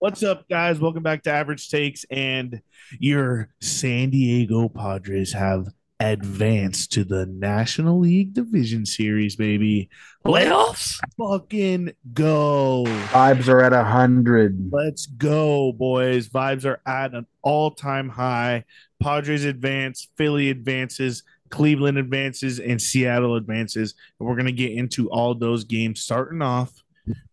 What's 0.00 0.22
up, 0.22 0.48
guys? 0.48 0.80
Welcome 0.80 1.02
back 1.02 1.22
to 1.22 1.30
Average 1.30 1.70
Takes. 1.70 2.04
And 2.10 2.60
your 2.98 3.48
San 3.60 4.10
Diego 4.10 4.68
Padres 4.68 5.32
have 5.32 5.68
advanced 6.00 6.92
to 6.92 7.04
the 7.04 7.26
National 7.26 8.00
League 8.00 8.34
Division 8.34 8.84
Series, 8.84 9.36
baby. 9.36 9.88
Playoffs? 10.26 10.98
Fucking 11.16 11.92
go. 12.12 12.84
Vibes 12.86 13.48
are 13.48 13.62
at 13.62 13.72
a 13.72 13.84
hundred. 13.84 14.70
Let's 14.72 15.06
go, 15.06 15.72
boys. 15.72 16.28
Vibes 16.28 16.66
are 16.66 16.80
at 16.84 17.14
an 17.14 17.26
all 17.42 17.70
time 17.70 18.10
high. 18.10 18.64
Padres 19.00 19.44
advance, 19.44 20.08
Philly 20.16 20.50
advances, 20.50 21.22
Cleveland 21.50 21.98
advances, 21.98 22.58
and 22.58 22.82
Seattle 22.82 23.36
advances. 23.36 23.94
And 24.18 24.28
we're 24.28 24.36
going 24.36 24.46
to 24.46 24.52
get 24.52 24.72
into 24.72 25.08
all 25.10 25.34
those 25.34 25.64
games 25.64 26.00
starting 26.00 26.42
off 26.42 26.83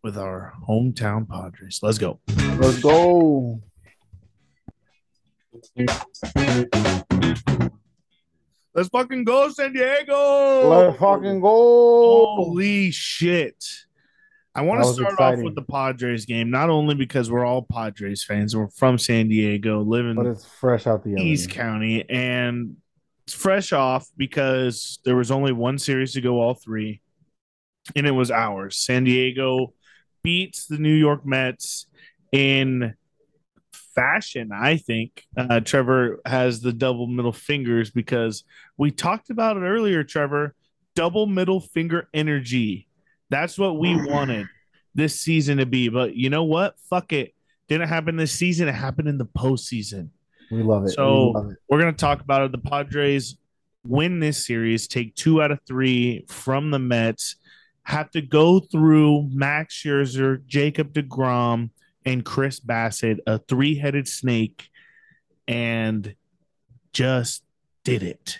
with 0.04 0.18
our 0.18 0.54
hometown 0.68 1.28
Padres. 1.28 1.80
Let's 1.82 1.98
go. 1.98 2.20
Let's 2.58 2.80
go. 2.80 3.62
Let's 8.74 8.90
fucking 8.90 9.26
go, 9.26 9.50
San 9.50 9.74
Diego. 9.74 10.70
Let's 10.70 11.00
fucking 11.00 11.42
go. 11.42 12.36
Holy 12.36 12.92
shit. 12.92 13.64
I 14.54 14.62
want 14.64 14.84
to 14.84 14.94
start 14.94 15.14
exciting. 15.14 15.40
off 15.40 15.46
with 15.46 15.56
the 15.56 15.62
Padres 15.62 16.26
game, 16.26 16.50
not 16.52 16.70
only 16.70 16.96
because 16.96 17.32
we're 17.32 17.46
all 17.46 17.62
Padres 17.62 18.24
fans, 18.24 18.56
we're 18.56 18.68
from 18.70 18.98
San 18.98 19.30
Diego, 19.30 19.82
living 19.82 20.16
But 20.16 20.26
it's 20.26 20.46
fresh 20.46 20.88
out 20.88 21.04
the. 21.04 21.16
East 21.16 21.50
County, 21.50 22.10
and 22.10 22.76
it's 23.26 23.34
fresh 23.34 23.72
off 23.72 24.10
because 24.18 25.00
there 25.06 25.16
was 25.16 25.32
only 25.32 25.54
one 25.54 25.78
series 25.80 26.14
to 26.14 26.22
go, 26.22 26.42
all 26.42 26.54
three, 26.54 27.01
and 27.96 28.08
it 28.08 28.12
was 28.12 28.32
ours. 28.32 28.78
San 28.78 29.04
Diego 29.04 29.74
beats 30.24 30.66
the 30.68 30.78
New 30.78 30.94
York 30.94 31.26
Mets 31.26 31.88
in 32.32 32.94
fashion, 33.96 34.52
I 34.54 34.78
think. 34.78 35.24
Uh, 35.36 35.60
Trevor 35.60 36.20
has 36.26 36.62
the 36.62 36.74
double 36.74 37.08
middle 37.08 37.32
fingers 37.34 37.92
because 37.92 38.44
we 38.78 38.92
talked 38.92 39.30
about 39.30 39.58
it 39.58 39.62
earlier, 39.62 40.04
Trevor. 40.04 40.56
Double 40.96 41.26
middle 41.26 41.60
finger 41.60 42.10
energy. 42.14 42.88
That's 43.30 43.58
what 43.58 43.80
we 43.80 43.96
wanted 43.96 44.48
this 44.94 45.20
season 45.20 45.58
to 45.58 45.66
be. 45.66 45.88
But 45.90 46.16
you 46.16 46.30
know 46.30 46.44
what? 46.44 46.76
Fuck 46.90 47.14
it. 47.14 47.34
Didn't 47.70 47.88
happen 47.88 48.18
this 48.18 48.34
season. 48.34 48.68
It 48.68 48.74
happened 48.76 49.08
in 49.08 49.18
the 49.18 49.26
postseason. 49.26 50.10
We 50.52 50.64
love 50.64 50.86
it. 50.86 50.90
So- 50.90 51.28
we 51.28 51.34
love 51.34 51.52
it. 51.52 51.58
We're 51.70 51.80
going 51.80 51.94
to 51.94 51.98
talk 52.00 52.20
about 52.22 52.42
it. 52.44 52.52
The 52.52 52.58
Padres 52.58 53.38
win 53.86 54.20
this 54.20 54.46
series, 54.46 54.88
take 54.88 55.16
two 55.16 55.42
out 55.42 55.52
of 55.52 55.60
three 55.66 56.26
from 56.28 56.72
the 56.72 56.78
Mets, 56.80 57.38
have 57.84 58.12
to 58.12 58.22
go 58.22 58.60
through 58.60 59.28
Max 59.32 59.76
Scherzer, 59.82 60.46
Jacob 60.46 60.94
DeGrom, 60.94 61.70
and 62.06 62.24
Chris 62.26 62.60
Bassitt, 62.60 63.20
a 63.28 63.40
three 63.40 63.76
headed 63.76 64.08
snake, 64.08 64.70
and 65.48 66.16
just 66.94 67.44
did 67.84 68.04
it. 68.04 68.40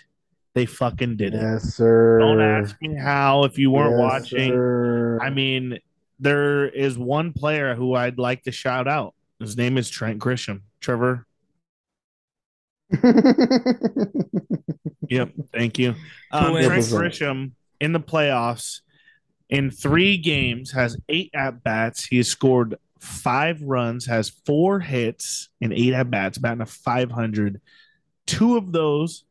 They 0.54 0.66
fucking 0.66 1.16
did 1.16 1.34
it. 1.34 1.40
Yes, 1.42 1.74
sir. 1.74 2.18
Don't 2.18 2.40
ask 2.40 2.76
me 2.82 2.94
how 2.94 3.44
if 3.44 3.56
you 3.58 3.70
weren't 3.70 3.92
Yes, 3.98 4.00
watching. 4.00 4.50
sir. 4.52 5.18
I 5.22 5.30
mean, 5.30 5.78
there 6.20 6.68
is 6.68 6.98
one 6.98 7.32
player 7.32 7.74
who 7.74 7.94
I'd 7.94 8.18
like 8.18 8.42
to 8.44 8.52
shout 8.52 8.86
out. 8.86 9.14
His 9.40 9.56
name 9.56 9.78
is 9.78 9.88
Trent 9.88 10.18
Grisham. 10.20 10.60
Trevor, 10.80 11.26
Yep. 15.08 15.30
Thank 15.52 15.78
you. 15.78 15.94
Um. 16.30 16.52
Trent 16.62 16.84
Grisham 16.84 17.52
in 17.80 17.92
the 17.92 18.00
playoffs 18.00 18.80
in 19.52 19.70
three 19.70 20.16
games 20.16 20.72
has 20.72 20.96
eight 21.10 21.30
at 21.34 21.62
bats. 21.62 22.06
He 22.06 22.16
has 22.16 22.26
scored 22.26 22.76
five 22.98 23.60
runs, 23.60 24.06
has 24.06 24.30
four 24.30 24.80
hits, 24.80 25.50
and 25.60 25.74
eight 25.74 25.92
at 25.92 26.10
bats, 26.10 26.38
batting 26.38 26.62
a 26.62 26.66
500. 26.66 27.60
Two 28.26 28.56
of 28.56 28.72
those 28.72 29.24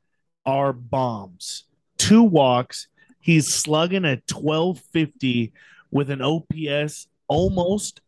are 0.45 0.73
bombs, 0.73 1.63
two 1.97 2.21
walks. 2.21 2.87
He's 3.19 3.51
slugging 3.51 4.05
a 4.05 4.21
1250 4.29 5.53
with 5.89 6.11
an 6.11 6.21
OPS 6.21 7.07
almost 7.27 8.01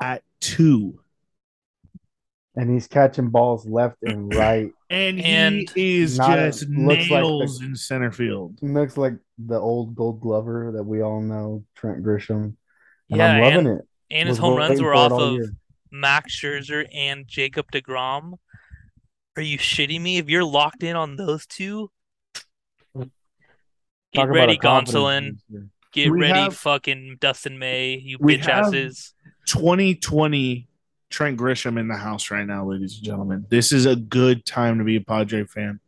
at 0.00 0.22
two. 0.40 1.01
And 2.56 2.70
he's 2.70 2.86
catching 2.86 3.28
balls 3.30 3.66
left 3.66 3.96
and 4.02 4.34
right. 4.34 4.70
And, 4.90 5.20
And 5.20 5.70
he 5.74 6.00
is 6.02 6.18
not- 6.18 6.36
just 6.38 6.68
looks 6.68 7.08
like 7.10 7.22
the- 7.22 7.28
nails 7.28 7.62
in 7.62 7.74
center 7.76 8.10
field. 8.12 8.58
Looks 8.62 8.96
like 8.96 9.14
the 9.38 9.58
old 9.58 9.94
gold 9.94 10.20
glover 10.20 10.72
that 10.76 10.82
we 10.82 11.00
all 11.02 11.20
know, 11.20 11.64
Trent 11.74 12.02
Grisham. 12.04 12.42
And 12.44 12.56
Yeah, 13.18 13.32
I'm 13.32 13.40
loving 13.42 13.66
and, 13.66 13.78
it. 13.80 13.88
and 14.10 14.28
his 14.28 14.38
Was 14.38 14.48
home 14.48 14.58
runs 14.58 14.80
were 14.82 14.94
off 14.94 15.12
of 15.12 15.32
year. 15.34 15.52
Max 15.90 16.34
Scherzer 16.38 16.86
and 16.94 17.26
Jacob 17.26 17.66
DeGrom. 17.72 18.34
Are 19.36 19.42
you 19.42 19.56
shitting 19.58 20.00
me? 20.02 20.18
If 20.18 20.28
you're 20.28 20.44
locked 20.44 20.82
in 20.82 20.94
on 20.96 21.16
those 21.16 21.46
two, 21.46 21.90
get 22.94 23.08
Talk 24.14 24.24
about 24.24 24.34
ready, 24.34 24.54
a 24.54 24.58
Gonsolin. 24.58 25.38
Get 25.92 26.10
We 26.10 26.20
ready, 26.20 26.38
have- 26.38 26.56
fucking 26.56 27.16
Dustin 27.20 27.58
May, 27.58 27.96
you 27.96 28.18
We 28.20 28.36
bitch 28.38 28.48
asses. 28.48 29.14
2020 29.46 30.68
Trent 31.12 31.38
Grisham 31.38 31.78
in 31.78 31.86
the 31.88 31.96
house 31.96 32.30
right 32.30 32.46
now, 32.46 32.66
ladies 32.66 32.96
and 32.96 33.04
gentlemen. 33.04 33.46
This 33.48 33.70
is 33.70 33.86
a 33.86 33.94
good 33.94 34.44
time 34.44 34.78
to 34.78 34.84
be 34.84 34.96
a 34.96 35.00
Padre 35.00 35.44
fan 35.44 35.78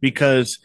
because 0.00 0.58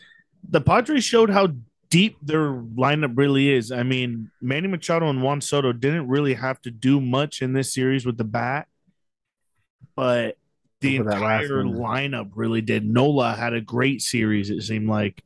the 0.47 0.61
Padres 0.61 1.03
showed 1.03 1.29
how 1.29 1.49
deep 1.89 2.17
their 2.21 2.51
lineup 2.51 3.17
really 3.17 3.53
is. 3.53 3.71
I 3.71 3.83
mean, 3.83 4.31
Manny 4.41 4.67
Machado 4.67 5.09
and 5.09 5.21
Juan 5.21 5.41
Soto 5.41 5.71
didn't 5.73 6.07
really 6.07 6.33
have 6.33 6.61
to 6.61 6.71
do 6.71 6.99
much 6.99 7.41
in 7.41 7.53
this 7.53 7.73
series 7.73 8.05
with 8.05 8.17
the 8.17 8.23
bat, 8.23 8.67
but 9.95 10.37
the 10.81 10.97
entire 10.97 11.47
lineup 11.63 12.31
really 12.35 12.61
did. 12.61 12.85
Nola 12.85 13.33
had 13.33 13.53
a 13.53 13.61
great 13.61 14.01
series, 14.01 14.49
it 14.49 14.61
seemed 14.61 14.87
like. 14.87 15.23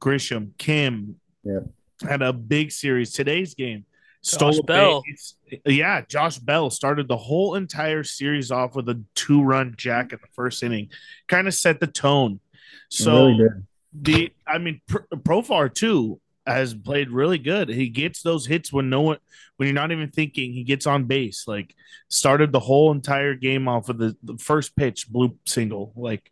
Grisham, 0.00 0.52
Kim 0.56 1.16
Yep. 1.44 1.64
had 2.08 2.22
a 2.22 2.32
big 2.32 2.72
series. 2.72 3.12
Today's 3.12 3.54
game, 3.54 3.84
stole 4.22 4.58
a 4.58 4.62
Bell. 4.62 5.02
base. 5.06 5.34
Yeah, 5.64 6.02
Josh 6.08 6.38
Bell 6.38 6.70
started 6.70 7.08
the 7.08 7.16
whole 7.16 7.54
entire 7.54 8.04
series 8.04 8.50
off 8.50 8.74
with 8.76 8.88
a 8.88 9.02
two 9.14 9.42
run 9.42 9.74
jack 9.76 10.12
in 10.12 10.18
the 10.20 10.28
first 10.34 10.62
inning, 10.62 10.90
kind 11.28 11.48
of 11.48 11.54
set 11.54 11.80
the 11.80 11.86
tone. 11.86 12.40
So 12.88 13.26
really 13.26 13.48
the 13.92 14.32
I 14.46 14.58
mean 14.58 14.80
Pr- 14.86 14.98
Profar 15.14 15.72
too 15.72 16.20
has 16.46 16.74
played 16.74 17.10
really 17.10 17.38
good. 17.38 17.68
He 17.68 17.88
gets 17.88 18.22
those 18.22 18.46
hits 18.46 18.72
when 18.72 18.90
no 18.90 19.02
one 19.02 19.18
when 19.56 19.66
you're 19.66 19.74
not 19.74 19.92
even 19.92 20.10
thinking 20.10 20.52
he 20.52 20.64
gets 20.64 20.86
on 20.86 21.04
base. 21.04 21.44
Like 21.46 21.74
started 22.08 22.52
the 22.52 22.60
whole 22.60 22.92
entire 22.92 23.34
game 23.34 23.68
off 23.68 23.88
with 23.88 23.98
the, 23.98 24.16
the 24.22 24.38
first 24.38 24.76
pitch 24.76 25.08
blue 25.08 25.36
single. 25.46 25.92
Like 25.96 26.30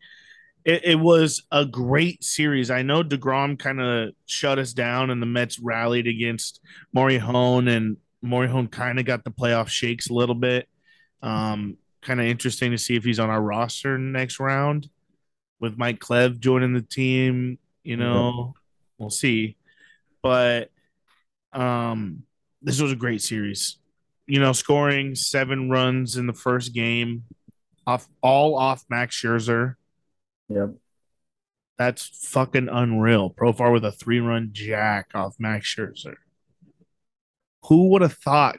it, 0.68 0.84
it 0.84 0.94
was 0.96 1.44
a 1.50 1.64
great 1.64 2.22
series. 2.22 2.70
I 2.70 2.82
know 2.82 3.02
DeGrom 3.02 3.58
kind 3.58 3.80
of 3.80 4.10
shut 4.26 4.58
us 4.58 4.74
down 4.74 5.08
and 5.08 5.22
the 5.22 5.26
Mets 5.26 5.58
rallied 5.58 6.06
against 6.06 6.60
Morejon 6.94 7.74
and 7.74 7.96
Morejon 8.22 8.70
kind 8.70 8.98
of 8.98 9.06
got 9.06 9.24
the 9.24 9.30
playoff 9.30 9.68
shakes 9.68 10.10
a 10.10 10.12
little 10.12 10.34
bit. 10.34 10.68
Um 11.22 11.78
kind 12.02 12.20
of 12.20 12.26
interesting 12.26 12.72
to 12.72 12.78
see 12.78 12.96
if 12.96 13.02
he's 13.02 13.18
on 13.18 13.30
our 13.30 13.40
roster 13.40 13.96
next 13.96 14.38
round 14.38 14.90
with 15.58 15.78
Mike 15.78 16.00
Clev 16.00 16.38
joining 16.38 16.74
the 16.74 16.82
team, 16.82 17.58
you 17.82 17.96
know, 17.96 18.52
we'll 18.98 19.08
see. 19.08 19.56
But 20.22 20.70
um 21.54 22.24
this 22.60 22.78
was 22.78 22.92
a 22.92 22.96
great 22.96 23.22
series. 23.22 23.78
You 24.26 24.38
know, 24.38 24.52
scoring 24.52 25.14
seven 25.14 25.70
runs 25.70 26.18
in 26.18 26.26
the 26.26 26.34
first 26.34 26.74
game 26.74 27.24
off 27.86 28.06
all 28.20 28.54
off 28.54 28.84
Max 28.90 29.16
Scherzer. 29.18 29.76
Yep. 30.48 30.74
That's 31.78 32.06
fucking 32.28 32.68
unreal. 32.68 33.30
Profar 33.30 33.72
with 33.72 33.84
a 33.84 33.92
three 33.92 34.20
run 34.20 34.50
jack 34.52 35.10
off 35.14 35.36
Max 35.38 35.72
Scherzer. 35.72 36.16
Who 37.66 37.90
would 37.90 38.02
have 38.02 38.14
thought? 38.14 38.58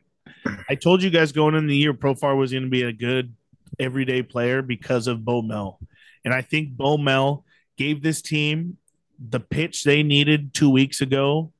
I 0.69 0.75
told 0.75 1.03
you 1.03 1.09
guys 1.09 1.31
going 1.31 1.55
in 1.55 1.67
the 1.67 1.75
year 1.75 1.93
Profar 1.93 2.37
was 2.37 2.51
going 2.51 2.63
to 2.63 2.69
be 2.69 2.83
a 2.83 2.93
good 2.93 3.35
everyday 3.77 4.23
player 4.23 4.61
because 4.61 5.07
of 5.07 5.25
Bo 5.25 5.41
Mel. 5.41 5.79
And 6.23 6.33
I 6.33 6.41
think 6.41 6.71
Bo 6.71 6.97
Mel 6.97 7.45
gave 7.77 8.01
this 8.01 8.21
team 8.21 8.77
the 9.19 9.39
pitch 9.39 9.83
they 9.83 10.03
needed 10.03 10.53
two 10.53 10.69
weeks 10.69 11.01
ago. 11.01 11.51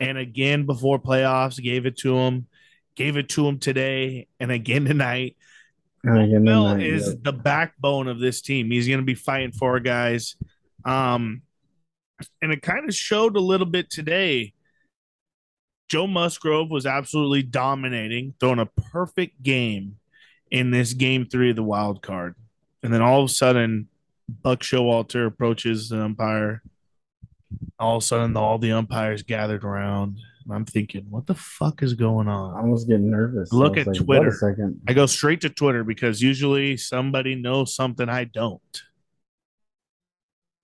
And 0.00 0.18
again 0.18 0.66
before 0.66 0.98
playoffs, 0.98 1.62
gave 1.62 1.86
it 1.86 1.98
to 1.98 2.16
him, 2.16 2.46
gave 2.94 3.16
it 3.16 3.28
to 3.30 3.46
him 3.46 3.58
today, 3.58 4.26
and 4.40 4.50
again 4.50 4.84
tonight. 4.84 5.36
And 6.04 6.18
again, 6.18 6.44
Mel 6.44 6.68
tonight, 6.68 6.86
is 6.86 7.08
yep. 7.08 7.22
the 7.22 7.32
backbone 7.32 8.08
of 8.08 8.18
this 8.18 8.42
team. 8.42 8.70
He's 8.70 8.86
going 8.86 9.00
to 9.00 9.06
be 9.06 9.14
fighting 9.14 9.52
for 9.52 9.80
guys. 9.80 10.36
Um, 10.84 11.42
and 12.42 12.52
it 12.52 12.62
kind 12.62 12.88
of 12.88 12.94
showed 12.94 13.36
a 13.36 13.40
little 13.40 13.66
bit 13.66 13.90
today. 13.90 14.52
Joe 15.88 16.06
Musgrove 16.06 16.70
was 16.70 16.86
absolutely 16.86 17.42
dominating, 17.42 18.34
throwing 18.38 18.58
a 18.58 18.66
perfect 18.66 19.42
game 19.42 19.96
in 20.50 20.70
this 20.70 20.92
game 20.92 21.26
three 21.26 21.50
of 21.50 21.56
the 21.56 21.62
wild 21.62 22.02
card. 22.02 22.34
And 22.82 22.92
then 22.92 23.02
all 23.02 23.22
of 23.22 23.30
a 23.30 23.32
sudden, 23.32 23.88
Buck 24.28 24.60
Showalter 24.60 25.26
approaches 25.26 25.88
the 25.88 26.02
umpire. 26.02 26.62
All 27.78 27.96
of 27.96 28.02
a 28.02 28.06
sudden, 28.06 28.36
all 28.36 28.58
the 28.58 28.72
umpires 28.72 29.22
gathered 29.22 29.64
around. 29.64 30.18
And 30.44 30.54
I'm 30.54 30.64
thinking, 30.64 31.06
what 31.08 31.26
the 31.26 31.34
fuck 31.34 31.82
is 31.82 31.94
going 31.94 32.28
on? 32.28 32.56
I 32.56 32.68
was 32.68 32.84
getting 32.84 33.10
nervous. 33.10 33.52
Look 33.52 33.76
at 33.76 33.86
like, 33.86 33.96
Twitter. 33.96 34.28
A 34.28 34.32
second. 34.32 34.80
I 34.86 34.92
go 34.92 35.06
straight 35.06 35.40
to 35.42 35.50
Twitter 35.50 35.84
because 35.84 36.20
usually 36.20 36.76
somebody 36.76 37.34
knows 37.34 37.74
something 37.74 38.08
I 38.08 38.24
don't. 38.24 38.82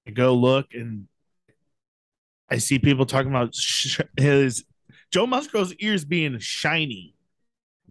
I 0.07 0.11
go 0.11 0.35
look 0.35 0.75
and 0.75 1.07
I 2.51 2.59
see 2.59 2.79
people 2.79 3.07
talking 3.07 3.31
about 3.31 3.55
sh- 3.55 4.01
his 4.17 4.65
Joe 5.11 5.27
Musgrove's 5.27 5.75
ears 5.75 6.05
being 6.05 6.39
shiny. 6.39 7.15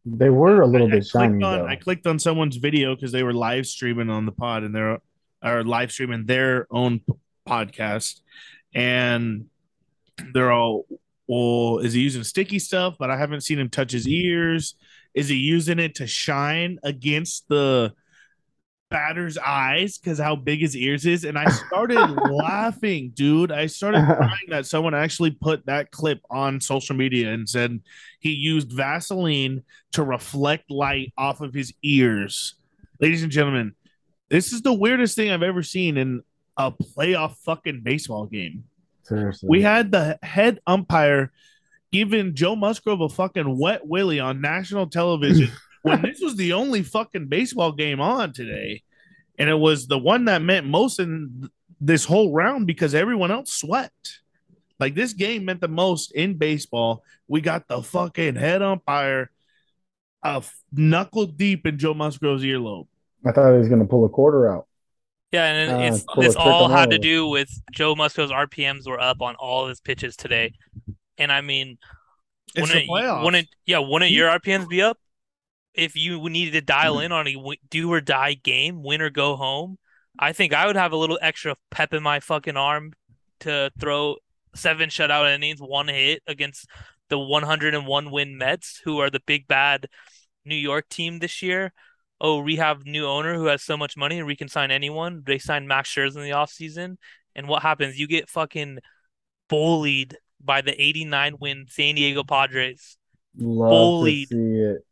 They 0.05 0.29
were 0.29 0.61
a 0.61 0.67
little 0.67 0.87
I, 0.87 0.91
bit 0.91 1.03
I 1.15 1.19
shiny 1.19 1.43
on 1.43 1.59
though. 1.59 1.65
I 1.65 1.75
clicked 1.75 2.07
on 2.07 2.19
someone's 2.19 2.57
video 2.57 2.95
because 2.95 3.11
they 3.11 3.23
were 3.23 3.33
live 3.33 3.67
streaming 3.67 4.09
on 4.09 4.25
the 4.25 4.31
pod 4.31 4.63
and 4.63 4.73
they're 4.75 4.99
are 5.41 5.63
live 5.63 5.91
streaming 5.91 6.25
their 6.25 6.67
own 6.69 6.99
p- 6.99 7.13
podcast, 7.47 8.21
and 8.73 9.45
they're 10.33 10.51
all, 10.51 10.85
well, 11.29 11.77
is 11.77 11.93
he 11.93 12.01
using 12.01 12.23
sticky 12.23 12.57
stuff? 12.57 12.95
But 12.97 13.11
I 13.11 13.17
haven't 13.17 13.41
seen 13.41 13.59
him 13.59 13.69
touch 13.69 13.91
his 13.91 14.07
ears. 14.07 14.73
Is 15.13 15.29
he 15.29 15.35
using 15.35 15.77
it 15.77 15.95
to 15.95 16.07
shine 16.07 16.79
against 16.83 17.47
the 17.47 17.93
batter's 18.89 19.37
eyes 19.37 19.99
because 19.99 20.17
how 20.17 20.35
big 20.35 20.61
his 20.61 20.75
ears 20.75 21.05
is? 21.05 21.25
And 21.25 21.37
I 21.37 21.47
started 21.51 21.99
laughing, 22.31 23.11
dude. 23.13 23.51
I 23.51 23.67
started 23.67 24.05
crying 24.17 24.47
that 24.49 24.65
someone 24.65 24.95
actually 24.95 25.29
put 25.29 25.67
that 25.67 25.91
clip 25.91 26.19
on 26.31 26.59
social 26.59 26.95
media 26.95 27.31
and 27.31 27.47
said 27.47 27.79
he 28.19 28.31
used 28.31 28.71
Vaseline 28.71 29.61
to 29.91 30.01
reflect 30.01 30.71
light 30.71 31.13
off 31.15 31.41
of 31.41 31.53
his 31.53 31.71
ears. 31.83 32.55
Ladies 32.99 33.21
and 33.21 33.31
gentlemen, 33.31 33.75
this 34.31 34.51
is 34.51 34.63
the 34.63 34.73
weirdest 34.73 35.15
thing 35.15 35.29
I've 35.29 35.43
ever 35.43 35.61
seen 35.61 35.95
in 35.95 36.23
a 36.57 36.71
playoff 36.71 37.35
fucking 37.45 37.81
baseball 37.83 38.25
game. 38.25 38.63
Seriously. 39.09 39.49
We 39.49 39.61
had 39.63 39.91
the 39.91 40.19
head 40.21 40.59
umpire 40.67 41.31
giving 41.91 42.35
Joe 42.35 42.55
Musgrove 42.55 43.01
a 43.01 43.09
fucking 43.09 43.57
wet 43.57 43.85
willy 43.85 44.19
on 44.19 44.39
national 44.39 44.87
television 44.87 45.51
when 45.81 46.03
this 46.03 46.19
was 46.21 46.35
the 46.35 46.53
only 46.53 46.83
fucking 46.83 47.27
baseball 47.27 47.71
game 47.71 47.99
on 47.99 48.33
today. 48.33 48.83
And 49.39 49.49
it 49.49 49.55
was 49.55 49.87
the 49.87 49.97
one 49.97 50.25
that 50.25 50.43
meant 50.43 50.67
most 50.67 50.99
in 50.99 51.49
this 51.81 52.05
whole 52.05 52.33
round 52.33 52.67
because 52.67 52.93
everyone 52.93 53.31
else 53.31 53.51
swept. 53.51 54.21
Like 54.79 54.93
this 54.93 55.13
game 55.13 55.45
meant 55.45 55.61
the 55.61 55.67
most 55.67 56.11
in 56.11 56.35
baseball. 56.37 57.03
We 57.27 57.41
got 57.41 57.67
the 57.67 57.81
fucking 57.81 58.35
head 58.35 58.61
umpire 58.61 59.31
uh, 60.21 60.41
knuckle 60.71 61.25
deep 61.25 61.65
in 61.65 61.79
Joe 61.79 61.95
Musgrove's 61.95 62.43
earlobe. 62.43 62.87
I 63.25 63.31
thought 63.31 63.53
he 63.53 63.57
was 63.57 63.69
gonna 63.69 63.85
pull 63.85 64.05
a 64.05 64.09
quarter 64.09 64.51
out. 64.51 64.67
Yeah, 65.31 65.45
and 65.45 65.71
Uh, 65.71 65.77
it's 65.79 66.07
pull 66.13 66.27
a 66.29 66.33
this 66.33 66.35
trick 66.35 66.45
all 66.45 66.67
had 66.69 66.89
to 66.91 66.97
do 66.99 67.27
with 67.27 67.49
Joe 67.71 67.95
Musgrove's 67.95 68.31
RPMs 68.31 68.87
were 68.87 68.99
up 68.99 69.21
on 69.21 69.35
all 69.35 69.63
of 69.63 69.69
his 69.69 69.79
pitches 69.81 70.15
today. 70.15 70.53
And 71.17 71.31
I 71.31 71.41
mean, 71.41 71.77
It's 72.55 72.61
wouldn't 72.61 72.73
the 72.73 72.83
it, 72.85 72.87
playoffs. 72.87 73.23
wouldn't 73.23 73.47
yeah, 73.65 73.79
wouldn't 73.79 74.11
your 74.11 74.29
RPMs 74.29 74.67
be 74.67 74.81
up 74.81 74.99
if 75.75 75.95
you 75.95 76.29
needed 76.29 76.53
to 76.53 76.61
dial 76.61 76.99
in 76.99 77.11
on 77.11 77.27
a 77.27 77.33
w- 77.35 77.59
do 77.69 77.91
or 77.91 78.01
die 78.01 78.35
game, 78.35 78.83
win 78.83 79.01
or 79.01 79.09
go 79.09 79.35
home? 79.35 79.77
I 80.19 80.33
think 80.33 80.53
I 80.53 80.67
would 80.67 80.75
have 80.77 80.91
a 80.93 80.97
little 80.97 81.19
extra 81.21 81.55
pep 81.71 81.93
in 81.93 82.03
my 82.03 82.19
fucking 82.19 82.57
arm 82.57 82.93
to 83.41 83.71
throw 83.79 84.17
seven 84.55 84.89
shutout 84.89 85.33
innings, 85.33 85.59
one 85.61 85.87
hit 85.89 86.23
against 86.27 86.67
the 87.09 87.19
101 87.19 88.11
win 88.11 88.37
Mets, 88.37 88.81
who 88.83 88.99
are 88.99 89.09
the 89.09 89.21
big 89.25 89.47
bad 89.47 89.87
New 90.45 90.55
York 90.55 90.89
team 90.89 91.19
this 91.19 91.41
year. 91.41 91.73
Oh, 92.21 92.41
we 92.41 92.57
have 92.57 92.85
new 92.85 93.05
owner 93.05 93.35
who 93.35 93.45
has 93.45 93.61
so 93.63 93.77
much 93.77 93.95
money 93.95 94.17
and 94.17 94.27
we 94.27 94.35
can 94.35 94.47
sign 94.49 94.71
anyone. 94.71 95.23
They 95.25 95.37
signed 95.39 95.67
Max 95.67 95.89
Scherzer 95.93 96.17
in 96.17 96.23
the 96.23 96.31
offseason. 96.31 96.97
And 97.35 97.47
what 97.47 97.61
happens? 97.61 97.97
You 97.97 98.07
get 98.07 98.29
fucking 98.29 98.79
bullied 99.47 100.17
by 100.43 100.61
the 100.61 100.79
89 100.81 101.35
win 101.39 101.65
San 101.69 101.95
Diego 101.95 102.23
Padres. 102.23 102.97
Love 103.37 103.69
Bullied. 103.69 104.29
to 104.29 104.35
see 104.35 104.59
it. 104.61 104.85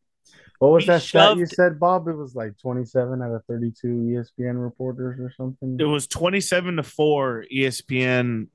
What 0.60 0.72
was 0.72 0.84
We 0.84 0.88
that 0.88 1.02
stat 1.04 1.38
you 1.38 1.46
said, 1.46 1.80
Bob? 1.80 2.08
It 2.08 2.16
was 2.16 2.34
like 2.34 2.58
27 2.58 3.22
out 3.22 3.32
of 3.32 3.44
32 3.46 3.88
ESPN 3.88 4.62
reporters 4.62 5.20
or 5.20 5.32
something. 5.36 5.78
it 5.80 5.84
was 5.84 6.08
27 6.08 6.78
to 6.78 6.84
4 6.84 7.46
espn 7.54 8.48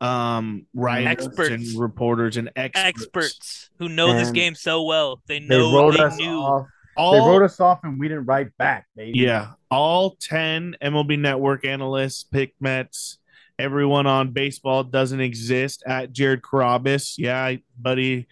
um 0.00 0.66
writers 0.74 1.26
Experts. 1.26 1.50
and 1.50 1.80
reporters 1.80 2.36
and 2.38 2.50
experts, 2.56 2.86
Experts 2.86 3.70
who 3.78 3.88
know 3.88 4.12
this 4.14 4.30
game 4.30 4.54
so 4.54 4.84
well. 4.84 5.20
They 5.26 5.40
they 5.40 5.46
know 5.46 5.74
wrote 5.74 5.96
they 5.96 6.04
us 6.04 6.16
knew. 6.16 6.38
off. 6.38 6.66
All 6.96 7.12
They 7.12 7.18
wrote 7.20 7.42
us 7.42 7.60
off, 7.60 7.80
and 7.84 7.98
we 7.98 8.08
didn't 8.08 8.24
write 8.26 8.56
back, 8.58 8.86
baby. 8.96 9.18
yeah 9.18 9.52
all 9.70 10.16
10 10.20 10.76
mlb 10.82 11.16
network 11.20 11.64
analysts 11.64 12.24
pick 12.24 12.54
mets 12.60 13.18
everyone 13.58 14.04
on 14.06 14.32
baseball 14.32 14.82
doesn't 14.82 15.20
exist 15.20 15.84
at 15.86 16.12
jared 16.12 16.42
carrabis 16.42 17.14
yeah 17.18 17.54
buddy 17.78 18.26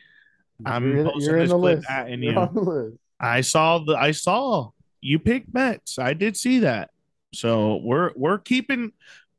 I'm 0.66 0.92
you're, 0.96 1.04
posting 1.04 1.22
you're 1.30 1.40
this 1.40 1.50
the 1.50 1.58
clip 1.58 1.78
list. 1.78 1.90
at 1.90 2.10
you. 2.10 2.32
on 2.32 2.54
the 2.54 2.60
list. 2.60 2.96
i 3.20 3.40
saw 3.42 3.78
the 3.78 3.94
i 3.96 4.10
saw 4.10 4.70
you 5.00 5.18
picked 5.20 5.54
mets 5.54 5.98
i 6.00 6.12
did 6.12 6.36
see 6.36 6.58
that 6.60 6.90
so 7.32 7.76
we're 7.76 8.10
we're 8.16 8.38
keeping 8.38 8.90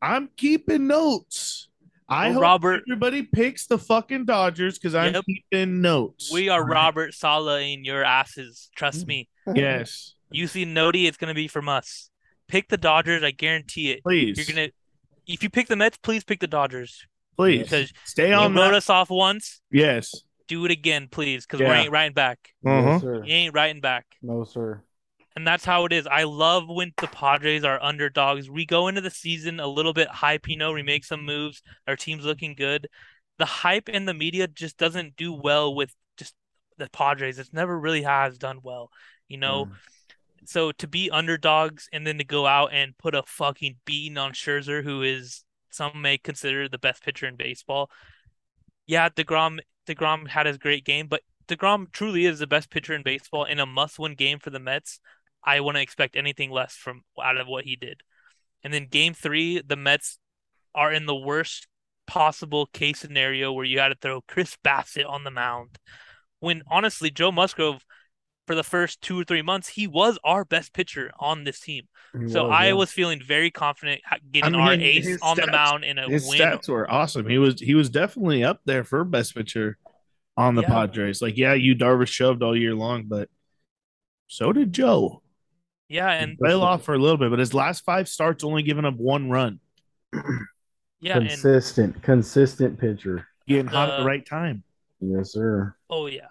i'm 0.01 0.29
keeping 0.37 0.87
notes 0.87 1.67
i 2.09 2.25
Well, 2.25 2.33
hope 2.33 2.41
Robert- 2.43 2.83
everybody 2.87 3.23
picks 3.23 3.67
the 3.67 3.77
fucking 3.77 4.25
dodgers 4.25 4.77
because 4.79 4.95
i'm 4.95 5.13
Yep. 5.13 5.25
keeping 5.25 5.81
notes 5.81 6.31
We 6.31 6.49
are 6.49 6.61
All 6.61 6.65
right? 6.67 6.73
Robert 6.73 7.13
Sala 7.13 7.61
in 7.61 7.85
your 7.85 8.03
asses. 8.03 8.69
Trust 8.75 9.05
me. 9.07 9.29
yes 9.55 10.15
You 10.31 10.47
see 10.47 10.65
Nodi, 10.65 11.05
it's 11.07 11.17
gonna 11.17 11.33
be 11.33 11.47
from 11.47 11.69
us. 11.69 12.09
Pick 12.47 12.67
the 12.69 12.77
Dodgers, 12.77 13.23
I 13.23 13.31
guarantee 13.31 13.91
it. 13.91 14.01
please 14.03 14.37
You're 14.37 14.55
gonna 14.55 14.69
if 15.27 15.43
you 15.43 15.49
pick 15.51 15.67
the 15.67 15.75
Mets, 15.75 15.97
please 15.97 16.23
pick 16.23 16.39
the 16.39 16.47
Dodgers. 16.47 17.05
please 17.37 17.63
Because 17.63 17.93
stay 18.05 18.29
you 18.29 18.33
on 18.35 18.55
wrote 18.55 18.71
that. 18.71 18.73
us 18.73 18.89
off 18.89 19.09
once. 19.11 19.61
yes 19.71 20.15
Do 20.47 20.65
it 20.65 20.71
again, 20.71 21.07
please, 21.11 21.45
because 21.45 21.59
we 21.59 21.67
ain't 21.67 21.91
writing 21.91 22.15
back. 22.15 22.39
Uh-huh. 22.65 22.81
No, 22.93 22.99
sir. 22.99 23.23
You 23.23 23.33
ain't 23.35 23.53
writing 23.53 23.81
back. 23.81 24.05
No, 24.23 24.43
sir. 24.45 24.81
And 25.39 25.47
that's 25.47 25.63
how 25.63 25.85
it 25.85 25.93
is. 25.93 26.05
I 26.05 26.23
love 26.23 26.67
when 26.67 26.91
the 26.97 27.07
Padres 27.07 27.63
are 27.63 27.81
underdogs. 27.81 28.49
We 28.49 28.65
go 28.65 28.89
into 28.89 28.99
the 28.99 29.09
season 29.09 29.61
a 29.61 29.67
little 29.67 29.93
bit 29.93 30.09
hype, 30.09 30.49
you 30.49 30.57
know, 30.57 30.73
we 30.73 30.83
make 30.83 31.05
some 31.05 31.23
moves, 31.23 31.61
our 31.87 31.95
team's 31.95 32.25
looking 32.25 32.55
good. 32.55 32.89
The 33.37 33.45
hype 33.45 33.87
in 33.87 34.03
the 34.03 34.13
media 34.13 34.49
just 34.49 34.77
doesn't 34.77 35.15
do 35.15 35.31
well 35.31 35.73
with 35.73 35.95
just 36.17 36.35
the 36.77 36.89
Padres. 36.89 37.39
It's 37.39 37.53
never 37.53 37.79
really 37.79 38.01
has 38.01 38.37
done 38.37 38.59
well, 38.63 38.91
you 39.29 39.37
know. 39.37 39.67
Yeah. 39.69 39.75
So 40.43 40.71
to 40.73 40.87
be 40.89 41.09
underdogs 41.09 41.87
and 41.93 42.05
then 42.05 42.17
to 42.17 42.25
go 42.25 42.45
out 42.45 42.73
and 42.73 42.97
put 42.97 43.15
a 43.15 43.23
fucking 43.25 43.77
beating 43.85 44.17
on 44.17 44.33
Scherzer, 44.33 44.83
who 44.83 45.03
is 45.03 45.45
some 45.69 46.01
may 46.01 46.17
consider 46.17 46.67
the 46.67 46.77
best 46.77 47.01
pitcher 47.01 47.27
in 47.27 47.37
baseball. 47.37 47.89
Yeah, 48.87 49.07
DeGrom 49.07 49.59
DeGrom 49.87 50.27
had 50.27 50.47
his 50.47 50.57
great 50.57 50.83
game, 50.83 51.07
but 51.07 51.21
DeGrom 51.47 51.93
truly 51.93 52.25
is 52.25 52.39
the 52.39 52.45
best 52.45 52.69
pitcher 52.69 52.93
in 52.93 53.03
baseball 53.03 53.45
in 53.45 53.61
a 53.61 53.65
must-win 53.65 54.15
game 54.15 54.39
for 54.39 54.49
the 54.49 54.59
Mets. 54.59 54.99
I 55.43 55.59
wouldn't 55.59 55.81
expect 55.83 56.15
anything 56.15 56.51
less 56.51 56.75
from 56.75 57.03
out 57.21 57.37
of 57.37 57.47
what 57.47 57.65
he 57.65 57.75
did. 57.75 58.01
And 58.63 58.73
then 58.73 58.87
game 58.87 59.13
three, 59.13 59.61
the 59.61 59.75
Mets 59.75 60.17
are 60.75 60.91
in 60.91 61.05
the 61.05 61.15
worst 61.15 61.67
possible 62.07 62.65
case 62.67 62.99
scenario 62.99 63.53
where 63.53 63.65
you 63.65 63.79
had 63.79 63.89
to 63.89 63.95
throw 63.95 64.21
Chris 64.21 64.57
Bassitt 64.63 65.07
on 65.09 65.23
the 65.23 65.31
mound. 65.31 65.77
When 66.39 66.63
honestly, 66.69 67.09
Joe 67.11 67.31
Musgrove, 67.31 67.85
for 68.47 68.55
the 68.55 68.63
first 68.63 69.01
two 69.01 69.19
or 69.19 69.23
three 69.23 69.41
months, 69.43 69.69
he 69.69 69.87
was 69.87 70.19
our 70.23 70.45
best 70.45 70.73
pitcher 70.73 71.11
on 71.19 71.43
this 71.43 71.59
team. 71.59 71.87
He 72.13 72.27
So 72.27 72.45
was, 72.45 72.49
I 72.49 72.67
yeah. 72.67 72.73
was 72.73 72.91
feeling 72.91 73.21
very 73.21 73.51
confident 73.51 74.01
getting 74.31 74.55
mean, 74.55 74.61
our 74.61 74.75
his 74.79 75.07
ace 75.07 75.17
on 75.21 75.39
the 75.39 75.47
mound 75.47 75.83
in 75.85 75.97
a 75.99 76.09
His 76.09 76.25
win. 76.25 76.39
stats 76.39 76.67
were 76.69 76.89
awesome. 76.89 77.27
He 77.27 77.37
was 77.37 77.59
he 77.59 77.75
was 77.75 77.89
definitely 77.89 78.43
up 78.43 78.61
there 78.65 78.83
for 78.83 79.03
best 79.03 79.35
pitcher 79.35 79.77
on 80.37 80.55
the 80.55 80.61
Yeah. 80.61 80.69
Padres. 80.69 81.21
Like, 81.21 81.37
yeah, 81.37 81.53
you 81.53 81.75
Darvish 81.75 82.09
shoved 82.09 82.43
all 82.43 82.57
year 82.57 82.75
long, 82.75 83.05
but 83.07 83.29
so 84.27 84.53
did 84.53 84.73
Joe. 84.73 85.21
Yeah, 85.89 86.09
and 86.11 86.37
Fell 86.37 86.61
off 86.61 86.83
for 86.83 86.93
a 86.93 86.97
little 86.99 87.17
bit, 87.17 87.29
but 87.31 87.39
his 87.39 87.53
last 87.53 87.83
five 87.83 88.07
starts 88.07 88.43
only 88.43 88.61
giving 88.63 88.85
up 88.85 88.95
one 88.95 89.29
run. 89.29 89.59
yeah, 91.01 91.17
and 91.17 91.27
consistent, 91.29 92.01
consistent 92.03 92.79
pitcher. 92.79 93.27
Getting 93.47 93.67
hot 93.67 93.89
at 93.89 93.97
the 93.97 94.03
The- 94.03 94.07
right 94.07 94.25
time. 94.25 94.63
Yes, 95.01 95.31
sir. 95.33 95.75
oh 95.89 96.07
yeah, 96.07 96.27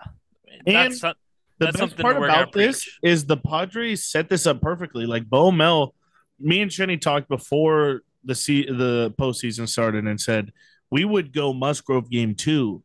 And 0.66 0.76
that's 0.76 1.00
some- 1.00 1.14
The 1.58 1.66
That's 1.66 1.80
best 1.80 1.96
part 1.98 2.16
about 2.18 2.52
this 2.52 2.84
preach. 2.84 2.98
is 3.02 3.24
the 3.24 3.36
Padres 3.36 4.04
set 4.04 4.28
this 4.28 4.46
up 4.46 4.60
perfectly. 4.60 5.06
Like 5.06 5.24
Bo 5.28 5.50
Mel, 5.50 5.92
me 6.38 6.60
and 6.60 6.70
Shenny 6.70 7.00
talked 7.00 7.28
before 7.28 8.02
the 8.22 8.36
se- 8.36 8.66
the 8.70 9.12
postseason 9.18 9.68
started 9.68 10.06
and 10.06 10.20
said 10.20 10.52
we 10.90 11.04
would 11.04 11.32
go 11.32 11.52
Musgrove 11.52 12.08
game 12.10 12.36
two. 12.36 12.84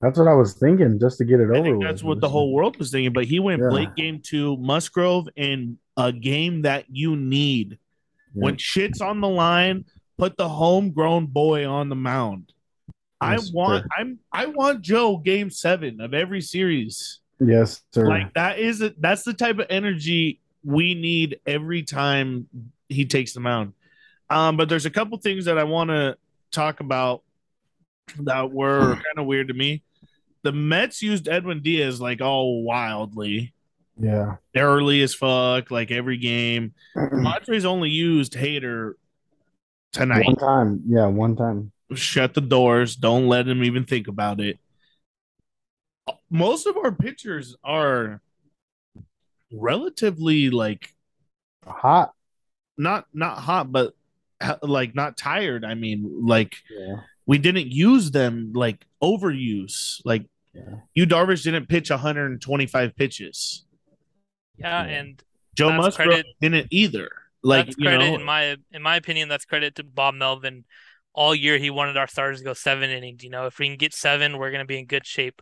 That's 0.00 0.18
what 0.18 0.28
I 0.28 0.34
was 0.34 0.54
thinking, 0.54 0.98
just 0.98 1.18
to 1.18 1.24
get 1.24 1.40
it 1.40 1.50
I 1.50 1.58
over 1.58 1.62
think 1.62 1.78
with. 1.78 1.86
that's 1.88 2.02
what 2.02 2.20
the 2.20 2.28
whole 2.28 2.52
world 2.54 2.78
was 2.78 2.90
thinking. 2.90 3.12
But 3.12 3.26
he 3.26 3.38
went 3.38 3.60
Yeah. 3.60 3.68
late 3.68 3.94
game 3.94 4.20
two, 4.22 4.56
Musgrove 4.56 5.28
in 5.36 5.78
a 5.96 6.10
game 6.12 6.62
that 6.62 6.86
you 6.88 7.16
need. 7.16 7.78
Yeah. 8.34 8.44
When 8.44 8.56
shit's 8.56 9.00
on 9.02 9.20
the 9.20 9.28
line, 9.28 9.84
put 10.16 10.36
the 10.38 10.48
homegrown 10.48 11.26
boy 11.26 11.68
on 11.68 11.88
the 11.90 11.96
mound. 11.96 12.52
I 13.20 13.38
want 13.52 13.82
sir. 13.84 13.88
I'm 13.98 14.18
I 14.32 14.46
want 14.46 14.80
Joe 14.80 15.18
game 15.18 15.50
seven 15.50 16.00
of 16.00 16.14
every 16.14 16.40
series. 16.40 17.20
Yes, 17.38 17.82
sir. 17.92 18.06
Like 18.08 18.32
that 18.34 18.58
is 18.58 18.80
a, 18.80 18.94
that's 18.98 19.24
the 19.24 19.34
type 19.34 19.58
of 19.58 19.66
energy 19.68 20.40
we 20.64 20.94
need 20.94 21.40
every 21.46 21.82
time 21.82 22.48
he 22.88 23.04
takes 23.04 23.34
the 23.34 23.40
mound. 23.40 23.74
Um, 24.30 24.56
but 24.56 24.68
there's 24.70 24.86
a 24.86 24.90
couple 24.90 25.18
things 25.18 25.44
that 25.46 25.58
I 25.58 25.64
want 25.64 25.90
to 25.90 26.16
talk 26.50 26.80
about 26.80 27.22
that 28.20 28.50
were 28.50 28.94
kind 28.94 29.18
of 29.18 29.26
weird 29.26 29.48
to 29.48 29.54
me. 29.54 29.82
The 30.42 30.52
Mets 30.52 31.02
used 31.02 31.28
Edwin 31.28 31.60
Diaz 31.62 32.00
like 32.00 32.20
all 32.20 32.62
wildly, 32.62 33.52
Yeah. 33.98 34.36
early 34.56 35.02
as 35.02 35.14
fuck, 35.14 35.70
like 35.70 35.90
every 35.90 36.16
game. 36.16 36.72
Padres 36.94 37.64
only 37.64 37.90
used 37.90 38.32
Hader 38.34 38.94
tonight. 39.92 40.26
One 40.26 40.36
time. 40.36 40.82
Yeah, 40.86 41.06
one 41.06 41.36
time. 41.36 41.72
Shut 41.94 42.34
the 42.34 42.40
doors. 42.40 42.96
Don't 42.96 43.26
let 43.28 43.46
him 43.48 43.64
even 43.64 43.84
think 43.84 44.08
about 44.08 44.40
it. 44.40 44.58
Most 46.30 46.66
of 46.66 46.76
our 46.76 46.92
pitchers 46.92 47.56
are 47.64 48.20
relatively 49.52 50.50
like 50.50 50.94
Hot. 51.66 52.12
not 52.78 53.06
not 53.12 53.38
hot, 53.38 53.70
but 53.70 53.94
like 54.62 54.94
not 54.94 55.16
tired. 55.16 55.64
I 55.64 55.74
mean, 55.74 56.26
like 56.26 56.54
Yeah. 56.70 57.00
We 57.30 57.38
didn't 57.38 57.68
use 57.70 58.10
them 58.10 58.52
like 58.54 58.84
overuse. 59.02 60.00
Like 60.04 60.24
Yeah. 60.52 60.80
you 60.94 61.06
Darvish 61.06 61.44
didn't 61.44 61.66
pitch 61.68 61.90
125 61.90 62.96
pitches. 62.96 63.64
Yeah, 64.58 64.84
Yeah. 64.84 64.98
and 64.98 65.22
Joe 65.54 65.68
That's 65.68 65.82
Musgrove 65.82 66.08
credit- 66.08 66.26
didn't 66.40 66.66
either. 66.70 67.08
Like 67.42 67.66
that's 67.66 67.78
you 67.78 67.84
credit 67.86 68.08
know, 68.10 68.14
in 68.16 68.24
my 68.24 68.56
in 68.72 68.82
my 68.82 68.96
opinion. 68.96 69.28
That's 69.28 69.44
credit 69.44 69.76
to 69.76 69.84
Bob 69.84 70.14
Melvin. 70.14 70.64
All 71.12 71.34
year 71.34 71.56
he 71.58 71.70
wanted 71.70 71.96
our 71.96 72.06
starters 72.08 72.38
to 72.40 72.44
go 72.44 72.52
seven 72.52 72.90
innings. 72.90 73.22
You 73.24 73.30
know, 73.30 73.46
if 73.46 73.58
we 73.58 73.66
can 73.68 73.76
get 73.76 73.94
seven, 73.94 74.36
we're 74.36 74.50
gonna 74.50 74.64
be 74.66 74.78
in 74.78 74.86
good 74.86 75.06
shape. 75.06 75.40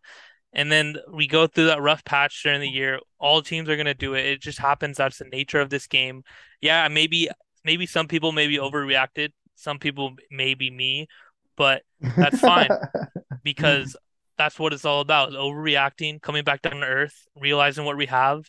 And 0.53 0.71
then 0.71 0.97
we 1.11 1.27
go 1.27 1.47
through 1.47 1.67
that 1.67 1.81
rough 1.83 2.05
patch 2.05 2.43
during 2.43 2.61
the 2.61 2.69
year. 2.69 3.01
All 3.19 3.41
teams 3.43 3.69
are 3.69 3.77
gonna 3.77 3.95
do 3.95 4.15
it. 4.15 4.25
It 4.27 4.41
just 4.43 4.59
happens. 4.59 4.99
That's 4.99 5.19
the 5.19 5.25
nature 5.25 5.61
of 5.61 5.71
this 5.71 5.87
game. 5.87 6.23
Yeah, 6.61 6.87
maybe 6.89 7.29
maybe 7.65 7.87
some 7.87 8.09
people 8.09 8.33
maybe 8.33 8.59
overreacted. 8.59 9.31
Some 9.57 9.79
people 9.79 10.15
maybe 10.31 10.71
me, 10.71 11.09
but 11.59 11.83
That's 12.17 12.41
fine. 12.41 12.71
because 13.45 13.97
that's 14.39 14.59
what 14.59 14.73
it's 14.73 14.85
all 14.87 15.01
about 15.01 15.33
overreacting, 15.33 16.23
coming 16.23 16.45
back 16.45 16.63
down 16.63 16.81
to 16.81 16.87
earth, 16.87 17.27
realizing 17.37 17.85
what 17.85 17.97
we 17.99 18.07
have, 18.07 18.45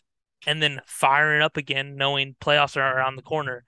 and 0.47 0.61
then 0.61 0.79
firing 0.85 1.41
up 1.41 1.57
again, 1.57 1.97
knowing 1.97 2.35
playoffs 2.41 2.77
are 2.77 2.97
around 2.97 3.17
the 3.17 3.23
corner. 3.23 3.65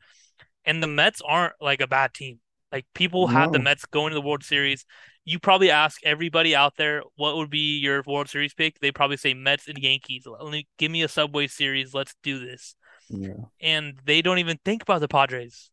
And 0.66 0.82
the 0.84 0.88
Mets 0.88 1.22
aren't 1.28 1.54
like 1.60 1.82
a 1.82 1.88
bad 1.88 2.14
team. 2.14 2.40
Like 2.72 2.86
people 2.94 3.28
had 3.28 3.52
the 3.52 3.60
Mets 3.60 3.86
going 3.86 4.12
to 4.12 4.16
the 4.16 4.22
World 4.22 4.44
Series. 4.44 4.86
You 5.26 5.40
probably 5.40 5.72
ask 5.72 6.00
everybody 6.06 6.56
out 6.56 6.78
there 6.78 7.04
what 7.16 7.36
would 7.38 7.50
be 7.50 7.80
your 7.80 8.04
World 8.08 8.30
Series 8.30 8.54
pick. 8.54 8.80
They 8.80 8.92
probably 8.92 9.18
say 9.18 9.34
Mets 9.34 9.68
and 9.68 9.78
Yankees. 9.80 10.26
Let 10.28 10.52
me 10.52 10.68
give 10.78 10.92
me 10.92 11.02
a 11.04 11.08
Subway 11.08 11.48
Series. 11.48 11.94
Let's 11.94 12.16
do 12.24 12.40
this. 12.40 12.76
yeah. 13.10 13.34
And 13.60 14.00
they 14.06 14.22
don't 14.22 14.40
even 14.40 14.60
think 14.64 14.84
about 14.84 15.02
the 15.02 15.08
Padres. 15.08 15.70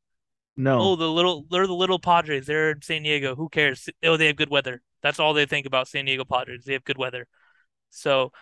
No. 0.59 0.79
Oh, 0.81 0.97
the 0.97 1.09
little 1.09 1.47
they're 1.50 1.67
the 1.67 1.73
little 1.73 1.99
Padres. 1.99 2.47
They're 2.47 2.73
in 2.73 2.83
San 2.83 3.05
Diego. 3.05 3.35
Who 3.35 3.49
cares? 3.49 3.88
Oh, 4.03 4.19
they 4.19 4.27
have 4.27 4.37
good 4.37 4.50
weather. 4.50 4.83
That's 5.03 5.19
all 5.21 5.33
they 5.33 5.47
think 5.47 5.65
about 5.67 5.88
San 5.88 6.05
Diego 6.05 6.25
Padres. 6.25 6.65
They 6.65 6.75
have 6.75 6.85
good 6.85 6.99
weather. 6.99 7.27
So 7.88 8.33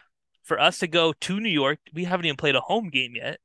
for 0.42 0.58
us 0.58 0.78
to 0.78 0.88
go 0.88 1.12
to 1.12 1.38
New 1.40 1.50
York, 1.50 1.78
we 1.92 2.04
haven't 2.04 2.26
even 2.26 2.36
played 2.36 2.56
a 2.56 2.60
home 2.60 2.88
game 2.88 3.12
yet, 3.14 3.38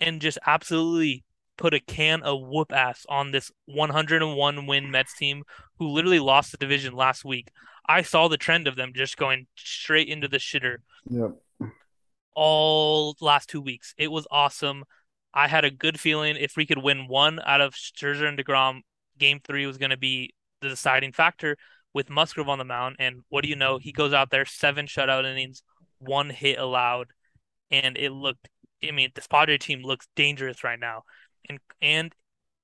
and 0.00 0.20
just 0.20 0.38
absolutely 0.46 1.24
put 1.56 1.72
a 1.72 1.80
can 1.80 2.22
of 2.22 2.40
whoop 2.42 2.70
ass 2.72 3.06
on 3.08 3.30
this 3.32 3.50
101 3.64 4.66
win 4.66 4.90
Mets 4.90 5.16
team 5.16 5.42
who 5.78 5.88
literally 5.88 6.18
lost 6.18 6.52
the 6.52 6.58
division 6.58 6.94
last 6.94 7.24
week. 7.24 7.48
I 7.88 8.02
saw 8.02 8.28
the 8.28 8.36
trend 8.36 8.66
of 8.66 8.76
them 8.76 8.92
just 8.94 9.16
going 9.16 9.46
straight 9.56 10.08
into 10.08 10.28
the 10.28 10.36
shitter 10.38 10.78
Yep. 11.08 11.30
all 12.34 13.16
last 13.20 13.48
two 13.48 13.60
weeks. 13.60 13.94
It 13.96 14.08
was 14.08 14.26
awesome. 14.30 14.84
I 15.36 15.48
had 15.48 15.66
a 15.66 15.70
good 15.70 16.00
feeling 16.00 16.36
if 16.36 16.56
we 16.56 16.64
could 16.64 16.82
win 16.82 17.08
one 17.08 17.40
out 17.44 17.60
of 17.60 17.74
Scherzer 17.74 18.26
and 18.26 18.38
DeGrom, 18.38 18.80
game 19.18 19.38
three 19.44 19.66
was 19.66 19.76
going 19.76 19.90
to 19.90 19.98
be 19.98 20.32
the 20.62 20.70
deciding 20.70 21.12
factor 21.12 21.58
with 21.92 22.08
Musgrove 22.08 22.48
on 22.48 22.56
the 22.58 22.64
mound. 22.64 22.96
And 22.98 23.20
what 23.28 23.42
do 23.44 23.50
you 23.50 23.54
know? 23.54 23.76
He 23.76 23.92
goes 23.92 24.14
out 24.14 24.30
there, 24.30 24.46
seven 24.46 24.86
shutout 24.86 25.30
innings, 25.30 25.62
one 25.98 26.30
hit 26.30 26.58
allowed. 26.58 27.08
And 27.70 27.98
it 27.98 28.12
looked, 28.12 28.48
I 28.82 28.92
mean, 28.92 29.10
this 29.14 29.26
Padre 29.26 29.58
team 29.58 29.82
looks 29.82 30.08
dangerous 30.16 30.64
right 30.64 30.80
now. 30.80 31.02
And, 31.50 31.58
and 31.82 32.14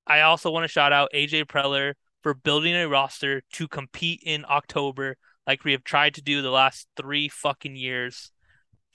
I 0.07 0.21
also 0.21 0.49
want 0.49 0.63
to 0.63 0.67
shout 0.67 0.91
out 0.91 1.11
AJ 1.13 1.45
Preller 1.45 1.93
for 2.23 2.33
building 2.33 2.73
a 2.73 2.89
roster 2.89 3.43
to 3.53 3.67
compete 3.67 4.21
in 4.25 4.45
October 4.49 5.15
like 5.45 5.63
we 5.63 5.73
have 5.73 5.83
tried 5.83 6.15
to 6.15 6.23
do 6.23 6.41
the 6.41 6.49
last 6.49 6.87
three 6.97 7.29
fucking 7.29 7.75
years. 7.75 8.31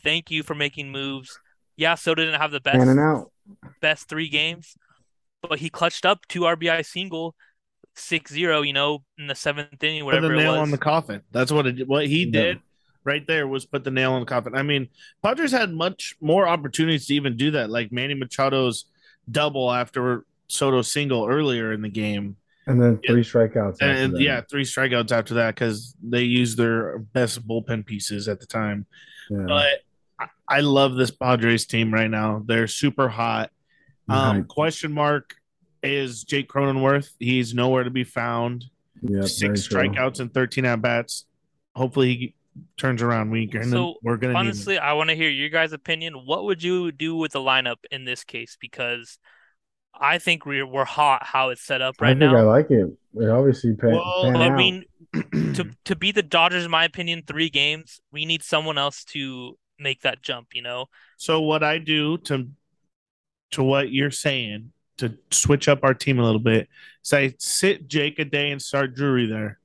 Thank 0.02 0.32
you 0.32 0.42
for 0.42 0.56
making 0.56 0.90
moves. 0.90 1.38
Yeah, 1.76 1.94
so 1.94 2.16
didn't 2.16 2.40
have 2.40 2.50
the 2.50 2.60
best. 2.60 2.78
Best 3.80 4.08
three 4.08 4.28
games, 4.28 4.76
but 5.42 5.58
he 5.58 5.68
clutched 5.70 6.04
up 6.06 6.26
two 6.28 6.40
RBI 6.42 6.84
single, 6.84 7.34
6-0, 7.96 8.66
you 8.66 8.72
know, 8.72 9.02
in 9.18 9.26
the 9.26 9.34
seventh 9.34 9.82
inning, 9.82 10.04
put 10.04 10.12
the 10.12 10.16
whatever 10.20 10.34
it 10.34 10.36
nail 10.38 10.52
was. 10.52 10.60
on 10.60 10.70
the 10.70 10.78
coffin. 10.78 11.22
That's 11.32 11.50
what 11.52 11.66
it 11.66 11.86
what 11.88 12.06
he 12.06 12.24
Yeah. 12.24 12.30
did 12.30 12.60
right 13.04 13.26
there 13.26 13.48
was 13.48 13.64
put 13.64 13.84
the 13.84 13.90
nail 13.90 14.12
on 14.12 14.20
the 14.20 14.26
coffin. 14.26 14.54
I 14.54 14.62
mean, 14.62 14.88
Padres 15.22 15.50
had 15.52 15.72
much 15.72 16.14
more 16.20 16.46
opportunities 16.46 17.06
to 17.06 17.14
even 17.14 17.36
do 17.36 17.52
that, 17.52 17.70
like 17.70 17.90
Manny 17.90 18.14
Machado's 18.14 18.84
double 19.30 19.72
after 19.72 20.24
Soto's 20.48 20.90
single 20.92 21.26
earlier 21.26 21.72
in 21.72 21.80
the 21.82 21.88
game. 21.88 22.36
And 22.66 22.82
then 22.82 22.98
three 23.06 23.22
strikeouts. 23.22 23.74
after 23.74 23.84
And 23.86 24.14
that. 24.14 24.20
yeah, 24.20 24.42
three 24.50 24.64
strikeouts 24.64 25.10
after 25.10 25.34
that 25.34 25.54
because 25.54 25.94
they 26.02 26.22
used 26.22 26.58
their 26.58 26.98
best 26.98 27.46
bullpen 27.48 27.86
pieces 27.86 28.28
at 28.28 28.40
the 28.40 28.46
time. 28.46 28.84
Yeah. 29.30 29.44
But 29.48 29.66
I, 30.48 30.56
I 30.56 30.60
love 30.60 30.94
this 30.96 31.10
Padres 31.10 31.66
team 31.66 31.92
right 31.92 32.10
now. 32.10 32.42
They're 32.46 32.66
super 32.66 33.08
hot. 33.08 33.50
Um, 34.08 34.36
Hype. 34.36 34.48
question 34.48 34.92
mark 34.92 35.34
is 35.82 36.24
Jake 36.24 36.48
Cronenworth. 36.48 37.10
He's 37.18 37.54
nowhere 37.54 37.84
to 37.84 37.90
be 37.90 38.04
found. 38.04 38.64
Yep, 39.02 39.24
Six 39.24 39.66
very 39.66 39.88
true. 39.88 39.96
strikeouts 39.96 40.20
and 40.20 40.32
13 40.32 40.64
at 40.64 40.80
bats. 40.82 41.24
Hopefully 41.76 42.14
he 42.16 42.34
turns 42.76 43.02
around. 43.02 43.30
We 43.30 43.46
gonna, 43.46 43.66
So, 43.66 43.94
we're 44.02 44.16
gonna 44.16 44.32
need. 44.32 44.38
Honestly, 44.40 44.78
I 44.78 44.94
want 44.94 45.10
to 45.10 45.16
hear 45.16 45.28
your 45.30 45.50
guys' 45.50 45.72
opinion. 45.72 46.14
What 46.26 46.44
would 46.44 46.62
you 46.62 46.90
do 46.90 47.14
with 47.14 47.32
the 47.32 47.38
lineup 47.38 47.76
in 47.92 48.04
this 48.04 48.24
case? 48.24 48.56
Because 48.60 49.18
I 49.94 50.18
think 50.18 50.44
we're 50.46 50.66
we're 50.66 50.84
hot 50.84 51.24
how 51.24 51.50
it's 51.50 51.62
set 51.62 51.80
up 51.82 51.96
I 52.00 52.06
right 52.06 52.18
think 52.18 52.30
I 52.30 52.40
now. 52.40 52.48
like 52.48 52.70
it. 52.70 52.88
It 53.14 53.28
obviously 53.28 53.74
pan, 53.74 53.92
Well, 53.92 54.22
pan 54.24 54.32
But 54.32 54.42
out. 54.42 54.52
I 54.52 54.56
mean, 54.56 54.84
to 55.54 55.70
to 55.84 55.94
beat 55.96 56.14
the 56.16 56.22
Dodgers, 56.22 56.64
in 56.64 56.70
my 56.70 56.84
opinion, 56.84 57.22
three 57.26 57.50
games, 57.50 58.00
we 58.10 58.24
need 58.24 58.42
someone 58.42 58.78
else 58.78 59.04
to 59.04 59.56
make 59.78 60.02
that 60.02 60.22
jump. 60.22 60.48
You 60.54 60.62
know, 60.62 60.86
So 61.16 61.40
what 61.40 61.62
I 61.62 61.78
do 61.78 62.18
to 62.18 62.48
to 63.52 63.62
what 63.62 63.90
you're 63.90 64.10
saying 64.10 64.72
to 64.98 65.16
switch 65.30 65.68
up 65.68 65.84
our 65.84 65.94
team 65.94 66.18
a 66.18 66.24
little 66.24 66.40
bit, 66.40 66.68
say 67.02 67.34
sit 67.38 67.88
Jake 67.88 68.18
a 68.18 68.24
day 68.24 68.50
and 68.50 68.60
start 68.60 68.94
Drury 68.94 69.26
there. 69.26 69.58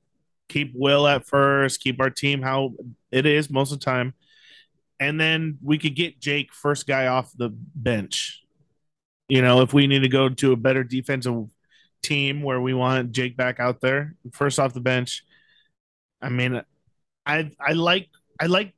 Keep 0.48 0.72
Will 0.74 1.06
at 1.06 1.26
first, 1.26 1.80
keep 1.80 2.00
our 2.00 2.10
team 2.10 2.42
how 2.42 2.74
it 3.10 3.26
is 3.26 3.50
most 3.50 3.72
of 3.72 3.80
the 3.80 3.84
time. 3.84 4.14
And 5.00 5.20
then 5.20 5.58
we 5.62 5.78
could 5.78 5.96
get 5.96 6.20
Jake 6.20 6.52
first 6.52 6.86
guy 6.86 7.08
off 7.08 7.32
the 7.36 7.50
bench. 7.52 8.42
You 9.28 9.42
know, 9.42 9.62
if 9.62 9.72
we 9.72 9.86
need 9.86 10.02
to 10.02 10.08
go 10.08 10.28
to 10.28 10.52
a 10.52 10.56
better 10.56 10.84
defensive 10.84 11.46
team 12.02 12.42
where 12.42 12.60
we 12.60 12.74
want 12.74 13.12
Jake 13.12 13.36
back 13.36 13.58
out 13.58 13.80
there, 13.80 14.14
first 14.32 14.58
off 14.60 14.74
the 14.74 14.80
bench. 14.80 15.24
I 16.22 16.28
mean, 16.28 16.62
I 17.26 17.50
I 17.60 17.72
like 17.72 18.08
I 18.40 18.46
like 18.46 18.73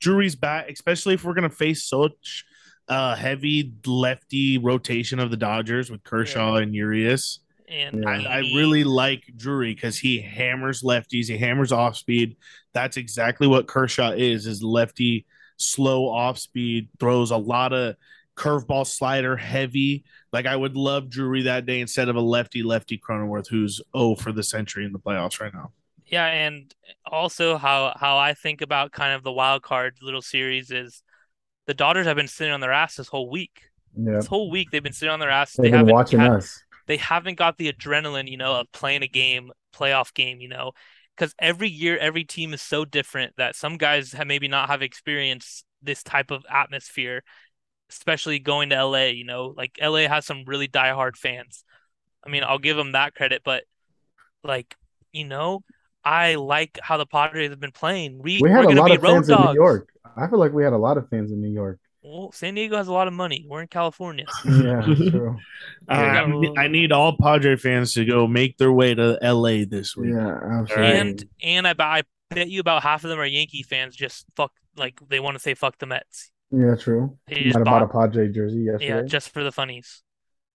Drury's 0.00 0.36
bat, 0.36 0.66
especially 0.70 1.14
if 1.14 1.24
we're 1.24 1.34
gonna 1.34 1.50
face 1.50 1.84
such 1.84 2.44
a 2.88 3.14
heavy 3.16 3.74
lefty 3.86 4.58
rotation 4.58 5.18
of 5.18 5.30
the 5.30 5.36
Dodgers 5.36 5.90
with 5.90 6.02
Kershaw 6.04 6.54
and 6.56 6.74
Urias. 6.74 7.40
and 7.68 8.02
Yeah. 8.02 8.08
I, 8.08 8.36
I 8.36 8.38
really 8.38 8.82
like 8.84 9.24
Drury 9.36 9.74
because 9.74 9.98
he 9.98 10.20
hammers 10.20 10.82
lefties, 10.82 11.28
he 11.28 11.36
hammers 11.36 11.70
off 11.70 11.96
speed. 11.96 12.36
That's 12.72 12.96
exactly 12.96 13.46
what 13.46 13.66
Kershaw 13.66 14.12
is, 14.12 14.46
is 14.46 14.62
lefty, 14.62 15.26
slow 15.58 16.08
off 16.08 16.38
speed, 16.38 16.88
throws 16.98 17.30
a 17.30 17.36
lot 17.36 17.74
of 17.74 17.96
curveball 18.36 18.86
slider 18.86 19.36
heavy. 19.36 20.04
Like 20.32 20.46
I 20.46 20.56
would 20.56 20.76
love 20.76 21.10
Drury 21.10 21.42
that 21.42 21.66
day 21.66 21.80
instead 21.80 22.08
of 22.08 22.16
a 22.16 22.20
lefty 22.20 22.62
lefty 22.62 22.96
Cronenworth 22.98 23.48
who's 23.48 23.82
oh 23.92 24.14
for 24.14 24.32
the 24.32 24.42
century 24.42 24.86
in 24.86 24.92
the 24.92 24.98
playoffs 24.98 25.40
right 25.40 25.52
now. 25.52 25.72
Yeah, 26.10 26.26
and 26.26 26.74
also 27.04 27.58
how 27.58 27.92
how 27.96 28.16
I 28.16 28.34
think 28.34 28.60
about 28.62 28.92
kind 28.92 29.14
of 29.14 29.22
the 29.22 29.32
wild 29.32 29.62
card 29.62 29.98
little 30.00 30.22
series 30.22 30.70
is 30.70 31.02
the 31.66 31.74
Dodgers 31.74 32.06
have 32.06 32.16
been 32.16 32.28
sitting 32.28 32.52
on 32.52 32.60
their 32.60 32.72
ass 32.72 32.96
this 32.96 33.08
whole 33.08 33.28
week. 33.30 33.62
Yep. 33.96 34.14
This 34.16 34.26
whole 34.26 34.50
week 34.50 34.70
they've 34.70 34.82
been 34.82 34.92
sitting 34.92 35.12
on 35.12 35.20
their 35.20 35.30
ass. 35.30 35.52
They've 35.54 35.64
they 35.64 35.70
been 35.70 35.78
haven't 35.80 35.94
watching 35.94 36.20
had- 36.20 36.32
us. 36.32 36.62
they 36.86 36.96
haven't 36.96 37.36
got 37.36 37.58
the 37.58 37.70
adrenaline, 37.72 38.30
you 38.30 38.36
know, 38.38 38.54
of 38.60 38.72
playing 38.72 39.02
a 39.02 39.08
game, 39.08 39.50
playoff 39.74 40.14
game, 40.14 40.40
you 40.40 40.48
know, 40.48 40.72
because 41.16 41.34
every 41.38 41.68
year 41.68 41.98
every 41.98 42.24
team 42.24 42.54
is 42.54 42.62
so 42.62 42.84
different 42.84 43.34
that 43.36 43.54
some 43.56 43.76
guys 43.76 44.12
have 44.12 44.26
maybe 44.26 44.48
not 44.48 44.68
have 44.70 44.82
experienced 44.82 45.64
this 45.82 46.02
type 46.02 46.30
of 46.30 46.44
atmosphere, 46.50 47.22
especially 47.90 48.38
going 48.38 48.70
to 48.70 48.76
LA, 48.82 49.04
you 49.06 49.24
know, 49.24 49.52
like 49.56 49.72
LA 49.80 50.08
has 50.08 50.24
some 50.24 50.44
really 50.46 50.68
diehard 50.68 51.16
fans. 51.16 51.64
I 52.24 52.30
mean, 52.30 52.44
I'll 52.44 52.58
give 52.58 52.76
them 52.76 52.92
that 52.92 53.14
credit, 53.14 53.42
but 53.44 53.64
like, 54.42 54.74
you 55.12 55.24
know, 55.24 55.60
I 56.04 56.36
like 56.36 56.78
how 56.82 56.96
the 56.96 57.06
Padres 57.06 57.50
have 57.50 57.60
been 57.60 57.72
playing. 57.72 58.18
We, 58.22 58.40
We 58.40 58.50
had 58.50 58.58
we're 58.58 58.62
a 58.64 58.66
gonna 58.68 58.80
lot 58.80 58.88
be 58.90 58.96
of 58.96 59.02
road 59.02 59.12
fans 59.26 59.28
in. 59.30 59.40
New 59.40 59.54
York. 59.54 59.88
I 60.16 60.26
feel 60.28 60.38
like 60.38 60.52
we 60.52 60.64
had 60.64 60.72
a 60.72 60.78
lot 60.78 60.96
of 60.98 61.08
fans 61.08 61.30
in 61.32 61.40
New 61.40 61.50
York. 61.52 61.78
Well, 62.02 62.32
San 62.32 62.54
Diego 62.54 62.76
has 62.76 62.88
a 62.88 62.92
lot 62.92 63.06
of 63.08 63.12
money. 63.12 63.44
We're 63.48 63.60
in 63.62 63.68
California. 63.68 64.24
Yeah, 64.44 64.80
true. 65.10 65.36
Uh, 65.88 65.92
I 65.92 66.64
I 66.64 66.68
need 66.68 66.92
all 66.92 67.16
Padre 67.20 67.56
fans 67.56 67.92
to 67.94 68.04
go 68.04 68.26
make 68.26 68.56
their 68.56 68.72
way 68.72 68.94
to 68.94 69.18
LA 69.22 69.64
this 69.68 69.96
week. 69.96 70.12
Yeah, 70.14 70.38
absolutely. 70.60 70.86
And 70.98 71.24
and 71.42 71.68
I, 71.68 71.72
bet- 71.74 71.86
I 71.86 72.02
bet 72.30 72.48
you 72.48 72.60
about 72.60 72.82
half 72.82 73.04
of 73.04 73.10
them 73.10 73.18
are 73.20 73.26
Yankee 73.26 73.62
fans. 73.62 73.94
Just 73.96 74.24
fuck, 74.36 74.52
like 74.76 74.98
they 75.08 75.20
want 75.20 75.34
to 75.36 75.40
say 75.40 75.54
fuck 75.54 75.76
the 75.78 75.86
Mets. 75.86 76.30
yeah, 76.50 76.76
true. 76.76 77.18
They 77.26 77.42
just 77.42 77.56
have 77.56 77.64
bought 77.64 77.82
a 77.82 77.88
Padre 77.88 78.28
jersey 78.28 78.60
yesterday. 78.60 78.86
yeah, 78.88 79.02
just 79.02 79.28
for 79.30 79.44
the 79.44 79.52
funnies. 79.52 80.02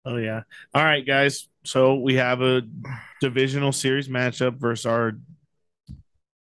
Oh 0.09 0.17
yeah. 0.17 0.41
All 0.73 0.83
right, 0.83 1.05
guys. 1.05 1.47
So 1.63 1.95
we 1.95 2.15
have 2.15 2.41
a 2.41 2.63
divisional 3.21 3.71
series 3.71 4.07
matchup 4.07 4.55
versus 4.57 4.87
our 4.87 5.13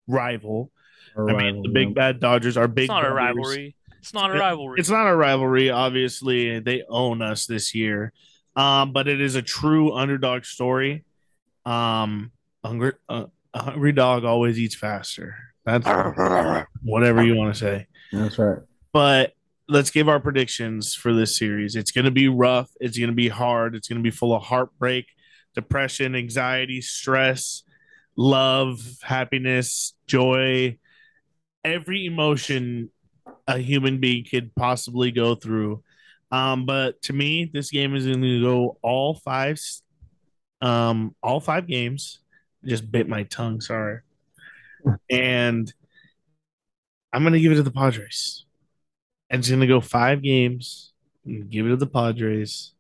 rival. 0.07 0.71
Or 1.15 1.31
I 1.31 1.37
mean, 1.37 1.63
the 1.63 1.71
big 1.71 1.89
yeah. 1.89 1.95
bad 1.95 2.21
Dodgers 2.21 2.59
are 2.59 2.69
big. 2.69 2.85
It's 2.85 2.91
not 2.91 3.07
a 3.07 3.11
rivalry. 3.11 3.75
It's 4.01 4.13
not 4.13 4.31
a 4.31 4.35
It- 4.35 4.41
rivalry. 4.41 4.79
It's 4.79 4.91
not 4.91 5.07
a 5.09 5.17
rivalry. 5.17 5.71
Obviously, 5.71 6.61
they 6.61 6.83
own 6.87 7.23
us 7.23 7.47
this 7.47 7.75
year, 7.75 8.13
um, 8.57 8.93
but 8.93 9.09
it 9.09 9.23
is 9.23 9.37
a 9.37 9.43
true 9.43 9.95
underdog 9.95 10.45
story. 10.45 11.05
Um, 11.65 12.31
hungry, 12.63 12.93
uh, 13.09 13.27
a 13.55 13.63
hungry 13.63 13.93
dog 13.93 14.25
always 14.25 14.59
eats 14.59 14.75
faster. 14.75 15.35
That's 15.65 15.87
whatever 16.83 17.25
you 17.25 17.37
want 17.37 17.55
to 17.55 17.59
say. 17.59 17.87
That's 18.13 18.39
right. 18.39 18.59
But 18.93 19.33
let's 19.68 19.90
give 19.90 20.08
our 20.08 20.20
predictions 20.20 20.94
for 20.94 21.12
this 21.12 21.37
series. 21.37 21.76
It's 21.76 21.90
going 21.90 22.04
to 22.04 22.11
be 22.11 22.28
rough. 22.28 22.70
It's 22.80 22.99
going 22.99 23.11
to 23.11 23.16
be 23.16 23.28
hard. 23.28 23.75
It's 23.75 23.88
going 23.88 23.99
to 23.99 24.02
be 24.02 24.14
full 24.14 24.35
of 24.35 24.42
heartbreak, 24.42 25.06
depression, 25.54 26.14
anxiety, 26.14 26.80
stress, 26.80 27.62
love, 28.16 28.80
happiness, 29.02 29.94
joy, 30.06 30.78
every 31.64 32.06
emotion 32.06 32.90
a 33.49 33.58
human 33.58 33.99
being 33.99 34.25
could 34.25 34.54
possibly 34.54 35.11
go 35.11 35.35
through. 35.35 35.82
Um, 36.30 36.66
but 36.66 37.00
to 37.02 37.12
me, 37.12 37.50
this 37.52 37.70
game 37.70 37.94
is 37.94 38.06
going 38.06 38.23
to 38.23 38.42
go 38.42 38.78
all 38.82 39.14
five, 39.14 39.61
um, 40.61 41.14
all 41.23 41.40
five 41.40 41.66
games. 41.66 42.20
Just 42.64 42.90
bit 42.90 43.08
my 43.08 43.25
tongue. 43.25 43.61
Sorry. 43.61 44.00
And 45.11 45.73
I'm 47.12 47.23
going 47.23 47.35
to 47.35 47.40
give 47.40 47.52
it 47.52 47.56
to 47.56 47.62
the 47.62 47.70
Padres. 47.70 48.46
And 49.30 49.40
it's 49.40 49.49
going 49.49 49.61
to 49.61 49.66
go 49.66 49.80
five 49.80 50.23
games. 50.23 50.92
and 51.25 51.50
Give 51.50 51.66
it 51.66 51.71
to 51.71 51.76
the 51.76 51.87
Padres. 51.87 52.73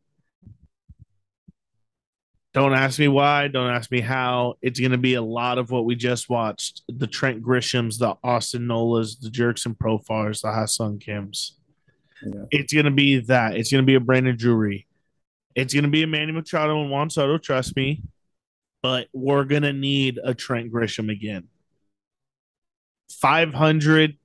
Don't 2.54 2.72
ask 2.72 2.98
me 2.98 3.08
why. 3.08 3.48
Don't 3.48 3.70
ask 3.70 3.90
me 3.90 4.00
how. 4.00 4.54
It's 4.62 4.80
going 4.80 4.92
to 4.92 4.98
be 4.98 5.14
a 5.14 5.22
lot 5.22 5.58
of 5.58 5.70
what 5.70 5.84
we 5.84 5.94
just 5.94 6.30
watched 6.30 6.82
the 6.88 7.06
Trent 7.06 7.42
Grishams, 7.42 7.98
the 7.98 8.16
Austin 8.24 8.62
Nolas, 8.62 9.20
the 9.20 9.28
Jurickson 9.28 9.76
Profars, 9.76 10.40
the 10.40 10.50
Ha-Seong 10.50 11.04
Kims. 11.04 11.52
Yeah. 12.24 12.44
It's 12.50 12.72
going 12.72 12.86
to 12.86 12.90
be 12.90 13.18
that. 13.18 13.56
It's 13.56 13.70
going 13.70 13.82
to 13.82 13.86
be 13.86 13.96
a 13.96 14.00
Brandon 14.00 14.34
Drury. 14.36 14.86
It's 15.54 15.74
going 15.74 15.84
to 15.84 15.90
be 15.90 16.02
a 16.02 16.06
Manny 16.06 16.32
Machado 16.32 16.80
and 16.80 16.90
Juan 16.90 17.10
Soto, 17.10 17.36
trust 17.36 17.76
me. 17.76 18.02
But 18.82 19.08
we're 19.12 19.44
going 19.44 19.62
to 19.62 19.74
need 19.74 20.18
a 20.24 20.32
Trent 20.32 20.72
Grisham 20.72 21.10
again. 21.12 21.48
500, 23.10 24.16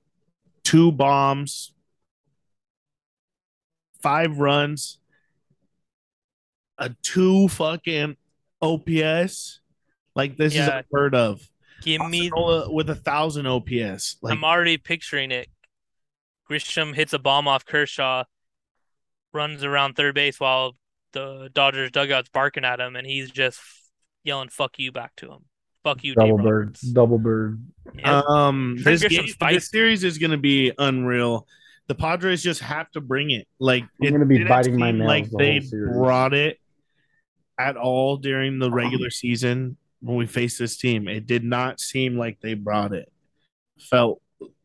two 0.64 0.90
bombs, 0.92 1.74
five 4.02 4.38
runs, 4.38 4.98
a 6.78 6.90
two 7.02 7.48
fucking 7.48 8.16
OPS. 8.60 9.60
Like 10.14 10.36
this 10.36 10.54
is 10.54 10.68
unheard 10.68 11.14
of. 11.14 11.48
Give 11.82 12.06
me. 12.08 12.30
Nola 12.30 12.70
with 12.70 12.90
a 12.90 12.94
thousand 12.94 13.46
OPS. 13.46 14.16
Like 14.22 14.32
I'm 14.32 14.44
already 14.44 14.76
picturing 14.76 15.30
it. 15.30 15.48
Grisham 16.50 16.94
hits 16.94 17.12
a 17.12 17.18
bomb 17.18 17.48
off 17.48 17.64
Kershaw, 17.64 18.24
runs 19.32 19.64
around 19.64 19.94
third 19.94 20.14
base 20.14 20.38
while 20.38 20.76
the 21.12 21.50
Dodgers 21.52 21.90
dugout's 21.90 22.28
barking 22.28 22.64
at 22.64 22.80
him, 22.80 22.96
and 22.96 23.06
he's 23.06 23.30
just 23.30 23.60
yelling 24.24 24.48
"fuck 24.48 24.78
you" 24.78 24.92
back 24.92 25.16
to 25.16 25.32
him. 25.32 25.44
Fuck 25.82 26.04
you, 26.04 26.14
Double 26.14 26.36
Dave 26.36 26.44
bird. 26.44 26.66
Roberts. 26.66 26.80
Double 26.82 27.18
bird. 27.18 27.64
Yep. 27.96 28.06
Um, 28.06 28.76
this, 28.78 29.02
game, 29.02 29.26
this 29.40 29.68
series 29.68 30.04
is 30.04 30.18
going 30.18 30.30
to 30.30 30.36
be 30.36 30.72
unreal. 30.78 31.46
The 31.88 31.94
Padres 31.94 32.42
just 32.42 32.60
have 32.60 32.90
to 32.92 33.00
bring 33.00 33.30
it. 33.30 33.46
Like 33.58 33.82
I'm 33.82 34.08
it 34.08 34.10
gonna 34.12 34.26
be 34.26 34.44
biting 34.44 34.78
my 34.78 34.92
nails 34.92 35.08
Like 35.08 35.30
the 35.30 35.36
they 35.36 35.60
brought 35.92 36.32
it 36.32 36.58
at 37.58 37.76
all 37.76 38.16
during 38.16 38.58
the 38.58 38.70
regular 38.70 39.10
season 39.10 39.76
when 40.00 40.16
we 40.16 40.26
faced 40.26 40.58
this 40.58 40.76
team. 40.76 41.08
It 41.08 41.26
did 41.26 41.44
not 41.44 41.80
seem 41.80 42.16
like 42.16 42.40
they 42.40 42.54
brought 42.54 42.92
it. 42.92 43.12
Felt 43.78 44.20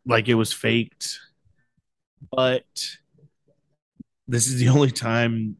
like 0.05 0.27
it 0.27 0.35
was 0.35 0.53
faked. 0.53 1.19
But 2.31 2.65
this 4.27 4.47
is 4.47 4.59
the 4.59 4.69
only 4.75 4.91
time 4.91 5.57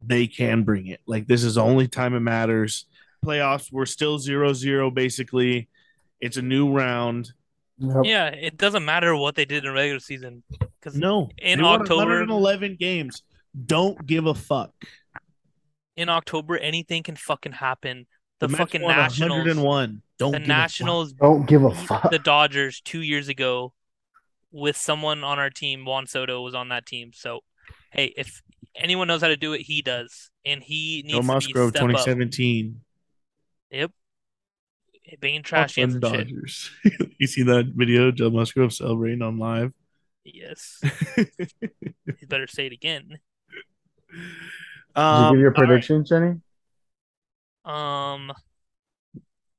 they 0.00 0.26
can 0.26 0.62
bring 0.62 0.86
it. 0.86 1.00
Like 1.06 1.26
this 1.26 1.42
is 1.42 1.56
the 1.56 1.62
only 1.62 1.88
time 1.88 2.14
it 2.14 2.20
matters. 2.20 2.86
Playoffs, 3.24 3.72
we're 3.72 3.86
still 3.86 4.18
zero 4.18 4.52
zero 4.52 4.90
basically. 4.90 5.68
It's 6.20 6.36
a 6.36 6.42
new 6.42 6.70
round. 6.70 7.32
Yep. 7.80 7.96
Yeah, 8.04 8.26
it 8.28 8.56
doesn't 8.56 8.84
matter 8.84 9.14
what 9.16 9.34
they 9.34 9.44
did 9.44 9.64
in 9.64 9.72
regular 9.72 10.00
season 10.00 10.42
because 10.80 10.96
No, 10.96 11.30
In 11.38 11.60
they 11.60 11.64
October- 11.64 11.94
111 12.04 12.76
games. 12.76 13.22
Don't 13.66 14.04
give 14.06 14.26
a 14.26 14.34
fuck. 14.34 14.72
in 15.96 16.08
October 16.08 16.56
anything 16.58 17.02
can 17.02 17.16
fucking 17.16 17.52
happen. 17.52 18.06
The, 18.40 18.46
Mets 18.48 18.58
fucking 18.58 18.82
won 18.82 18.94
Nationals, 18.96 19.38
101. 19.38 20.02
Don't 20.18 20.30
the 20.32 20.38
give 20.38 20.42
a 20.44 20.46
fuck. 20.46 20.48
Nationals 20.48 21.12
Don't 21.14 21.46
give 21.48 21.64
a 21.64 21.74
fuck. 21.74 22.10
the 22.10 22.18
Dodgers 22.20 22.80
two 22.80 23.00
years 23.00 23.28
ago 23.28 23.72
with 24.52 24.76
someone 24.76 25.24
on 25.24 25.38
our 25.40 25.50
team. 25.50 25.84
Juan 25.84 26.06
Soto 26.06 26.40
was 26.42 26.54
on 26.54 26.68
that 26.68 26.86
team. 26.86 27.10
So, 27.12 27.40
hey, 27.90 28.12
if 28.16 28.42
anyone 28.76 29.08
knows 29.08 29.20
how 29.22 29.28
to 29.28 29.36
do 29.36 29.54
it, 29.54 29.62
he 29.62 29.82
does, 29.82 30.30
and 30.44 30.62
he 30.62 31.02
Joe 31.02 31.06
needs 31.06 31.16
to 31.16 31.22
be 31.22 31.26
Musgrove, 31.26 31.70
step 31.70 31.82
up. 31.82 31.88
2017. 31.90 32.80
Yep, 33.72 33.90
being 35.20 35.42
trash 35.42 35.74
trashy 35.74 35.82
and 35.82 35.92
some 35.92 36.12
shit. 36.12 36.28
Dodgers. 36.28 36.70
you 37.18 37.26
see 37.26 37.42
that 37.44 37.72
video? 37.74 38.10
Joe 38.10 38.30
Musgrove 38.30 38.72
celebrating 38.72 39.22
on 39.22 39.38
live. 39.38 39.72
Yes, 40.24 40.80
you 41.16 42.26
better 42.28 42.46
say 42.46 42.66
it 42.66 42.72
again. 42.72 43.08
Did 43.08 43.18
you 44.96 45.02
um, 45.02 45.34
give 45.34 45.40
your 45.40 45.56
all 45.56 45.62
right. 45.62 45.68
prediction, 45.68 46.04
Jenny? 46.04 46.40
Um, 47.64 48.32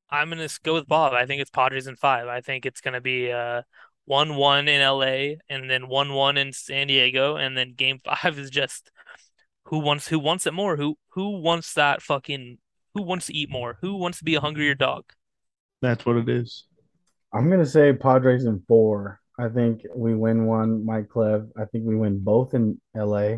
I'm 0.09 0.29
gonna 0.29 0.49
go 0.63 0.73
with 0.73 0.87
Bob. 0.87 1.13
I 1.13 1.25
think 1.25 1.41
it's 1.41 1.49
Padres 1.49 1.87
in 1.87 1.95
five. 1.95 2.27
I 2.27 2.41
think 2.41 2.65
it's 2.65 2.81
gonna 2.81 3.01
be 3.01 3.31
uh 3.31 3.61
one 4.05 4.35
one 4.35 4.67
in 4.67 4.81
LA 4.81 5.35
and 5.49 5.69
then 5.69 5.87
one 5.87 6.13
one 6.13 6.35
in 6.37 6.51
San 6.51 6.87
Diego, 6.87 7.35
and 7.35 7.55
then 7.55 7.73
Game 7.73 7.99
Five 8.03 8.39
is 8.39 8.49
just 8.49 8.91
who 9.65 9.79
wants 9.79 10.07
who 10.07 10.19
wants 10.19 10.47
it 10.47 10.53
more. 10.53 10.77
Who 10.77 10.97
who 11.09 11.39
wants 11.39 11.73
that 11.75 12.01
fucking 12.01 12.57
who 12.95 13.03
wants 13.03 13.27
to 13.27 13.35
eat 13.35 13.49
more? 13.49 13.77
Who 13.81 13.95
wants 13.95 14.17
to 14.17 14.23
be 14.23 14.35
a 14.35 14.41
hungrier 14.41 14.73
dog? 14.73 15.05
That's 15.81 16.05
what 16.05 16.17
it 16.17 16.29
is. 16.29 16.65
I'm 17.33 17.49
gonna 17.49 17.65
say 17.65 17.93
Padres 17.93 18.45
in 18.45 18.63
four. 18.67 19.19
I 19.37 19.49
think 19.49 19.83
we 19.95 20.15
win 20.15 20.45
one, 20.45 20.85
Mike 20.85 21.07
Clev. 21.07 21.49
I 21.57 21.65
think 21.65 21.85
we 21.85 21.95
win 21.95 22.19
both 22.19 22.53
in 22.53 22.79
LA, 22.95 23.37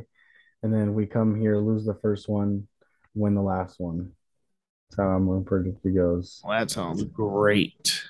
and 0.63 0.73
then 0.73 0.93
we 0.93 1.06
come 1.06 1.39
here, 1.39 1.58
lose 1.58 1.86
the 1.86 1.95
first 2.01 2.27
one, 2.27 2.67
win 3.13 3.36
the 3.36 3.41
last 3.41 3.80
one. 3.80 4.12
That's 4.89 4.97
how 4.97 5.10
I'm 5.10 5.27
gonna 5.27 5.41
predict 5.41 5.86
it 5.86 5.91
goes. 5.91 6.41
Well, 6.43 6.60
that 6.60 6.71
sounds 6.71 7.04
great. 7.04 8.04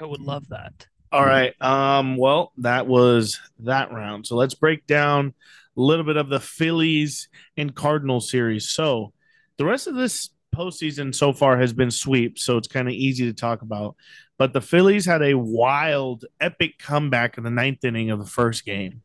I 0.00 0.04
would 0.04 0.20
love 0.20 0.48
that. 0.50 0.86
All 1.10 1.24
right. 1.24 1.60
Um, 1.60 2.16
well, 2.16 2.52
that 2.58 2.86
was 2.86 3.38
that 3.60 3.92
round. 3.92 4.26
So 4.26 4.36
let's 4.36 4.54
break 4.54 4.86
down 4.86 5.34
a 5.76 5.80
little 5.80 6.04
bit 6.04 6.16
of 6.16 6.28
the 6.28 6.40
Phillies 6.40 7.28
and 7.56 7.74
Cardinals 7.74 8.30
series. 8.30 8.70
So 8.70 9.12
the 9.58 9.64
rest 9.64 9.86
of 9.86 9.94
this 9.94 10.30
postseason 10.54 11.14
so 11.14 11.32
far 11.32 11.58
has 11.58 11.72
been 11.72 11.90
sweep, 11.90 12.38
so 12.38 12.56
it's 12.56 12.68
kind 12.68 12.88
of 12.88 12.94
easy 12.94 13.24
to 13.26 13.32
talk 13.32 13.62
about. 13.62 13.96
But 14.38 14.52
the 14.52 14.60
Phillies 14.60 15.06
had 15.06 15.22
a 15.22 15.34
wild, 15.34 16.24
epic 16.40 16.78
comeback 16.78 17.38
in 17.38 17.44
the 17.44 17.50
ninth 17.50 17.84
inning 17.84 18.10
of 18.10 18.18
the 18.18 18.30
first 18.30 18.64
game. 18.64 19.02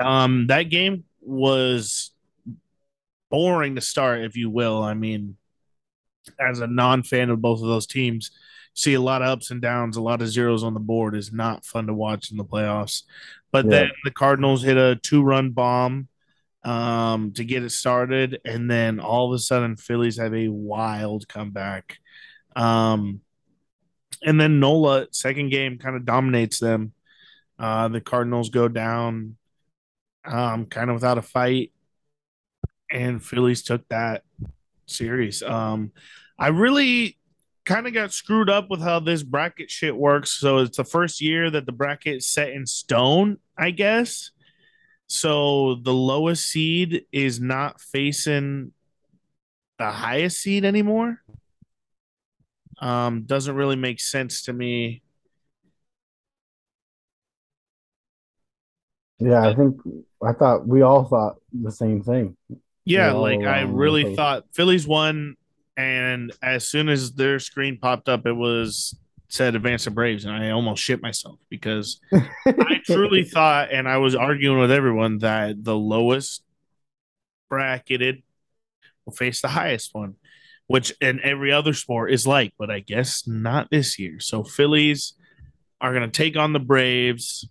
Um, 0.00 0.46
that 0.48 0.64
game 0.64 1.04
was 1.20 2.10
boring 3.30 3.74
to 3.74 3.80
start, 3.80 4.22
if 4.22 4.36
you 4.36 4.50
will. 4.50 4.82
I 4.82 4.94
mean, 4.94 5.36
as 6.40 6.60
a 6.60 6.66
non-fan 6.66 7.30
of 7.30 7.40
both 7.40 7.60
of 7.60 7.68
those 7.68 7.86
teams, 7.86 8.30
see 8.74 8.94
a 8.94 9.00
lot 9.00 9.22
of 9.22 9.28
ups 9.28 9.50
and 9.50 9.60
downs, 9.60 9.96
a 9.96 10.02
lot 10.02 10.22
of 10.22 10.28
zeros 10.28 10.62
on 10.62 10.74
the 10.74 10.80
board 10.80 11.14
is 11.14 11.32
not 11.32 11.64
fun 11.64 11.86
to 11.86 11.94
watch 11.94 12.30
in 12.30 12.36
the 12.36 12.44
playoffs. 12.44 13.02
But 13.50 13.64
Yeah. 13.64 13.70
then 13.70 13.90
the 14.04 14.10
Cardinals 14.10 14.62
hit 14.62 14.76
a 14.76 14.96
two-run 15.02 15.50
bomb 15.50 16.08
um, 16.64 17.32
to 17.32 17.44
get 17.44 17.62
it 17.62 17.70
started, 17.70 18.40
and 18.44 18.70
then 18.70 19.00
all 19.00 19.32
of 19.32 19.36
a 19.36 19.38
sudden, 19.38 19.76
Phillies 19.76 20.18
have 20.18 20.34
a 20.34 20.48
wild 20.48 21.28
comeback. 21.28 21.98
Um, 22.56 23.20
and 24.22 24.40
then 24.40 24.60
Nola 24.60 25.06
second 25.12 25.50
game 25.50 25.78
kind 25.78 25.96
of 25.96 26.04
dominates 26.04 26.58
them. 26.58 26.92
Uh, 27.58 27.88
the 27.88 28.00
Cardinals 28.00 28.50
go 28.50 28.68
down, 28.68 29.36
um, 30.24 30.66
kind 30.66 30.90
of 30.90 30.94
without 30.94 31.18
a 31.18 31.22
fight, 31.22 31.72
and 32.90 33.24
Phillies 33.24 33.62
took 33.62 33.86
that 33.88 34.22
series. 34.86 35.42
Um, 35.42 35.92
I 36.38 36.48
really 36.48 37.18
kind 37.64 37.86
of 37.86 37.92
got 37.92 38.12
screwed 38.12 38.48
up 38.48 38.70
with 38.70 38.80
how 38.80 38.98
this 39.00 39.22
bracket 39.22 39.70
shit 39.70 39.94
works. 39.94 40.30
So 40.30 40.58
it's 40.58 40.76
the 40.78 40.84
first 40.84 41.20
year 41.20 41.50
that 41.50 41.66
the 41.66 41.72
bracket 41.72 42.22
set 42.22 42.50
in 42.50 42.64
stone, 42.66 43.38
I 43.58 43.70
guess. 43.72 44.30
So 45.08 45.76
the 45.76 45.92
lowest 45.92 46.46
seed 46.46 47.06
is 47.12 47.40
not 47.40 47.80
facing 47.80 48.72
the 49.78 49.90
highest 49.90 50.40
seed 50.42 50.64
anymore. 50.64 51.22
Um, 52.80 53.22
doesn't 53.22 53.56
really 53.56 53.76
make 53.76 54.00
sense 54.00 54.42
to 54.42 54.52
me. 54.52 55.02
Yeah, 59.18 59.48
I 59.48 59.54
think 59.54 59.80
I 60.22 60.32
thought 60.32 60.66
we 60.66 60.82
all 60.82 61.04
thought 61.04 61.36
the 61.52 61.72
same 61.72 62.02
thing. 62.02 62.36
Yeah, 62.84 63.12
like 63.12 63.44
I 63.44 63.60
really 63.62 64.04
thought 64.04 64.44
Phillies 64.54 64.86
won, 64.86 65.36
and 65.76 66.32
as 66.42 66.68
soon 66.68 66.88
as 66.88 67.12
their 67.12 67.38
screen 67.40 67.78
popped 67.78 68.08
up, 68.08 68.26
it 68.26 68.32
was 68.32 68.96
said 69.28 69.54
advance 69.54 69.84
the 69.84 69.90
Braves, 69.90 70.24
and 70.24 70.34
I 70.34 70.50
almost 70.50 70.82
shit 70.82 71.02
myself 71.02 71.38
because 71.48 72.00
I 72.46 72.80
truly 72.84 73.24
thought, 73.24 73.70
and 73.70 73.88
I 73.88 73.98
was 73.98 74.14
arguing 74.14 74.58
with 74.58 74.70
everyone 74.70 75.18
that 75.18 75.62
the 75.62 75.76
lowest 75.76 76.42
bracketed 77.48 78.22
will 79.04 79.12
face 79.12 79.40
the 79.40 79.48
highest 79.48 79.94
one, 79.94 80.14
which 80.66 80.92
in 81.00 81.20
every 81.22 81.52
other 81.52 81.74
sport 81.74 82.12
is 82.12 82.26
like, 82.26 82.52
but 82.58 82.70
I 82.70 82.80
guess 82.80 83.26
not 83.26 83.70
this 83.70 83.98
year. 83.98 84.18
So 84.20 84.44
Phillies 84.44 85.14
are 85.80 85.92
going 85.92 86.10
to 86.10 86.16
take 86.16 86.36
on 86.36 86.52
the 86.52 86.58
Braves. 86.58 87.48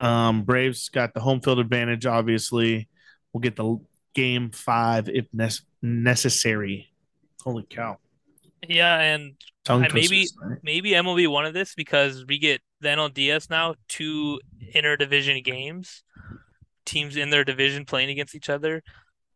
Um, 0.00 0.44
Braves 0.44 0.88
got 0.88 1.14
the 1.14 1.20
home 1.20 1.40
field 1.40 1.58
advantage. 1.58 2.06
Obviously, 2.06 2.88
we'll 3.32 3.40
get 3.40 3.56
the 3.56 3.78
game 4.14 4.50
five 4.50 5.08
if 5.08 5.26
nec- 5.32 5.52
necessary. 5.82 6.92
Holy 7.42 7.64
cow! 7.68 7.98
Yeah, 8.66 8.98
and 8.98 9.34
Tongue 9.66 9.84
I 9.84 9.88
maybe- 9.92 10.06
twisters, 10.08 10.36
right? 10.40 10.58
maybe 10.62 10.90
MLB 10.92 11.26
wanted 11.28 11.52
this 11.54 11.74
because 11.74 12.24
we 12.26 12.38
get 12.38 12.60
the 12.80 12.88
NLDS 12.88 13.50
now 13.50 13.74
two 13.88 14.40
interdivision 14.74 15.42
games, 15.44 16.02
teams 16.84 17.16
in 17.16 17.30
their 17.30 17.44
division 17.44 17.84
playing 17.84 18.10
against 18.10 18.34
each 18.34 18.48
other. 18.48 18.82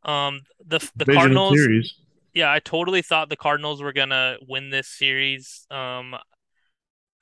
Um, 0.05 0.41
the 0.65 0.79
the 0.97 1.05
Division 1.05 1.21
Cardinals. 1.21 1.55
series. 1.59 1.95
Yeah, 2.33 2.51
I 2.53 2.61
totally 2.61 3.03
thought 3.03 3.29
the 3.29 3.37
Cardinals 3.37 3.83
were 3.83 3.93
gonna 3.93 4.37
win 4.49 4.71
this 4.71 4.87
series. 4.89 5.67
Um, 5.71 6.15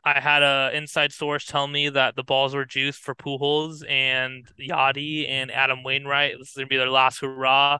I 0.04 0.20
had 0.20 0.42
a 0.42 0.70
inside 0.74 1.12
source 1.12 1.44
tell 1.44 1.66
me 1.66 1.88
that 1.88 2.14
the 2.14 2.22
balls 2.22 2.54
were 2.54 2.64
juiced 2.64 3.00
for 3.00 3.14
Pujols 3.14 3.82
and 3.88 4.46
Yadi 4.60 5.28
and 5.28 5.50
Adam 5.50 5.82
Wainwright. 5.82 6.36
This 6.38 6.48
is 6.50 6.54
gonna 6.54 6.66
be 6.66 6.76
their 6.76 6.90
last 6.90 7.20
hurrah. 7.20 7.78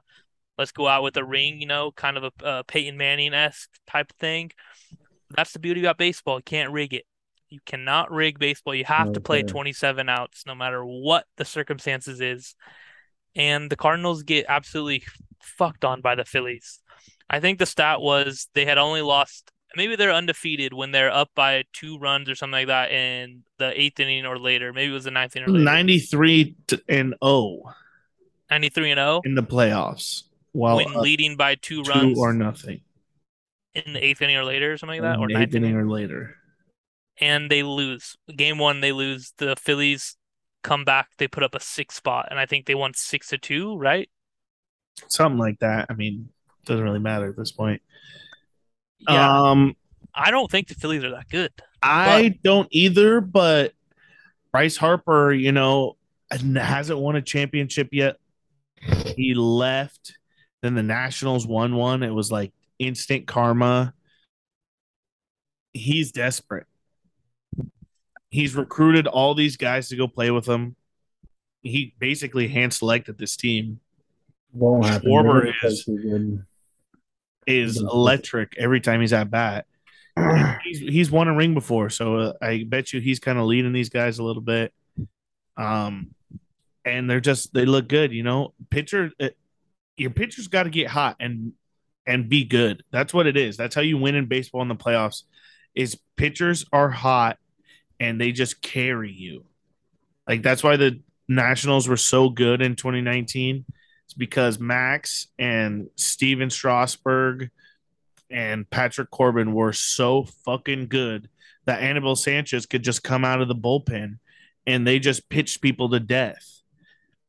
Let's 0.57 0.71
go 0.73 0.87
out 0.87 1.03
with 1.03 1.15
a 1.17 1.23
ring, 1.23 1.61
you 1.61 1.67
know, 1.67 1.91
kind 1.91 2.17
of 2.17 2.23
a 2.25 2.45
uh, 2.45 2.63
Peyton 2.63 2.97
Manning 2.97 3.33
esque 3.33 3.69
type 3.87 4.09
of 4.11 4.17
thing. 4.17 4.51
That's 5.35 5.53
the 5.53 5.59
beauty 5.59 5.81
about 5.81 5.97
baseball. 5.97 6.37
You 6.37 6.43
can't 6.43 6.71
rig 6.71 6.93
it. 6.93 7.05
You 7.49 7.59
cannot 7.65 8.11
rig 8.11 8.37
baseball. 8.37 8.75
You 8.75 8.85
have 8.85 9.13
to 9.13 9.21
play 9.21 9.41
27 9.41 10.07
outs 10.07 10.43
no 10.45 10.53
matter 10.53 10.83
what 10.83 11.25
the 11.37 11.45
circumstances 11.45 12.21
is. 12.21 12.55
And 13.35 13.69
the 13.69 13.75
Cardinals 13.75 14.23
get 14.23 14.45
absolutely 14.47 15.03
fucked 15.41 15.83
on 15.83 16.01
by 16.01 16.15
the 16.15 16.25
Phillies. 16.25 16.79
I 17.29 17.39
think 17.39 17.59
the 17.59 17.65
stat 17.65 18.01
was 18.01 18.49
they 18.53 18.65
had 18.65 18.77
only 18.77 19.01
lost 19.01 19.51
maybe 19.75 19.95
they're 19.95 20.13
undefeated 20.13 20.73
when 20.73 20.91
they're 20.91 21.11
up 21.11 21.29
by 21.35 21.63
two 21.73 21.97
runs 21.99 22.29
or 22.29 22.35
something 22.35 22.53
like 22.53 22.67
that 22.67 22.91
in 22.91 23.43
the 23.57 23.79
eighth 23.79 23.99
inning 23.99 24.25
or 24.25 24.37
later. 24.37 24.73
Maybe 24.73 24.91
it 24.91 24.93
was 24.93 25.03
the 25.03 25.11
ninth 25.11 25.35
inning 25.35 25.49
or 25.49 25.53
later. 25.53 25.65
93 25.65 26.55
to, 26.67 26.81
and 26.87 27.15
0 27.23 27.61
93 28.49 28.91
and 28.91 28.97
0 28.97 29.21
in 29.25 29.35
the 29.35 29.43
playoffs. 29.43 30.23
While 30.51 30.77
when 30.77 30.93
leading 30.93 31.35
by 31.35 31.55
two 31.55 31.83
two 31.83 31.91
runs 31.91 32.17
or 32.17 32.33
nothing. 32.33 32.81
In 33.85 33.93
the 33.93 34.03
eighth 34.03 34.21
inning 34.21 34.37
or 34.37 34.43
later 34.43 34.73
or 34.73 34.77
something 34.77 35.01
like 35.01 35.11
that, 35.13 35.19
or 35.19 35.29
in 35.29 35.33
ninth 35.37 35.55
inning 35.55 35.75
or 35.75 35.87
later. 35.87 36.35
and 37.19 37.49
they 37.49 37.63
lose. 37.63 38.15
Game 38.35 38.57
one, 38.57 38.81
they 38.81 38.91
lose. 38.91 39.33
The 39.37 39.55
Phillies 39.55 40.15
come 40.63 40.85
back. 40.85 41.09
They 41.17 41.27
put 41.27 41.43
up 41.43 41.55
a 41.55 41.59
six 41.59 41.95
spot, 41.95 42.27
and 42.29 42.39
I 42.39 42.45
think 42.45 42.65
they 42.65 42.75
won 42.75 42.93
six 42.93 43.27
to 43.29 43.37
two, 43.37 43.77
right? 43.77 44.09
Something 45.07 45.39
like 45.39 45.59
that. 45.59 45.87
I 45.89 45.93
mean, 45.93 46.29
doesn't 46.65 46.83
really 46.83 46.99
matter 46.99 47.29
at 47.29 47.37
this 47.37 47.51
point. 47.51 47.81
Yeah, 49.07 49.49
Um, 49.51 49.75
I 50.13 50.31
don't 50.31 50.51
think 50.51 50.67
the 50.67 50.75
Phillies 50.75 51.03
are 51.03 51.11
that 51.11 51.29
good. 51.29 51.51
I 51.81 52.37
don't 52.43 52.67
either, 52.71 53.21
but 53.21 53.73
Bryce 54.51 54.75
Harper, 54.75 55.31
you 55.31 55.53
know, 55.53 55.95
hasn't 56.29 56.99
won 56.99 57.15
a 57.15 57.21
championship 57.21 57.89
yet. 57.93 58.17
He 59.15 59.33
left. 59.33 60.17
Then 60.61 60.75
the 60.75 60.83
Nationals 60.83 61.47
won 61.47 61.75
one. 61.75 62.03
It 62.03 62.13
was 62.13 62.29
like 62.31 62.51
instant 62.79 63.27
karma. 63.27 63.93
He's 65.73 66.11
desperate. 66.11 66.65
He's 68.29 68.55
recruited 68.55 69.07
all 69.07 69.35
these 69.35 69.57
guys 69.57 69.89
to 69.89 69.95
go 69.95 70.07
play 70.07 70.31
with 70.31 70.47
him. 70.47 70.75
He 71.61 71.93
basically 71.99 72.47
hand 72.47 72.73
selected 72.73 73.17
this 73.17 73.35
team. 73.35 73.79
Won't 74.53 74.85
happen. 74.85 75.09
Schwarber 75.09 75.49
is- 75.63 75.83
play 75.83 75.95
too 75.95 76.01
good. 76.01 76.45
Is 77.47 77.77
electric 77.77 78.55
every 78.57 78.79
time 78.79 79.01
he's 79.01 79.13
at 79.13 79.31
bat. 79.31 79.65
he's 80.63 80.79
he's 80.79 81.09
won 81.09 81.27
a 81.27 81.33
ring 81.33 81.55
before, 81.55 81.89
so 81.89 82.17
uh, 82.17 82.33
I 82.41 82.63
bet 82.67 82.93
you 82.93 82.99
he's 82.99 83.19
kind 83.19 83.39
of 83.39 83.45
leading 83.45 83.73
these 83.73 83.89
guys 83.89 84.19
a 84.19 84.23
little 84.23 84.41
bit. 84.41 84.71
Um, 85.57 86.13
and 86.85 87.09
they're 87.09 87.19
just 87.19 87.51
they 87.53 87.65
look 87.65 87.87
good, 87.87 88.11
you 88.11 88.21
know. 88.21 88.53
Pitcher, 88.69 89.11
uh, 89.19 89.29
your 89.97 90.11
pitcher's 90.11 90.47
got 90.47 90.63
to 90.63 90.69
get 90.69 90.87
hot 90.87 91.15
and 91.19 91.53
and 92.09 92.27
be 92.27 92.43
good. 92.43 92.83
That's 92.91 93.13
what 93.13 93.27
it 93.27 93.37
is. 93.37 93.55
That's 93.55 93.75
how 93.75 93.81
you 93.81 93.99
win 93.99 94.15
in 94.15 94.25
baseball 94.25 94.63
in 94.63 94.67
the 94.67 94.75
playoffs. 94.75 95.23
Is 95.75 95.95
pitchers 96.17 96.65
are 96.73 96.89
hot 96.89 97.37
and 97.99 98.19
they 98.19 98.31
just 98.31 98.63
carry 98.63 99.11
you. 99.11 99.45
Like 100.27 100.41
that's 100.41 100.63
why 100.63 100.75
the 100.75 100.99
Nationals 101.27 101.87
were 101.87 101.97
so 101.97 102.29
good 102.29 102.63
in 102.63 102.75
2019. 102.75 103.63
It's 104.05 104.13
because 104.15 104.59
Max 104.59 105.27
and 105.37 105.87
Steven 105.95 106.49
Strasburg 106.49 107.51
and 108.31 108.67
Patrick 108.67 109.11
Corbin 109.11 109.53
were 109.53 109.73
so 109.73 110.25
fucking 110.45 110.87
good 110.87 111.29
that 111.65 111.81
Anibal 111.81 112.15
Sanchez 112.15 112.65
could 112.65 112.83
just 112.83 113.03
come 113.03 113.23
out 113.23 113.39
of 113.39 113.47
the 113.47 113.55
bullpen 113.55 114.17
and 114.65 114.87
they 114.87 114.97
just 114.97 115.29
pitched 115.29 115.61
people 115.61 115.89
to 115.89 115.99
death. 115.99 116.63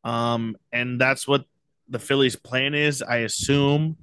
Um, 0.04 0.56
and 0.72 0.98
that's 0.98 1.28
what 1.28 1.44
the 1.90 1.98
Phillies' 1.98 2.36
plan 2.36 2.74
is, 2.74 3.02
I 3.02 3.18
assume. 3.18 3.98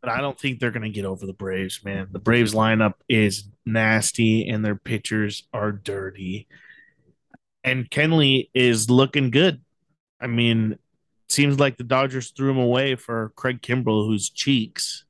But 0.00 0.10
I 0.10 0.20
don't 0.20 0.38
think 0.38 0.58
they're 0.60 0.70
going 0.70 0.82
to 0.82 0.90
get 0.90 1.04
over 1.04 1.26
the 1.26 1.32
Braves, 1.32 1.84
man. 1.84 2.08
The 2.10 2.18
Braves 2.18 2.54
lineup 2.54 2.94
is 3.08 3.48
nasty 3.64 4.48
and 4.48 4.64
their 4.64 4.76
pitchers 4.76 5.44
are 5.52 5.72
dirty. 5.72 6.46
And 7.64 7.90
Kenley 7.90 8.50
is 8.54 8.90
looking 8.90 9.30
good. 9.30 9.62
I 10.20 10.26
mean, 10.26 10.78
seems 11.28 11.58
like 11.58 11.76
the 11.76 11.84
Dodgers 11.84 12.30
threw 12.30 12.50
him 12.50 12.58
away 12.58 12.94
for 12.94 13.32
Craig 13.36 13.60
Kimbrel, 13.62 14.06
who's 14.06 14.30
cheeks. 14.30 15.04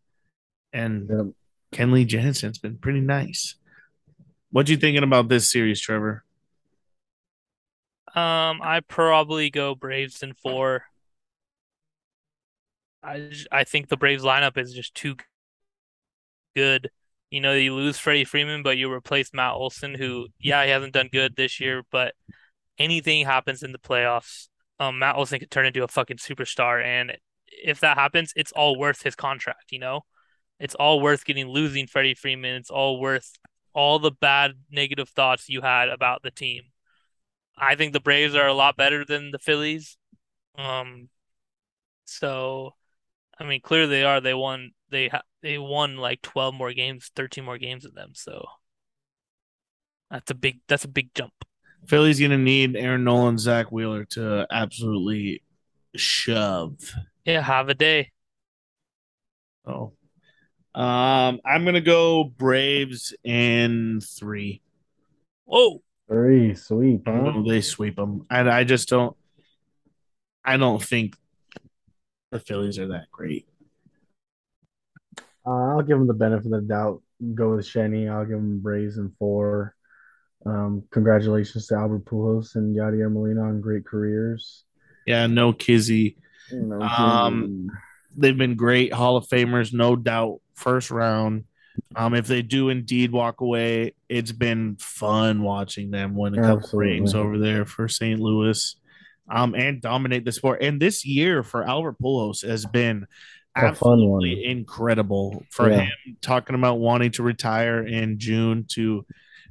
And 0.72 1.08
Yep. 1.08 1.26
Kenley 1.72 2.06
Jansen's 2.06 2.58
been 2.58 2.78
pretty 2.78 3.00
nice. 3.00 3.56
What 4.50 4.68
you 4.68 4.76
thinking 4.76 5.02
about 5.02 5.28
this 5.28 5.50
series, 5.50 5.80
Trevor? 5.80 6.24
Um, 8.14 8.60
I 8.62 8.80
probably 8.88 9.50
go 9.50 9.74
Braves 9.74 10.22
in 10.22 10.32
four. 10.32 10.84
I 13.02 13.30
I 13.52 13.64
think 13.64 13.88
the 13.88 13.96
Braves 13.96 14.24
lineup 14.24 14.58
is 14.58 14.72
just 14.72 14.94
too 14.94 15.16
good. 16.54 16.90
You 17.30 17.40
know, 17.40 17.54
you 17.54 17.74
lose 17.74 17.98
Freddie 17.98 18.24
Freeman, 18.24 18.62
but 18.62 18.78
you 18.78 18.90
replace 18.92 19.32
Matt 19.34 19.52
Olson, 19.54 19.94
who, 19.94 20.28
yeah, 20.40 20.64
he 20.64 20.70
hasn't 20.70 20.94
done 20.94 21.10
good 21.12 21.36
this 21.36 21.60
year, 21.60 21.82
but 21.90 22.14
anything 22.78 23.26
happens 23.26 23.62
in 23.62 23.72
the 23.72 23.78
playoffs. 23.78 24.48
Um, 24.80 24.98
Matt 24.98 25.16
Olson 25.16 25.38
could 25.38 25.50
turn 25.50 25.66
into 25.66 25.84
a 25.84 25.88
fucking 25.88 26.16
superstar, 26.18 26.82
and 26.82 27.16
if 27.46 27.80
that 27.80 27.98
happens, 27.98 28.32
it's 28.36 28.52
all 28.52 28.78
worth 28.78 29.02
his 29.02 29.14
contract. 29.14 29.72
You 29.72 29.80
know, 29.80 30.00
it's 30.58 30.74
all 30.74 31.00
worth 31.00 31.24
getting 31.24 31.48
losing 31.48 31.86
Freddie 31.86 32.14
Freeman. 32.14 32.56
It's 32.56 32.70
all 32.70 33.00
worth 33.00 33.32
all 33.74 33.98
the 33.98 34.10
bad 34.10 34.52
negative 34.70 35.08
thoughts 35.10 35.48
you 35.48 35.60
had 35.60 35.88
about 35.88 36.22
the 36.22 36.30
team. 36.30 36.62
I 37.56 37.74
think 37.74 37.92
the 37.92 38.00
Braves 38.00 38.34
are 38.34 38.46
a 38.46 38.54
lot 38.54 38.76
better 38.76 39.04
than 39.04 39.30
the 39.32 39.38
Phillies. 39.38 39.98
Um, 40.56 41.08
so 42.06 42.74
I 43.38 43.44
mean, 43.44 43.60
clearly 43.60 43.88
they 43.88 44.04
are. 44.04 44.20
They 44.20 44.34
won. 44.34 44.72
They 44.90 45.08
ha 45.08 45.22
they 45.42 45.58
won 45.58 45.96
like 45.96 46.22
12 46.22 46.54
more 46.54 46.72
games, 46.72 47.10
13 47.14 47.44
more 47.44 47.58
games 47.58 47.84
than 47.84 47.94
them. 47.94 48.10
So 48.14 48.46
that's 50.10 50.30
a 50.30 50.34
big 50.34 50.60
that's 50.68 50.84
a 50.84 50.88
big 50.88 51.14
jump. 51.14 51.32
Philly's 51.86 52.18
going 52.18 52.32
to 52.32 52.38
need 52.38 52.76
Aaron 52.76 53.04
Nolan, 53.04 53.38
Zack 53.38 53.70
Wheeler 53.70 54.04
to 54.06 54.46
absolutely 54.50 55.42
shove. 55.94 56.76
Yeah, 57.24 57.40
have 57.42 57.68
a 57.68 57.74
day. 57.74 58.10
Oh, 59.64 59.92
um, 60.74 61.40
I'm 61.44 61.64
going 61.64 61.74
to 61.74 61.80
go 61.80 62.24
Braves 62.24 63.14
in 63.24 64.00
three. 64.00 64.62
Whoa. 65.44 65.82
Three 66.08 66.54
sweep, 66.54 67.02
huh? 67.06 67.32
Oh, 67.34 67.42
they 67.46 67.60
sweep 67.60 67.96
them, 67.96 68.26
and 68.30 68.48
I 68.48 68.64
just 68.64 68.88
don't. 68.88 69.16
I 70.44 70.56
don't 70.56 70.82
think 70.82 71.16
the 72.30 72.38
Phillies 72.40 72.78
are 72.78 72.88
that 72.88 73.10
great. 73.10 73.48
Uh, 75.46 75.50
I'll 75.76 75.82
give 75.82 75.98
them 75.98 76.06
the 76.06 76.14
benefit 76.14 76.46
of 76.46 76.52
the 76.52 76.60
doubt. 76.60 77.02
go 77.34 77.56
with 77.56 77.66
Shenny. 77.66 78.10
I'll 78.10 78.24
give 78.26 78.36
them 78.36 78.60
Braves 78.60 78.98
in 78.98 79.12
four. 79.18 79.74
Um, 80.46 80.84
congratulations 80.90 81.66
to 81.68 81.74
Albert 81.76 82.04
Pujols 82.04 82.54
and 82.54 82.76
Yadier 82.76 83.10
Molina 83.12 83.42
on 83.42 83.60
great 83.60 83.84
careers. 83.84 84.64
Yeah, 85.06 85.26
no 85.26 85.52
Kizzy. 85.52 86.16
No 86.52 86.80
Um. 86.80 87.68
They've 88.16 88.36
been 88.36 88.56
great 88.56 88.92
Hall 88.92 89.16
of 89.16 89.28
Famers, 89.28 89.72
no 89.72 89.94
doubt. 89.94 90.40
First 90.54 90.90
round. 90.90 91.44
Um, 91.94 92.14
if 92.14 92.26
they 92.26 92.42
do 92.42 92.68
indeed 92.68 93.12
walk 93.12 93.40
away, 93.40 93.94
it's 94.08 94.32
been 94.32 94.76
fun 94.80 95.42
watching 95.42 95.92
them 95.92 96.16
win 96.16 96.34
a 96.34 96.42
couple 96.42 96.58
Absolutely. 96.58 96.92
rings 96.92 97.14
over 97.14 97.38
there 97.38 97.64
for 97.64 97.86
St. 97.86 98.18
Louis, 98.18 98.74
um, 99.30 99.54
and 99.54 99.80
dominate 99.80 100.24
the 100.24 100.32
sport. 100.32 100.62
And 100.62 100.80
this 100.80 101.04
year 101.04 101.42
for 101.42 101.62
Albert 101.64 101.96
Pujols 102.02 102.46
has 102.46 102.64
been 102.66 103.06
A 103.56 103.60
fun 103.60 104.08
one. 104.08 104.24
absolutely 104.24 104.44
incredible 104.44 105.44
for 105.50 105.68
Yeah. 105.70 105.80
him. 105.82 106.16
Talking 106.20 106.54
about 106.54 106.78
wanting 106.78 107.10
to 107.12 107.22
retire 107.22 107.86
in 107.86 108.18
June 108.18 108.64
to 108.72 109.04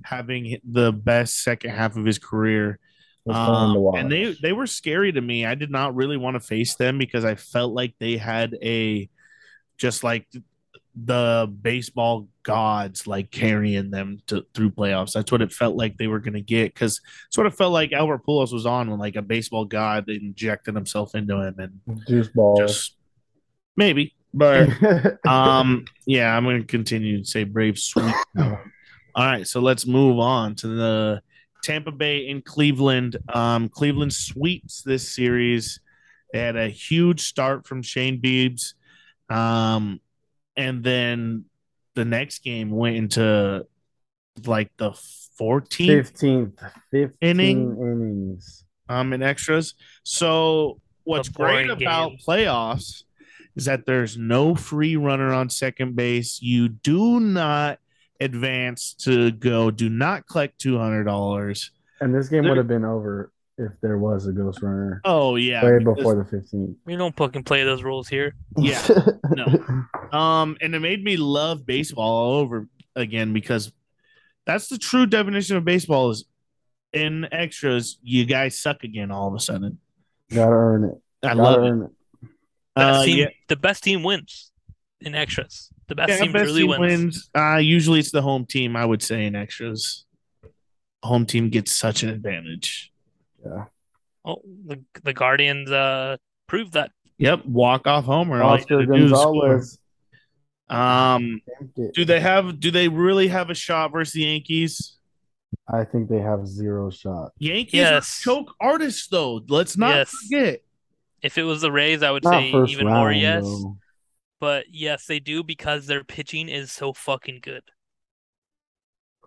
having 0.04 0.58
the 0.64 0.92
best 0.92 1.44
second 1.44 1.72
half 1.72 1.96
of 1.98 2.06
his 2.06 2.20
career. 2.20 2.80
It 3.26 3.30
was 3.30 3.36
fun 3.38 3.74
to 3.76 3.88
Um, 3.90 3.96
and 3.96 4.12
they 4.12 4.36
they 4.42 4.54
were 4.54 4.68
scary 4.68 5.12
to 5.12 5.22
me. 5.22 5.46
I 5.46 5.56
did 5.56 5.70
not 5.72 5.96
really 5.96 6.18
want 6.18 6.36
to 6.36 6.40
face 6.40 6.76
them 6.76 6.98
because 6.98 7.26
I 7.26 7.36
felt 7.36 7.74
like 7.74 7.94
they 8.00 8.16
had 8.18 8.56
a 8.64 9.10
just 9.78 10.04
like 10.04 10.28
the 11.06 11.54
baseball 11.62 12.28
gods 12.44 13.06
like 13.06 13.30
carrying 13.30 13.92
them 13.92 14.20
to 14.28 14.46
through 14.54 14.72
playoffs. 14.72 15.14
That's 15.14 15.32
what 15.32 15.42
it 15.42 15.52
felt 15.52 15.76
like 15.76 15.98
they 15.98 16.08
were 16.08 16.20
going 16.20 16.34
to 16.34 16.42
get 16.42 16.74
because 16.74 17.02
it's 17.28 17.38
what 17.38 17.46
it 17.46 17.54
felt 17.54 17.74
like 17.74 17.94
Albert 17.94 18.26
Pujols 18.26 18.54
was 18.54 18.66
on 18.66 18.90
when 18.90 19.00
like 19.00 19.16
a 19.16 19.22
baseball 19.22 19.66
god 19.66 20.10
injected 20.10 20.76
himself 20.76 21.14
into 21.14 21.40
him 21.40 21.56
and 21.60 22.06
Juice 22.08 22.30
ball. 22.30 22.58
just 22.58 22.96
maybe, 23.76 24.16
but 24.34 24.70
um, 25.28 25.86
yeah, 26.06 26.36
I'm 26.36 26.44
going 26.44 26.62
to 26.62 26.68
continue 26.68 27.20
to 27.20 27.26
say 27.26 27.44
Brave 27.44 27.78
sweep. 27.78 28.16
All 28.38 29.26
right, 29.26 29.48
so 29.48 29.60
let's 29.60 29.86
move 29.86 30.20
on 30.20 30.56
to 30.56 30.68
the 30.68 31.22
Tampa 31.64 31.92
Bay 31.92 32.28
in 32.28 32.42
Cleveland. 32.42 33.18
Um, 33.30 33.70
Cleveland 33.70 34.14
sweeps 34.14 34.82
this 34.84 35.14
series. 35.14 35.80
They 36.34 36.40
had 36.40 36.56
a 36.56 36.70
huge 36.70 37.22
start 37.22 37.66
from 37.68 37.82
Shane 37.82 38.22
Beebs, 38.22 38.74
um, 39.30 40.00
and 40.58 40.84
then 40.84 41.46
the 41.96 42.04
next 42.06 42.40
game 42.44 42.70
went 42.72 42.96
into 42.98 43.66
like 44.46 44.70
the 44.78 44.92
14th 45.40 46.12
15th, 46.12 46.72
15 46.92 47.14
Inning. 47.22 47.78
innings. 47.80 48.66
um, 48.90 49.14
in 49.14 49.22
extras. 49.24 49.76
So 50.04 50.80
what's 51.06 51.30
great 51.30 51.68
boring 51.68 51.70
about 51.70 52.10
game. 52.10 52.20
playoffs 52.28 53.04
is 53.56 53.66
that 53.66 53.86
there's 53.86 54.18
no 54.18 54.54
free 54.56 54.96
runner 54.96 55.32
on 55.34 55.50
second 55.50 55.96
base. 55.96 56.40
You 56.42 56.70
do 56.70 57.20
not 57.20 57.80
advance 58.20 58.94
to 58.96 59.32
go. 59.32 59.72
Do 59.72 59.90
not 59.90 60.28
collect 60.28 60.60
two 60.60 60.78
hundred 60.78 61.04
dollars. 61.06 61.72
And 62.02 62.14
this 62.14 62.30
game 62.30 62.44
There- 62.44 62.52
would 62.52 62.58
have 62.58 62.68
been 62.68 62.86
over 62.86 63.32
if 63.58 63.72
there 63.82 63.98
was 63.98 64.28
a 64.28 64.32
ghost 64.32 64.62
runner 64.62 65.02
Oh 65.04 65.36
yeah, 65.36 65.64
way 65.64 65.80
before 65.84 66.16
the 66.16 66.24
15th. 66.38 66.76
We 66.86 66.96
don't 66.96 67.16
fucking 67.18 67.44
play 67.44 67.64
those 67.64 67.84
rules 67.84 68.08
here. 68.08 68.36
Yeah, 68.58 68.82
no. 69.32 69.46
Um, 70.18 70.58
and 70.62 70.76
it 70.76 70.80
made 70.80 71.04
me 71.04 71.18
love 71.18 71.66
baseball 71.66 72.04
all 72.10 72.34
over 72.40 72.68
again 72.96 73.34
because 73.34 73.72
that's 74.46 74.68
the 74.68 74.78
true 74.78 75.06
definition 75.06 75.58
of 75.58 75.66
baseball 75.66 76.10
is 76.12 76.26
in 76.94 77.28
extras. 77.32 77.98
You 78.02 78.26
guys 78.26 78.58
suck 78.60 78.84
again 78.84 79.12
all 79.12 79.28
of 79.28 79.34
a 79.34 79.40
sudden. 79.40 79.80
Gotta 80.32 80.52
earn 80.52 80.84
it. 80.86 80.96
I 81.24 81.28
Gotta 81.30 81.42
love 81.42 81.64
it. 81.64 81.68
earn 81.68 81.82
it. 81.84 81.90
Best 82.76 83.00
Uh, 83.02 83.06
team, 83.06 83.18
yeah. 83.18 83.28
The 83.48 83.56
best 83.56 83.84
team 83.84 84.04
wins 84.04 84.52
in 85.02 85.16
extras. 85.16 85.70
The 85.88 85.96
best 85.96 86.10
Yeah, 86.10 86.18
team 86.22 86.32
best 86.32 86.46
really 86.46 86.62
team 86.62 86.70
wins. 86.80 86.82
wins. 86.82 87.30
Uh, 87.36 87.58
usually 87.58 88.00
it's 88.00 88.12
the 88.12 88.22
home 88.22 88.46
team. 88.46 88.76
I 88.76 88.86
would 88.86 89.02
say 89.02 89.26
in 89.26 89.36
extras, 89.36 90.06
home 91.04 91.26
team 91.26 91.50
gets 91.50 91.72
such 91.76 92.04
an 92.04 92.10
advantage. 92.10 92.92
Yeah. 93.50 93.66
Oh, 94.26 94.42
the, 94.66 94.84
the 95.04 95.14
Guardians 95.14 95.72
uh 95.72 96.18
proved 96.48 96.74
that. 96.74 96.92
Yep, 97.18 97.46
walk 97.46 97.88
off 97.88 98.06
homer. 98.06 98.42
All 98.44 98.56
Oscar 98.56 98.86
gotta 98.86 98.98
do 99.00 99.06
is 99.06 99.12
score. 99.12 99.34
Gonzalez. 99.34 99.80
Um, 100.70 101.42
do 101.94 102.04
they 102.04 102.20
have? 102.20 102.60
Do 102.60 102.72
they 102.72 102.90
really 102.90 103.30
have 103.30 103.50
a 103.50 103.54
shot 103.56 103.92
versus 103.92 104.14
the 104.14 104.24
Yankees? 104.24 104.98
I 105.68 105.84
think 105.86 106.10
they 106.10 106.20
have 106.20 106.46
zero 106.46 106.90
shot. 106.90 107.32
Yankees 107.40 107.74
Yes. 107.74 108.20
are 108.20 108.24
choke 108.24 108.54
artists, 108.60 109.08
though. 109.08 109.42
Let's 109.48 109.78
not 109.78 109.96
Yes. 109.96 110.10
forget. 110.12 110.60
If 111.22 111.38
it 111.38 111.44
was 111.44 111.62
the 111.62 111.72
Rays, 111.72 112.04
I 112.04 112.12
would 112.12 112.24
Not 112.24 112.32
say 112.32 112.50
even 112.72 112.88
round, 112.88 113.00
more 113.00 113.12
yes. 113.12 113.44
though. 113.44 113.78
But 114.40 114.66
yes, 114.70 115.06
they 115.08 115.20
do 115.20 115.44
because 115.44 115.88
their 115.88 116.04
pitching 116.04 116.48
is 116.50 116.72
so 116.72 116.94
fucking 116.94 117.40
good. 117.42 117.64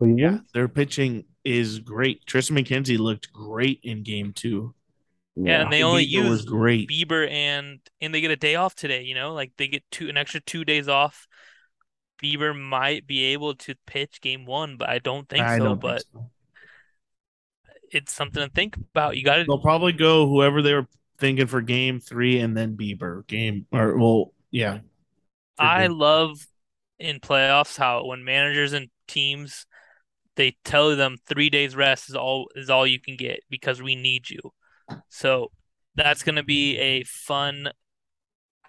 Cleveland? 0.00 0.18
Yeah, 0.18 0.38
their 0.54 0.68
pitching 0.68 1.24
is 1.44 1.78
great. 1.80 2.24
Triston 2.26 2.58
McKenzie 2.58 2.98
looked 2.98 3.32
great 3.32 3.80
in 3.82 4.02
game 4.02 4.32
two. 4.32 4.74
Yeah, 5.36 5.62
and 5.62 5.72
they 5.72 5.82
only 5.82 6.06
Bieber 6.06 6.28
was 6.28 6.40
use 6.40 6.44
great. 6.44 6.88
Bieber 6.88 7.28
and 7.30 7.80
and 8.00 8.14
they 8.14 8.20
get 8.20 8.30
a 8.30 8.36
day 8.36 8.56
off 8.56 8.74
today, 8.74 9.02
you 9.04 9.14
know? 9.14 9.32
Like 9.32 9.52
they 9.56 9.68
get 9.68 9.84
two 9.90 10.08
an 10.08 10.16
extra 10.16 10.40
two 10.40 10.64
days 10.64 10.88
off. 10.88 11.26
Bieber 12.22 12.58
might 12.58 13.06
be 13.06 13.24
able 13.32 13.54
to 13.56 13.74
pitch 13.86 14.20
game 14.20 14.44
one, 14.44 14.76
but 14.76 14.88
I 14.90 14.98
don't 14.98 15.28
think 15.28 15.46
I 15.46 15.58
so. 15.58 15.64
don't 15.64 15.80
but 15.80 16.02
think 16.02 16.06
so. 16.12 16.30
it's 17.92 18.12
something 18.12 18.42
to 18.42 18.50
think 18.50 18.76
about. 18.76 19.16
You 19.16 19.24
gotta 19.24 19.44
They'll 19.44 19.58
probably 19.58 19.92
go 19.92 20.28
whoever 20.28 20.62
they 20.62 20.74
were 20.74 20.86
thinking 21.18 21.46
for 21.46 21.60
game 21.60 22.00
three 22.00 22.40
and 22.40 22.56
then 22.56 22.76
Bieber 22.76 23.26
game 23.26 23.66
or 23.72 23.96
well, 23.96 24.32
yeah. 24.50 24.78
I 25.58 25.88
game- 25.88 25.98
love 25.98 26.46
in 26.98 27.20
playoffs 27.20 27.76
how 27.78 28.04
when 28.06 28.24
managers 28.24 28.72
and 28.72 28.88
teams 29.08 29.66
they 30.40 30.56
tell 30.64 30.96
them 30.96 31.18
three 31.26 31.50
days 31.50 31.76
rest 31.76 32.08
is 32.08 32.16
all 32.16 32.48
is 32.56 32.70
all 32.70 32.86
you 32.86 32.98
can 32.98 33.14
get 33.14 33.40
because 33.50 33.82
we 33.82 33.94
need 33.94 34.30
you. 34.30 34.40
So 35.10 35.52
that's 35.94 36.22
gonna 36.22 36.42
be 36.42 36.78
a 36.78 37.04
fun. 37.04 37.68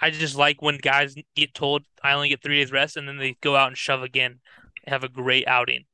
I 0.01 0.09
just 0.09 0.35
like 0.35 0.61
when 0.61 0.79
guys 0.79 1.15
get 1.33 1.53
told 1.53 1.83
I 2.03 2.11
only 2.11 2.27
get 2.27 2.43
three 2.43 2.59
days 2.59 2.73
rest 2.73 2.97
and 2.97 3.07
then 3.07 3.17
they 3.17 3.37
go 3.39 3.55
out 3.55 3.69
and 3.69 3.77
shove 3.77 4.03
again, 4.03 4.41
have 4.85 5.05
a 5.05 5.07
great 5.07 5.47
outing. 5.47 5.85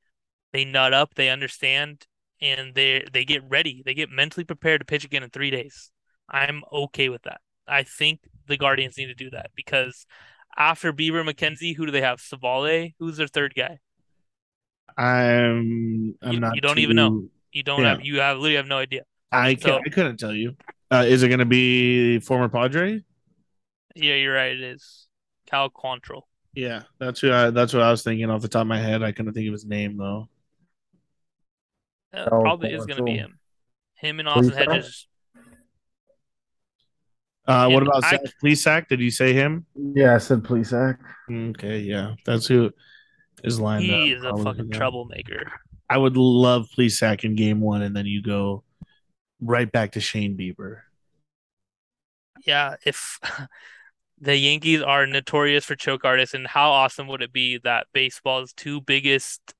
They 0.51 0.65
nut 0.65 0.93
up, 0.93 1.13
they 1.13 1.29
understand, 1.29 2.07
and 2.41 2.73
they 2.73 3.05
they 3.13 3.23
get 3.23 3.47
ready. 3.47 3.83
They 3.85 3.93
get 3.93 4.09
mentally 4.09 4.45
prepared 4.45 4.81
to 4.81 4.85
pitch 4.85 5.05
again 5.05 5.21
in 5.21 5.29
three 5.29 5.51
days. 5.51 5.91
I'm 6.27 6.63
okay 6.73 7.09
with 7.09 7.21
that. 7.23 7.41
I 7.67 7.83
think 7.83 8.21
the 8.47 8.57
Guardians 8.57 8.97
need 8.97 9.07
to 9.07 9.13
do 9.13 9.29
that 9.29 9.51
because 9.55 10.07
after 10.57 10.91
Bieber 10.91 11.23
McKenzie, 11.23 11.75
who 11.75 11.85
do 11.85 11.91
they 11.91 12.01
have? 12.01 12.19
Civale, 12.19 12.95
who's 12.97 13.17
their 13.17 13.27
third 13.27 13.53
guy? 13.55 13.77
I'm 14.97 16.15
I'm 16.21 16.33
You- 16.33 16.39
not 16.39 16.55
you 16.55 16.61
don't 16.61 16.79
even 16.79 16.95
know. 16.95 17.29
You 17.51 17.63
don't 17.63 17.81
Yeah. 17.81 17.89
have 17.89 18.01
you 18.05 18.19
have 18.19 18.37
literally 18.37 18.55
have 18.55 18.67
no 18.67 18.77
idea. 18.77 19.03
I 19.31 19.55
So- 19.55 19.77
can, 19.77 19.81
I 19.85 19.89
couldn't 19.89 20.17
tell 20.17 20.33
you. 20.33 20.55
Uh, 20.91 21.03
is 21.07 21.21
it 21.23 21.27
going 21.27 21.39
to 21.39 21.45
be 21.45 22.19
former 22.19 22.47
Padre? 22.49 23.03
Yeah, 23.95 24.15
you're 24.15 24.33
right. 24.33 24.51
It 24.53 24.61
is 24.61 25.07
Cal 25.47 25.69
Quantrill. 25.69 26.21
Yeah, 26.53 26.83
that's 26.97 27.19
who 27.19 27.31
I, 27.31 27.49
that's 27.49 27.73
what 27.73 27.83
I 27.83 27.91
was 27.91 28.03
thinking 28.03 28.29
off 28.29 28.41
the 28.41 28.47
top 28.47 28.61
of 28.61 28.67
my 28.67 28.79
head. 28.79 29.03
I 29.03 29.11
couldn't 29.11 29.33
think 29.33 29.47
of 29.47 29.51
his 29.53 29.65
name 29.65 29.97
though. 29.97 30.29
Uh, 32.13 32.29
Cal 32.29 32.41
probably 32.41 32.73
is 32.73 32.85
going 32.85 32.97
to 32.97 33.03
be 33.03 33.17
him. 33.17 33.37
Him 33.95 34.19
and 34.19 34.29
Austin 34.29 34.51
Please. 34.51 34.57
Hedges. 34.57 35.07
Uh, 37.47 37.69
what 37.69 37.83
about 37.83 38.03
I- 38.03 38.09
Zach 38.11 38.19
Plesac? 38.43 38.87
Did 38.87 38.99
you 39.01 39.11
say 39.11 39.33
him? 39.33 39.65
Yeah, 39.75 40.15
I 40.15 40.17
said 40.17 40.43
please, 40.43 40.69
Zach. 40.69 40.99
Okay, 41.31 41.79
yeah, 41.79 42.15
that's 42.25 42.47
who 42.47 42.71
is 43.43 43.59
lined 43.59 43.89
up. 43.89 43.99
He 43.99 44.11
is 44.11 44.23
a 44.23 44.35
fucking 44.35 44.71
troublemaker. 44.71 45.51
I 45.89 45.97
would 45.97 46.17
love 46.17 46.69
Plesac 46.77 47.23
in 47.23 47.35
game 47.35 47.61
one, 47.61 47.81
and 47.81 47.95
then 47.95 48.05
you 48.05 48.21
go 48.21 48.63
right 49.41 49.71
back 49.71 49.93
to 49.93 50.01
Shane 50.01 50.37
Bieber. 50.37 50.81
Yeah, 52.45 52.75
if 52.85 53.19
the 54.19 54.35
Yankees 54.35 54.81
are 54.81 55.05
notorious 55.05 55.65
for 55.65 55.75
choke 55.75 56.05
artists, 56.05 56.33
and 56.33 56.47
how 56.47 56.71
awesome 56.71 57.07
would 57.07 57.21
it 57.21 57.33
be 57.33 57.57
that 57.59 57.87
baseball's 57.93 58.53
two 58.53 58.81
biggest, 58.81 59.53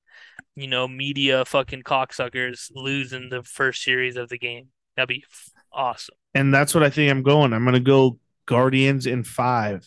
you 0.54 0.66
know, 0.66 0.86
media 0.86 1.44
fucking 1.44 1.82
cocksuckers 1.82 2.70
lose 2.74 3.12
in 3.12 3.28
the 3.30 3.42
first 3.42 3.82
series 3.82 4.16
of 4.16 4.28
the 4.28 4.38
game? 4.38 4.68
That'd 4.96 5.08
be 5.08 5.24
awesome. 5.72 6.16
And 6.34 6.52
that's 6.52 6.74
what 6.74 6.84
I 6.84 6.90
think 6.90 7.10
I'm 7.10 7.22
going. 7.22 7.52
I'm 7.52 7.64
going 7.64 7.74
to 7.74 7.80
go 7.80 8.18
Guardians 8.46 9.06
in 9.06 9.24
five. 9.24 9.86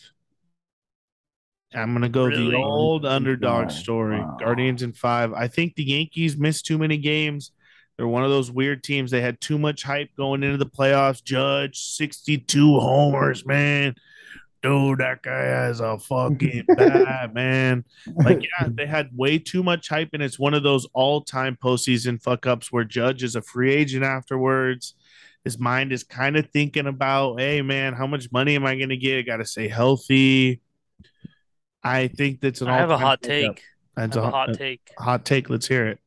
I'm 1.74 1.92
going 1.92 2.02
to 2.02 2.08
go 2.08 2.28
the 2.30 2.54
old 2.56 3.06
underdog 3.06 3.68
five. 3.68 3.72
story. 3.72 4.20
Wow. 4.20 4.36
Guardians 4.38 4.82
in 4.82 4.92
five. 4.92 5.32
I 5.32 5.48
think 5.48 5.74
the 5.74 5.84
Yankees 5.84 6.36
missed 6.36 6.66
too 6.66 6.78
many 6.78 6.98
games. 6.98 7.52
They're 7.96 8.08
one 8.08 8.24
of 8.24 8.30
those 8.30 8.50
weird 8.50 8.82
teams. 8.82 9.10
They 9.10 9.20
had 9.20 9.40
too 9.40 9.58
much 9.58 9.82
hype 9.82 10.10
going 10.16 10.42
into 10.42 10.56
the 10.56 10.66
playoffs. 10.66 11.22
Judge, 11.22 11.78
62 11.78 12.78
homers, 12.78 13.44
man. 13.46 13.94
Dude, 14.62 14.98
that 15.00 15.22
guy 15.22 15.42
has 15.42 15.80
a 15.80 15.98
fucking 15.98 16.64
bad, 16.76 17.34
man. 17.34 17.84
Like, 18.14 18.42
yeah, 18.42 18.68
they 18.70 18.86
had 18.86 19.10
way 19.12 19.38
too 19.38 19.62
much 19.62 19.88
hype, 19.88 20.10
and 20.12 20.22
it's 20.22 20.38
one 20.38 20.54
of 20.54 20.62
those 20.62 20.86
all-time 20.94 21.58
postseason 21.62 22.22
fuck 22.22 22.46
ups 22.46 22.70
where 22.70 22.84
Judge 22.84 23.24
is 23.24 23.34
a 23.34 23.42
free 23.42 23.72
agent 23.72 24.04
afterwards. 24.04 24.94
His 25.44 25.58
mind 25.58 25.92
is 25.92 26.04
kind 26.04 26.36
of 26.36 26.48
thinking 26.50 26.86
about, 26.86 27.40
hey 27.40 27.62
man, 27.62 27.94
how 27.94 28.06
much 28.06 28.30
money 28.30 28.54
am 28.54 28.64
I 28.64 28.76
gonna 28.76 28.96
get? 28.96 29.18
I 29.18 29.22
Got 29.22 29.38
to 29.38 29.44
stay 29.44 29.66
healthy. 29.66 30.60
I 31.84 32.08
think 32.08 32.40
that's 32.40 32.60
an. 32.60 32.68
I 32.68 32.76
have 32.76 32.90
a 32.90 32.98
hot 32.98 33.20
fuck 33.22 33.42
up. 33.42 33.56
take. 33.56 33.62
That's 33.96 34.16
have 34.16 34.24
a 34.24 34.28
a 34.28 34.30
hot 34.30 34.48
a 34.50 34.54
take. 34.54 34.90
hot 34.98 35.24
take. 35.24 35.50
Let's 35.50 35.66
hear 35.68 35.86
it. 35.88 35.98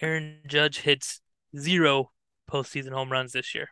Aaron 0.00 0.38
Judge 0.46 0.80
hits 0.80 1.20
zero 1.56 2.12
postseason 2.50 2.92
home 2.92 3.10
runs 3.12 3.32
this 3.32 3.54
year. 3.54 3.70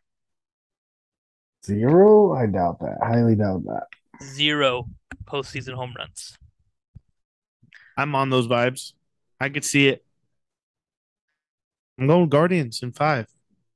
Zero? 1.64 2.32
I 2.34 2.46
doubt 2.46 2.78
that. 2.80 2.98
Highly 3.02 3.34
doubt 3.34 3.64
that. 3.64 3.86
Zero 4.22 4.88
postseason 5.24 5.74
home 5.74 5.94
runs. 5.96 6.36
I'm 7.96 8.14
on 8.14 8.30
those 8.30 8.46
vibes. 8.46 8.92
I 9.40 9.48
could 9.48 9.64
see 9.64 9.88
it. 9.88 10.04
I'm 11.98 12.06
going 12.06 12.28
Guardians 12.28 12.82
in 12.82 12.92
five. 12.92 13.26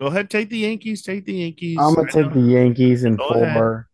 Go 0.01 0.07
ahead, 0.07 0.31
take 0.31 0.49
the 0.49 0.59
Yankees. 0.59 1.03
Take 1.03 1.25
the 1.27 1.35
Yankees. 1.35 1.79
I'm 1.79 1.95
gonna 1.95 2.09
I 2.09 2.11
take 2.11 2.27
know. 2.27 2.35
the 2.35 2.41
Yankees 2.41 3.05
in 3.05 3.17
Go 3.17 3.29
ahead. 3.31 3.55
four. 3.55 3.90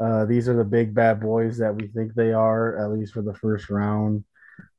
Uh, 0.00 0.24
these 0.24 0.48
are 0.48 0.56
the 0.56 0.64
big 0.64 0.94
bad 0.94 1.20
boys 1.20 1.58
that 1.58 1.74
we 1.74 1.86
think 1.88 2.14
they 2.14 2.32
are, 2.32 2.78
at 2.78 2.90
least 2.90 3.12
for 3.12 3.22
the 3.22 3.34
first 3.34 3.68
round. 3.68 4.24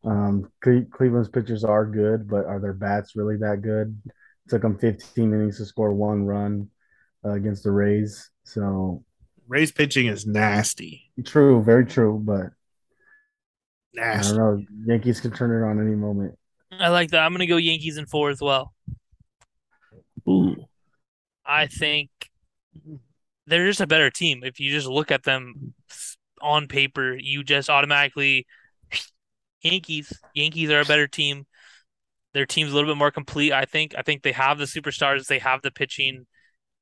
Um, 0.04 0.52
Cle- 0.64 0.86
Cleveland's 0.92 1.30
pitchers 1.30 1.64
are 1.64 1.86
good, 1.86 2.28
but 2.28 2.46
are 2.46 2.60
their 2.60 2.74
bats 2.74 3.16
really 3.16 3.38
that 3.38 3.62
good? 3.62 4.02
It 4.06 4.50
took 4.50 4.64
them 4.64 4.80
15 4.80 5.32
innings 5.32 5.58
to 5.58 5.66
score 5.66 5.94
one 5.94 6.26
run 6.26 6.70
uh, 7.24 7.34
against 7.34 7.64
the 7.64 7.72
Rays. 7.72 8.32
So 8.44 9.04
Rays 9.48 9.72
pitching 9.72 10.08
is 10.08 10.26
nasty. 10.26 11.12
true, 11.24 11.62
very 11.62 11.86
true, 11.86 12.20
but 12.24 12.48
I 14.02 14.22
don't 14.24 14.38
know. 14.38 14.66
Yankees 14.86 15.20
can 15.20 15.32
turn 15.32 15.52
it 15.52 15.68
on 15.70 15.80
any 15.80 15.96
moment. 15.96 16.38
I 16.72 16.88
like 16.88 17.12
that. 17.12 17.24
I'm 17.24 17.34
gonna 17.34 17.46
go 17.46 17.58
Yankees 17.58 17.98
in 17.98 18.06
four 18.06 18.30
as 18.30 18.42
well. 18.42 18.74
Ooh. 20.28 20.56
I 21.46 21.68
think 21.68 22.10
they're 23.52 23.68
just 23.68 23.82
a 23.82 23.88
better 23.88 24.10
team. 24.10 24.42
If 24.44 24.60
you 24.60 24.72
just 24.72 24.88
look 24.88 25.12
at 25.12 25.24
them 25.24 25.74
on 26.42 26.68
paper, 26.68 27.16
you 27.16 27.44
just 27.44 27.70
automatically 27.70 28.48
Yankees. 29.62 30.12
Yankees 30.34 30.72
are 30.72 30.80
a 30.82 30.86
better 30.86 31.08
team. 31.08 31.46
Their 32.34 32.46
team's 32.46 32.72
a 32.72 32.76
little 32.76 32.90
bit 32.90 32.98
more 32.98 33.12
complete, 33.12 33.52
I 33.52 33.66
think. 33.66 33.94
I 33.98 34.02
think 34.02 34.24
they 34.24 34.32
have 34.32 34.58
the 34.58 34.66
superstars, 34.66 35.28
they 35.28 35.40
have 35.40 35.62
the 35.62 35.70
pitching, 35.72 36.26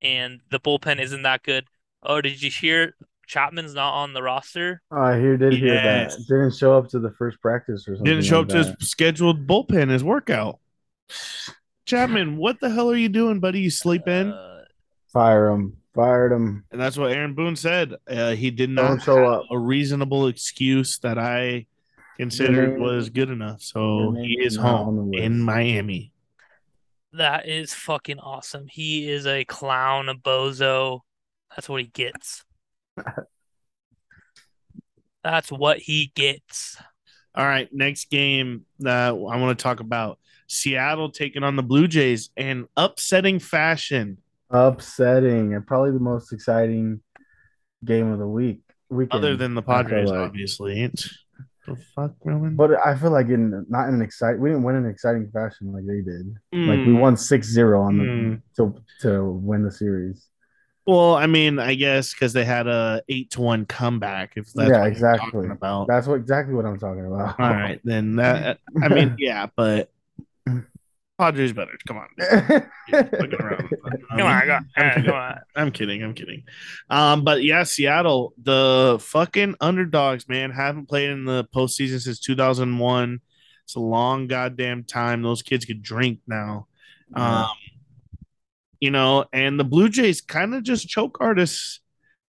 and 0.01 0.39
the 0.51 0.59
bullpen 0.59 1.01
isn't 1.01 1.23
that 1.23 1.43
good. 1.43 1.65
Oh, 2.03 2.21
did 2.21 2.41
you 2.41 2.51
hear 2.51 2.93
Chapman's 3.27 3.73
not 3.73 3.93
on 3.93 4.13
the 4.13 4.21
roster? 4.23 4.81
I 4.91 5.17
hear 5.17 5.37
did 5.37 5.53
hear 5.53 5.73
Yes. 5.73 6.15
that. 6.15 6.27
Didn't 6.27 6.55
show 6.55 6.77
up 6.77 6.87
to 6.89 6.99
the 6.99 7.11
first 7.17 7.41
practice 7.41 7.87
or 7.87 7.95
something. 7.95 8.05
Didn't 8.05 8.25
show 8.25 8.37
like 8.41 8.45
up 8.45 8.49
to 8.49 8.57
his 8.59 8.89
scheduled 8.89 9.47
bullpen, 9.47 9.89
his 9.89 10.03
workout. 10.03 10.59
Chapman, 11.85 12.37
what 12.37 12.59
the 12.59 12.69
hell 12.69 12.91
are 12.91 12.95
you 12.95 13.09
doing, 13.09 13.39
buddy? 13.39 13.61
You 13.61 13.71
sleep 13.71 14.07
in? 14.07 14.29
Uh, 14.31 14.63
Fire 15.11 15.49
him. 15.49 15.77
Fired 15.95 16.31
him. 16.31 16.63
And 16.71 16.79
that's 16.79 16.97
what 16.97 17.11
Aaron 17.11 17.33
Boone 17.33 17.55
said. 17.55 17.95
Uh, 18.07 18.31
he 18.35 18.51
did 18.51 18.73
Don't 18.75 18.97
not 18.97 19.03
show 19.03 19.17
have 19.17 19.25
up. 19.41 19.43
a 19.51 19.57
reasonable 19.57 20.27
excuse 20.27 20.99
that 20.99 21.17
I 21.17 21.65
considered 22.17 22.73
name- 22.73 22.81
was 22.81 23.09
good 23.09 23.29
enough. 23.29 23.61
So 23.61 24.11
he 24.11 24.37
is 24.39 24.53
is 24.53 24.57
not 24.59 24.81
on 24.87 24.95
the 24.95 25.01
home 25.01 25.13
in 25.13 25.39
Miami. 25.41 26.11
that 27.13 27.47
is 27.49 27.73
fucking 27.73 28.19
awesome. 28.19 28.67
He 28.67 29.09
is 29.09 29.25
a 29.25 29.43
clown, 29.45 30.09
a 30.09 30.15
bozo. 30.15 30.99
That's 31.55 31.67
what 31.67 31.81
he 31.81 31.87
gets. 31.87 32.43
That's 35.23 35.51
what 35.51 35.79
he 35.79 36.11
gets. 36.15 36.77
All 37.35 37.45
right, 37.45 37.67
next 37.73 38.09
game 38.09 38.65
that 38.79 39.09
I 39.09 39.11
want 39.11 39.57
to 39.57 39.61
talk 39.61 39.79
about 39.79 40.19
Seattle 40.47 41.09
taking 41.11 41.43
on 41.43 41.55
the 41.55 41.63
Blue 41.63 41.87
Jays 41.87 42.29
and 42.37 42.65
upsetting 42.77 43.39
fashion. 43.39 44.17
Upsetting 44.51 45.53
and 45.53 45.65
probably 45.65 45.91
the 45.91 45.99
most 45.99 46.33
exciting 46.33 47.01
game 47.85 48.11
of 48.11 48.19
the 48.19 48.27
week. 48.27 48.61
Weekend, 48.89 49.23
Other 49.23 49.35
than 49.37 49.53
the 49.53 49.61
Padres, 49.61 50.09
like. 50.09 50.17
obviously. 50.19 50.91
The 51.67 51.75
fuck, 51.95 52.15
Roman? 52.23 52.55
But 52.55 52.71
I 52.83 52.95
feel 52.97 53.11
like 53.11 53.27
in 53.27 53.65
not 53.69 53.87
in 53.89 53.93
an 53.95 54.01
exciting 54.01 54.41
we 54.41 54.49
didn't 54.49 54.63
win 54.63 54.75
in 54.75 54.85
an 54.85 54.89
exciting 54.91 55.29
fashion 55.31 55.71
like 55.71 55.85
they 55.85 56.01
did. 56.01 56.33
Like 56.51 56.79
we 56.79 56.93
Mm. 56.93 56.99
won 56.99 57.15
6-0 57.15 57.79
on 57.79 57.97
the 57.99 58.03
Mm. 58.05 58.41
to 58.57 58.75
to 59.01 59.23
win 59.31 59.63
the 59.63 59.71
series. 59.71 60.27
Well, 60.87 61.13
I 61.13 61.27
mean, 61.27 61.59
I 61.59 61.75
guess 61.75 62.11
because 62.13 62.33
they 62.33 62.45
had 62.45 62.65
a 62.65 63.03
eight 63.09 63.29
to 63.31 63.41
one 63.41 63.67
comeback. 63.67 64.33
If 64.37 64.51
that's 64.53 64.71
Yeah, 64.71 64.79
what 64.79 64.87
exactly. 64.87 65.49
about. 65.49 65.87
That's 65.87 66.07
what 66.07 66.15
exactly 66.15 66.55
what 66.55 66.65
I'm 66.65 66.79
talking 66.79 67.05
about. 67.05 67.39
All 67.39 67.49
right, 67.51 67.79
then 67.83 68.15
that. 68.15 68.57
I 68.81 68.87
mean, 68.87 69.15
yeah, 69.19 69.45
but 69.55 69.91
Padres 71.19 71.51
better. 71.53 71.77
Come 71.85 71.97
on, 71.97 72.07
fucking 72.89 73.33
around. 73.41 73.69
Come 74.09 74.21
on, 74.21 74.47
go- 74.47 74.59
I'm 74.77 74.89
kidding. 74.91 75.03
come 75.05 75.13
on. 75.13 75.39
I'm 75.55 75.71
kidding. 75.71 76.03
I'm 76.03 76.13
kidding. 76.13 76.43
Um, 76.89 77.23
but 77.23 77.43
yeah, 77.43 77.63
Seattle, 77.63 78.33
the 78.41 78.97
fucking 79.01 79.55
underdogs, 79.59 80.29
man, 80.29 80.51
haven't 80.51 80.87
played 80.87 81.09
in 81.09 81.25
the 81.25 81.43
postseason 81.53 81.99
since 81.99 82.19
2001. 82.21 83.19
It's 83.65 83.75
a 83.75 83.79
long 83.79 84.27
goddamn 84.27 84.85
time. 84.85 85.21
Those 85.21 85.41
kids 85.43 85.65
could 85.65 85.83
drink 85.83 86.19
now. 86.25 86.67
Yeah. 87.15 87.41
Um, 87.41 87.49
you 88.79 88.91
know, 88.91 89.25
and 89.33 89.59
the 89.59 89.65
Blue 89.65 89.89
Jays 89.89 90.21
kind 90.21 90.55
of 90.55 90.63
just 90.63 90.87
choke 90.87 91.17
artists. 91.19 91.81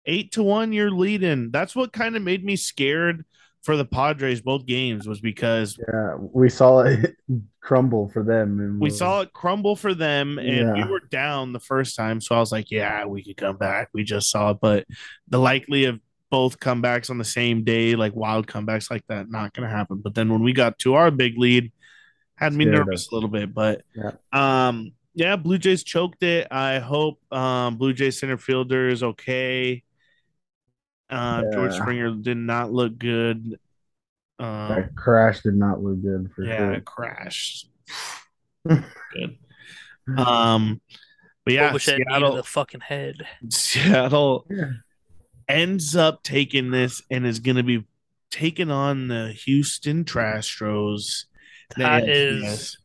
Eight 0.06 0.32
to 0.32 0.44
one, 0.44 0.72
you're 0.72 0.90
leading. 0.90 1.52
That's 1.52 1.76
what 1.76 1.92
kind 1.92 2.16
of 2.16 2.22
made 2.22 2.46
me 2.46 2.56
scared 2.56 3.26
for 3.68 3.76
the 3.76 3.84
Padres 3.84 4.40
both 4.40 4.66
games 4.66 5.06
was 5.10 5.20
because 5.20 5.78
Yeah, 5.92 6.16
we 6.18 6.48
saw 6.48 6.80
it 6.80 7.18
crumble 7.60 8.08
for 8.08 8.24
them. 8.24 8.62
And 8.62 8.80
we 8.80 8.90
saw 8.90 9.20
it 9.20 9.34
crumble 9.34 9.76
for 9.76 9.94
them 9.94 10.40
and 10.40 10.74
we 10.74 10.86
were 10.90 11.02
down 11.12 11.52
the 11.52 11.60
first 11.60 11.98
time 11.98 12.22
so 12.22 12.34
i 12.34 12.40
was 12.40 12.50
like 12.50 12.72
yeah 12.72 13.04
we 13.04 13.22
could 13.26 13.36
come 13.36 13.58
back 13.58 13.90
we 13.94 14.06
just 14.06 14.32
saw 14.32 14.52
it 14.52 14.58
but 14.62 14.86
the 15.28 15.38
likely 15.38 15.84
of 15.84 16.00
both 16.32 16.62
comebacks 16.62 17.10
on 17.10 17.18
the 17.18 17.26
same 17.26 17.66
day 17.66 17.96
like 17.96 18.16
wild 18.16 18.48
comebacks 18.48 18.90
like 18.90 19.04
that 19.10 19.30
not 19.30 19.54
gonna 19.54 19.70
happen 19.70 20.00
but 20.02 20.16
then 20.16 20.32
when 20.32 20.44
we 20.44 20.54
got 20.54 20.80
to 20.80 20.94
our 20.94 21.12
big 21.12 21.38
lead 21.38 21.70
had 22.36 22.54
me 22.54 22.64
Scared 22.64 22.88
nervous 22.88 23.02
us. 23.02 23.12
a 23.12 23.16
little 23.16 23.30
bit 23.30 23.54
but 23.54 23.82
Yeah. 23.94 24.12
um 24.32 24.94
yeah 25.14 25.36
blue 25.36 25.58
jays 25.58 25.84
choked 25.84 26.24
it 26.24 26.48
i 26.52 26.80
hope 26.80 27.20
um 27.34 27.76
blue 27.76 27.92
jays 27.92 28.18
center 28.18 28.38
fielder 28.38 28.88
is 28.88 29.04
okay 29.04 29.84
uh 31.10 31.44
george 31.54 31.74
springer 31.74 32.12
did 32.16 32.38
not 32.38 32.72
look 32.72 32.98
good 32.98 33.60
um 34.40 34.70
that 34.70 34.96
crash 34.96 35.42
did 35.42 35.56
not 35.56 35.82
look 35.82 36.02
good 36.02 36.30
for 36.36 36.44
yeah, 36.44 36.58
sure. 36.58 36.74
it 36.74 36.86
crashed. 36.86 37.70
Good. 38.66 39.38
Um, 40.18 40.82
but 41.46 41.54
yeah, 41.54 41.72
Boba 41.72 41.82
Fett 41.82 41.98
knee 42.00 42.04
to 42.04 42.10
Seattle, 42.12 42.36
the 42.36 42.44
fucking 42.44 42.82
head. 42.82 43.16
Seattle 43.50 44.46
Yeah. 44.50 44.72
ends 45.48 45.96
up 45.96 46.22
taking 46.24 46.72
this 46.72 47.02
and 47.10 47.26
is 47.26 47.40
going 47.40 47.56
to 47.58 47.64
be 47.64 47.86
taking 48.30 48.70
on 48.70 49.08
the 49.08 49.32
Houston 49.46 50.04
Trashtros. 50.04 51.26
The 51.76 51.84
That 51.84 52.04
ALCS. 52.04 52.10
is 52.10 52.78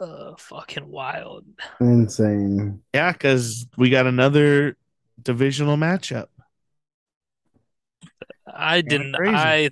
uh 0.00 0.34
fucking 0.38 0.88
wild. 0.88 1.44
Insane. 1.80 2.82
yeah, 2.94 3.12
because 3.12 3.66
we 3.76 3.90
got 3.90 4.06
another 4.06 4.76
divisional 5.22 5.76
matchup. 5.76 6.28
I 8.54 8.80
didn't. 8.80 9.16
I 9.18 9.70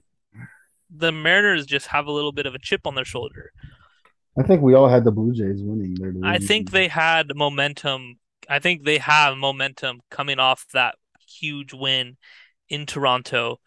the 0.90 1.12
Mariners 1.12 1.66
just 1.66 1.86
have 1.88 2.06
a 2.06 2.12
little 2.12 2.32
bit 2.32 2.46
of 2.46 2.54
a 2.54 2.58
chip 2.58 2.86
on 2.86 2.94
their 2.94 3.04
shoulder. 3.04 3.52
I 4.38 4.42
think 4.42 4.62
we 4.62 4.74
all 4.74 4.88
had 4.88 5.04
the 5.04 5.10
Blue 5.10 5.32
Jays 5.34 5.60
winning 5.62 5.94
their 5.94 6.12
I 6.22 6.38
think 6.38 6.70
they 6.70 6.88
had 6.88 7.34
momentum. 7.34 8.18
I 8.48 8.58
think 8.60 8.84
they 8.84 8.98
have 8.98 9.36
momentum 9.36 10.00
coming 10.10 10.38
off 10.38 10.64
that 10.72 10.94
huge 11.28 11.74
win 11.74 12.16
in 12.68 12.86
Toronto. 12.86 13.58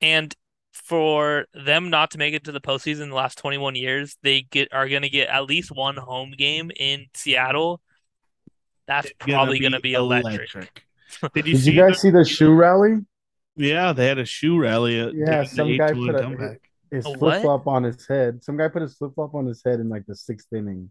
And 0.00 0.34
for 0.72 1.46
them 1.54 1.88
not 1.90 2.10
to 2.12 2.18
make 2.18 2.34
it 2.34 2.44
to 2.44 2.52
the 2.52 2.60
postseason 2.60 3.04
in 3.04 3.08
the 3.08 3.14
last 3.16 3.38
21 3.38 3.74
years, 3.74 4.16
they 4.22 4.42
get 4.42 4.68
are 4.72 4.88
going 4.88 5.02
to 5.02 5.08
get 5.08 5.28
at 5.28 5.46
least 5.46 5.72
one 5.72 5.96
home 5.96 6.34
game 6.36 6.70
in 6.78 7.06
Seattle. 7.14 7.80
That's 8.86 9.08
It's 9.08 9.16
gonna 9.18 9.32
probably 9.32 9.58
going 9.58 9.72
to 9.72 9.80
be 9.80 9.94
electric. 9.94 10.84
Did 11.34 11.46
you 11.46 11.54
Did 11.54 11.62
see 11.62 11.72
you 11.72 11.80
guys 11.80 11.94
the- 11.94 11.98
see 11.98 12.10
the 12.10 12.24
shoe 12.24 12.52
rally? 12.52 12.98
Yeah, 13.56 13.92
they 13.92 14.06
had 14.06 14.18
a 14.18 14.24
shoe 14.24 14.58
rally. 14.58 15.00
At 15.00 15.14
Yeah, 15.14 15.44
some 15.44 15.76
guy 15.76 15.92
put 15.92 16.14
a- 16.14 16.58
His 16.90 17.04
flip 17.04 17.42
flop 17.42 17.66
on 17.66 17.82
his 17.82 18.06
head. 18.06 18.44
Some 18.44 18.56
guy 18.56 18.68
put 18.68 18.82
his 18.82 18.94
flip 18.94 19.12
flop 19.14 19.34
on 19.34 19.46
his 19.46 19.62
head 19.64 19.80
in 19.80 19.88
like 19.88 20.06
the 20.06 20.14
sixth 20.14 20.52
inning, 20.52 20.90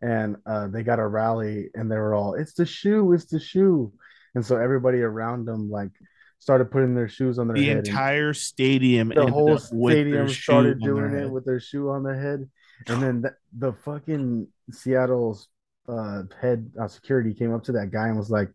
and 0.00 0.36
uh, 0.46 0.68
they 0.68 0.82
got 0.82 0.98
a 0.98 1.06
rally, 1.06 1.68
and 1.74 1.90
they 1.90 1.96
were 1.96 2.14
all, 2.14 2.34
"It's 2.34 2.54
the 2.54 2.64
shoe, 2.64 3.12
it's 3.12 3.26
the 3.26 3.38
shoe," 3.38 3.92
and 4.34 4.44
so 4.44 4.56
everybody 4.56 5.00
around 5.02 5.44
them 5.44 5.70
like 5.70 5.90
started 6.38 6.70
putting 6.70 6.94
their 6.94 7.08
shoes 7.08 7.38
on 7.38 7.48
their 7.48 7.56
The 7.56 7.66
head. 7.66 7.76
and 7.78 7.88
entire 7.88 8.32
stadium, 8.32 9.08
the 9.08 9.26
whole 9.26 9.52
up 9.54 9.62
with 9.72 9.94
their 9.94 10.04
stadium 10.04 10.28
started 10.28 10.80
doing 10.80 11.12
it 11.14 11.30
with 11.30 11.44
their 11.44 11.60
shoe 11.60 11.90
on 11.90 12.04
their 12.04 12.18
head, 12.18 12.48
and 12.86 13.02
then 13.02 13.20
the, 13.22 13.34
the 13.58 13.72
fucking 13.72 14.46
Seattle's 14.70 15.48
uh, 15.88 16.22
head 16.40 16.70
uh, 16.80 16.88
security 16.88 17.34
came 17.34 17.52
up 17.52 17.64
to 17.64 17.72
that 17.72 17.90
guy 17.90 18.08
and 18.08 18.16
was 18.16 18.30
like, 18.30 18.50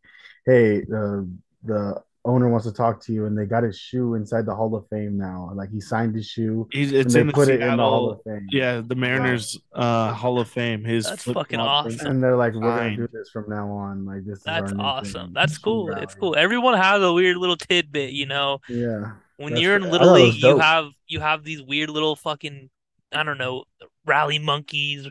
"Hey, 0.46 0.82
the 0.82 1.30
the 1.64 2.02
owner 2.26 2.50
wants 2.50 2.66
to 2.66 2.72
talk 2.74 3.02
to 3.06 3.14
you," 3.14 3.26
and 3.26 3.38
they 3.38 3.46
got 3.46 3.64
his 3.64 3.78
shoe 3.78 4.16
inside 4.16 4.46
the 4.46 4.56
Hall 4.56 4.76
of 4.76 4.88
Fame 4.90 5.18
now. 5.18 5.52
Like 5.54 5.72
he 5.72 5.82
signed 5.82 6.16
his 6.16 6.28
shoe, 6.28 6.68
He's, 6.72 6.92
and 6.92 7.02
it's 7.02 7.14
they 7.14 7.22
in 7.22 7.28
the 7.28 7.34
put 7.34 7.50
it 7.50 7.62
in 7.62 7.78
the 7.78 7.84
Hall 7.84 8.12
of 8.12 8.22
Fame. 8.26 8.48
Yeah, 8.52 8.82
the 8.86 8.96
Mariners 8.96 9.60
uh, 9.74 10.14
Hall 10.14 10.40
of 10.40 10.50
Fame. 10.50 10.84
His 10.84 11.06
That's 11.06 11.24
fucking 11.24 11.60
flop 11.60 11.86
awesome. 11.86 12.08
And 12.08 12.24
they're 12.24 12.38
like, 12.38 12.54
"We're 12.54 12.62
gonna 12.62 12.96
do 12.96 13.08
this 13.12 13.30
from 13.30 13.50
now 13.50 13.70
on. 13.70 14.06
Like 14.06 14.26
this 14.26 14.42
That's 14.44 14.72
our 14.74 14.82
awesome. 14.82 15.28
thing." 15.28 15.34
That's 15.34 15.58
cool. 15.58 15.88
rally. 15.88 16.04
It's 16.04 16.16
cool. 16.16 16.36
Everyone 16.36 16.76
has 16.78 17.02
a 17.02 17.12
weird 17.12 17.38
little 17.38 17.58
tidbit, 17.58 18.12
you 18.12 18.26
know. 18.26 18.60
Yeah, 18.70 19.14
When 19.38 19.54
That's 19.54 19.62
you're 19.62 19.76
in 19.76 19.84
little 19.84 20.08
thought 20.08 20.20
it 20.20 20.24
was 20.24 20.34
league, 20.36 20.44
you 20.44 20.58
have 20.60 20.86
you 21.08 21.20
have 21.20 21.44
these 21.44 21.62
weird 21.62 21.90
little 21.90 22.16
fucking 22.16 22.70
I 23.12 23.24
don't 23.24 23.38
know 23.38 23.66
rally 24.06 24.40
monkeys. 24.40 25.08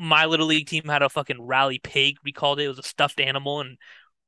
My 0.00 0.24
little 0.26 0.46
league 0.46 0.66
team 0.66 0.84
had 0.84 1.02
a 1.02 1.08
fucking 1.08 1.40
rally 1.42 1.78
pig. 1.78 2.16
We 2.24 2.32
called 2.32 2.58
it. 2.60 2.64
It 2.64 2.68
was 2.68 2.78
a 2.78 2.82
stuffed 2.82 3.20
animal, 3.20 3.60
and 3.60 3.78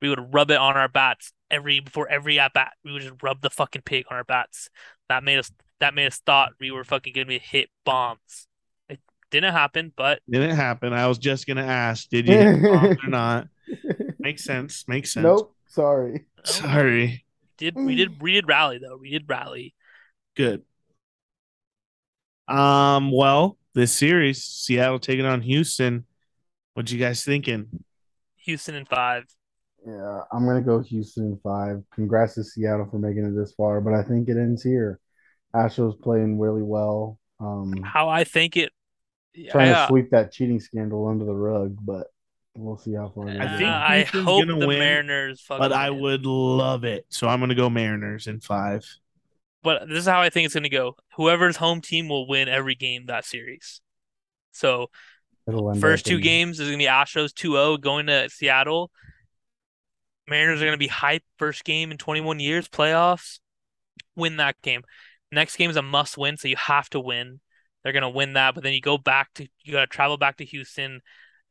we 0.01 0.09
would 0.09 0.33
rub 0.33 0.51
it 0.51 0.59
on 0.59 0.77
our 0.77 0.89
bats 0.89 1.33
every 1.51 1.81
before 1.81 2.09
every 2.09 2.39
at 2.39 2.53
bat. 2.53 2.73
We 2.85 2.93
would 2.93 3.03
just 3.03 3.23
rub 3.23 3.41
the 3.41 3.51
fucking 3.51 3.83
pig 3.83 4.07
on 4.11 4.17
our 4.17 4.25
bats. 4.25 4.71
That 5.09 5.25
made 5.25 5.39
us 5.39 5.51
that 5.81 5.95
made 5.95 6.07
us 6.07 6.21
thought 6.25 6.53
we 6.61 6.71
were 6.71 6.85
fucking 6.85 7.13
gonna 7.13 7.27
be 7.27 7.39
hit 7.39 7.71
bombs. 7.85 8.47
It 8.89 9.01
didn't 9.31 9.53
happen, 9.53 9.93
but 9.97 10.21
Didn't 10.29 10.57
happen. 10.57 10.93
I 10.93 11.07
was 11.07 11.19
just 11.19 11.47
gonna 11.47 11.65
ask, 11.65 12.09
did 12.09 12.29
you 12.29 12.37
hit 12.37 12.63
bombs 12.63 12.97
or 13.05 13.11
not? 13.11 13.49
Makes 14.19 14.45
sense. 14.45 14.85
Makes 14.89 15.13
sense. 15.13 15.25
nope. 15.25 15.55
Sorry. 15.67 16.27
Sorry. 16.45 17.25
did 17.57 17.77
we 17.77 17.95
did 17.95 18.21
we 18.21 18.33
did 18.33 18.49
rally 18.49 18.79
though. 18.79 18.97
We 18.97 19.11
did 19.11 19.25
rally. 19.29 19.75
Good. 20.37 20.63
Um, 22.47 23.11
well, 23.13 23.59
this 23.75 23.93
series, 23.93 24.43
Seattle 24.43 24.99
taking 24.99 25.27
on 25.27 25.43
Houston. 25.43 26.07
What 26.75 26.91
you 26.91 26.99
guys 26.99 27.25
thinking? 27.25 27.85
Houston 28.37 28.75
in 28.75 28.87
five. 28.87 29.25
Yeah, 29.89 30.21
I'm 30.33 30.45
gonna 30.45 30.61
go 30.61 30.81
Houston 30.81 31.33
in 31.33 31.39
five. 31.43 31.83
Congrats 31.95 32.35
to 32.35 32.45
Seattle 32.45 32.89
for 32.91 32.99
making 32.99 33.25
it 33.25 33.35
this 33.35 33.53
far, 33.53 33.81
but 33.81 33.95
I 33.95 34.03
think 34.03 34.29
it 34.29 34.37
ends 34.37 34.63
here. 34.63 35.01
Astros 35.55 35.99
playing 36.01 36.39
really 36.39 36.63
well. 36.63 37.19
Um, 37.41 37.83
How 37.83 38.09
I 38.09 38.25
think 38.25 38.57
it. 38.57 38.71
trying 39.51 39.69
yeah, 39.69 39.83
to 39.83 39.89
sweep 39.89 40.11
that 40.11 40.31
cheating 40.31 40.61
scandal 40.61 41.09
under 41.09 41.25
the 41.25 41.35
rug, 41.35 41.79
but 41.81 42.09
we'll 42.55 42.77
see 42.77 42.93
how 42.93 43.11
far. 43.15 43.27
they 43.27 43.39
I 43.39 43.49
think 43.57 43.69
I 43.69 43.99
Houston's 44.01 44.25
hope 44.25 44.47
gonna 44.47 44.61
the 44.61 44.67
win, 44.67 44.79
Mariners 44.79 45.41
fucking 45.41 45.61
But 45.61 45.73
I 45.73 45.91
win. 45.91 46.03
would 46.03 46.27
love 46.27 46.85
it. 46.85 47.07
So 47.09 47.27
I'm 47.27 47.41
gonna 47.41 47.55
go 47.55 47.71
Mariners 47.71 48.27
in 48.27 48.41
five. 48.41 48.85
But 49.63 49.89
this 49.89 49.99
is 49.99 50.07
how 50.07 50.21
I 50.21 50.31
think 50.31 50.47
it's 50.47 50.55
going 50.55 50.63
to 50.63 50.69
go. 50.69 50.97
Whoever's 51.17 51.57
home 51.57 51.81
team 51.81 52.09
will 52.09 52.29
win 52.29 52.49
every 52.49 52.77
game 52.77 53.07
that 53.07 53.25
series. 53.25 53.81
So 54.53 54.89
first 55.81 56.07
two 56.07 56.21
games 56.21 56.61
is 56.61 56.69
going 56.69 56.79
to 56.79 56.85
be 56.85 56.89
Astros 56.89 57.33
2-0 57.33 57.81
going 57.81 58.07
to 58.07 58.29
Seattle. 58.31 58.91
Mariners 60.29 60.61
are 60.61 60.67
going 60.67 60.73
to 60.73 60.79
be 60.79 60.89
hype 60.89 61.23
first 61.39 61.65
game 61.65 61.91
in 61.91 61.99
21 61.99 62.41
years 62.41 62.69
playoffs. 62.69 63.41
Win 64.15 64.37
that 64.37 64.61
game. 64.63 64.83
Next 65.33 65.57
game 65.57 65.71
is 65.71 65.77
a 65.77 65.83
must 65.83 66.19
win, 66.19 66.37
so 66.37 66.49
you 66.49 66.57
have 66.57 66.89
to 66.91 67.01
win. 67.01 67.41
They're 67.83 67.93
going 67.93 68.03
to 68.03 68.09
win 68.09 68.35
that, 68.35 68.55
but 68.55 68.65
then 68.65 68.73
you 68.73 68.81
go 68.81 68.99
back 68.99 69.33
to 69.35 69.47
you 69.63 69.73
got 69.73 69.81
to 69.81 69.87
travel 69.87 70.17
back 70.17 70.39
to 70.39 70.45
Houston. 70.45 71.01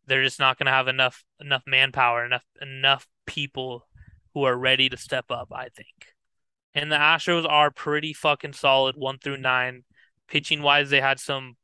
They're 0.06 0.24
just 0.24 0.40
not 0.40 0.58
going 0.58 0.66
to 0.68 0.72
have 0.72 0.88
enough 0.88 1.24
enough 1.40 1.64
manpower, 1.66 2.26
enough 2.26 2.44
enough 2.62 3.08
people 3.26 3.88
who 4.34 4.44
are 4.44 4.58
ready 4.58 4.90
to 4.90 4.98
step 4.98 5.26
up, 5.32 5.52
I 5.52 5.70
think. 5.70 6.14
And 6.74 6.92
the 6.92 6.98
Astros 6.98 7.50
are 7.50 7.72
pretty 7.72 8.14
fucking 8.14 8.54
solid 8.54 8.96
one 8.98 9.18
through 9.18 9.38
nine. 9.38 9.84
Pitching 10.28 10.62
wise, 10.62 10.90
they 10.90 11.02
had 11.02 11.20
some 11.20 11.56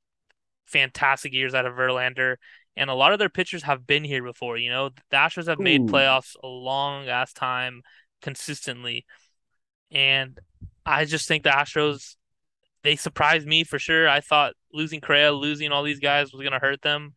fantastic 0.66 1.34
years 1.34 1.54
out 1.54 1.66
of 1.66 1.74
Verlander, 1.74 2.38
and 2.76 2.90
a 2.90 2.96
lot 2.96 3.14
of 3.14 3.20
their 3.20 3.30
pitchers 3.30 3.64
have 3.64 3.86
been 3.86 4.04
here 4.04 4.24
before. 4.24 4.58
You 4.58 4.70
know, 4.70 4.90
the 5.10 5.18
Astros 5.18 5.48
have 5.48 5.60
made 5.60 5.88
playoffs 5.88 6.36
a 6.44 6.48
long 6.48 7.08
ass 7.08 7.34
time 7.34 7.82
consistently, 8.22 9.06
and 9.92 10.40
I 10.86 11.06
just 11.06 11.28
think 11.28 11.44
the 11.44 11.50
Astros 11.50 12.16
they 12.84 12.96
surprised 12.96 13.48
me 13.48 13.64
for 13.64 13.80
sure. 13.80 14.10
I 14.10 14.20
thought 14.20 14.54
losing 14.74 15.02
Correa, 15.02 15.32
losing 15.32 15.72
all 15.72 15.84
these 15.84 16.00
guys 16.00 16.34
was 16.34 16.44
gonna 16.44 16.60
hurt 16.60 16.82
them. 16.82 17.14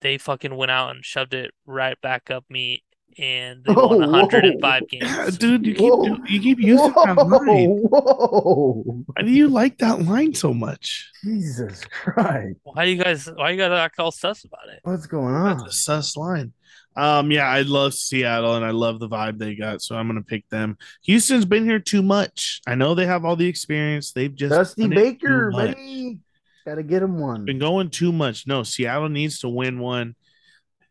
They 0.00 0.16
fucking 0.16 0.54
went 0.56 0.70
out 0.70 0.94
and 0.94 1.04
shoved 1.04 1.34
it 1.34 1.50
right 1.66 2.00
back 2.00 2.30
up 2.30 2.44
me, 2.48 2.84
and 3.18 3.64
they 3.64 3.72
won 3.74 4.00
whoa. 4.00 4.08
105 4.08 4.88
games. 4.88 5.38
Dude, 5.38 5.66
you 5.66 5.74
keep 5.74 5.90
Whoa. 5.92 6.16
you 6.26 6.40
keep 6.40 6.58
using 6.60 6.92
that 6.92 7.16
line. 7.16 7.68
Whoa, 7.90 9.04
Why 9.14 9.22
do 9.22 9.30
you 9.30 9.48
like 9.48 9.78
that 9.78 10.02
line 10.02 10.34
so 10.34 10.54
much? 10.54 11.10
Jesus 11.24 11.84
Christ! 11.86 12.56
Why 12.62 12.84
do 12.84 12.90
you 12.90 13.02
guys? 13.02 13.28
Why 13.34 13.50
you 13.50 13.58
guys 13.58 13.72
act 13.72 13.98
all 13.98 14.10
sus 14.12 14.44
about 14.44 14.68
it? 14.72 14.80
What's 14.84 15.06
going 15.06 15.34
That's 15.34 15.62
on? 15.62 15.68
a 15.68 15.72
sus 15.72 16.16
line. 16.16 16.52
Um, 16.96 17.30
yeah, 17.30 17.46
I 17.46 17.62
love 17.62 17.94
Seattle 17.94 18.56
and 18.56 18.64
I 18.64 18.70
love 18.70 18.98
the 18.98 19.08
vibe 19.08 19.38
they 19.38 19.54
got, 19.54 19.80
so 19.80 19.96
I'm 19.96 20.06
gonna 20.08 20.22
pick 20.22 20.48
them. 20.48 20.76
Houston's 21.02 21.44
been 21.44 21.64
here 21.64 21.78
too 21.78 22.02
much. 22.02 22.60
I 22.66 22.74
know 22.74 22.94
they 22.94 23.06
have 23.06 23.24
all 23.24 23.36
the 23.36 23.46
experience. 23.46 24.12
They've 24.12 24.34
just 24.34 24.50
Dusty 24.52 24.88
Baker, 24.88 25.52
baby, 25.52 26.18
gotta 26.66 26.82
get 26.82 27.02
him 27.02 27.18
one. 27.18 27.44
Been 27.44 27.60
going 27.60 27.90
too 27.90 28.12
much. 28.12 28.46
No, 28.46 28.64
Seattle 28.64 29.08
needs 29.08 29.38
to 29.40 29.48
win 29.48 29.78
one. 29.78 30.16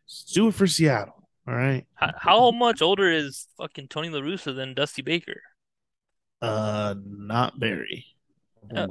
Let's 0.06 0.24
do 0.32 0.48
it 0.48 0.54
for 0.54 0.66
Seattle. 0.66 1.19
All 1.48 1.54
right. 1.54 1.86
How, 1.94 2.12
how 2.16 2.50
much 2.50 2.82
older 2.82 3.10
is 3.10 3.48
fucking 3.56 3.88
Tony 3.88 4.08
La 4.10 4.20
Russa 4.20 4.54
than 4.54 4.74
Dusty 4.74 5.02
Baker? 5.02 5.42
Uh, 6.40 6.94
not 7.04 7.54
very. 7.58 8.06
Yeah. 8.72 8.86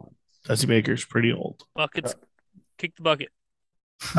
Dusty 0.45 0.67
Baker's 0.67 1.05
pretty 1.05 1.31
old. 1.31 1.63
Buckets, 1.75 2.15
kick 2.77 2.95
the 2.95 3.03
bucket. 3.03 3.29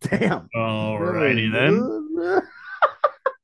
Damn. 0.00 0.48
Alrighty 0.54 1.52
then. 1.52 2.16
then. 2.16 2.42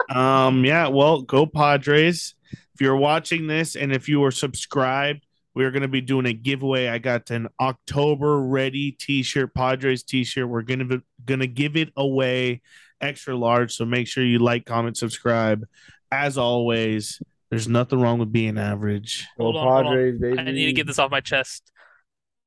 Um, 0.08 0.64
yeah, 0.64 0.86
well, 0.86 1.22
go 1.22 1.46
Padres. 1.46 2.34
If 2.52 2.80
you're 2.80 2.96
watching 2.96 3.48
this 3.48 3.74
and 3.74 3.92
if 3.92 4.08
you 4.08 4.22
are 4.24 4.30
subscribed, 4.30 5.26
we're 5.54 5.70
gonna 5.70 5.88
be 5.88 6.00
doing 6.00 6.26
a 6.26 6.32
giveaway. 6.32 6.88
I 6.88 6.98
got 6.98 7.30
an 7.30 7.48
October 7.60 8.40
ready 8.40 8.92
t-shirt, 8.92 9.52
Padres 9.52 10.04
t-shirt. 10.04 10.48
We're 10.48 10.62
gonna 10.62 10.84
be, 10.84 11.00
gonna 11.24 11.46
give 11.46 11.76
it 11.76 11.92
away 11.96 12.62
extra 13.00 13.36
large. 13.36 13.74
So 13.74 13.84
make 13.84 14.06
sure 14.06 14.24
you 14.24 14.38
like, 14.38 14.66
comment, 14.66 14.96
subscribe. 14.96 15.64
As 16.10 16.38
always, 16.38 17.20
there's 17.50 17.68
nothing 17.68 18.00
wrong 18.00 18.18
with 18.18 18.32
being 18.32 18.58
average. 18.58 19.26
Hold 19.38 19.56
on, 19.56 19.84
hold 19.84 19.96
on. 19.96 20.18
Baby. 20.18 20.38
I 20.38 20.44
need 20.44 20.66
to 20.66 20.72
get 20.72 20.86
this 20.86 20.98
off 20.98 21.10
my 21.10 21.20
chest. 21.20 21.70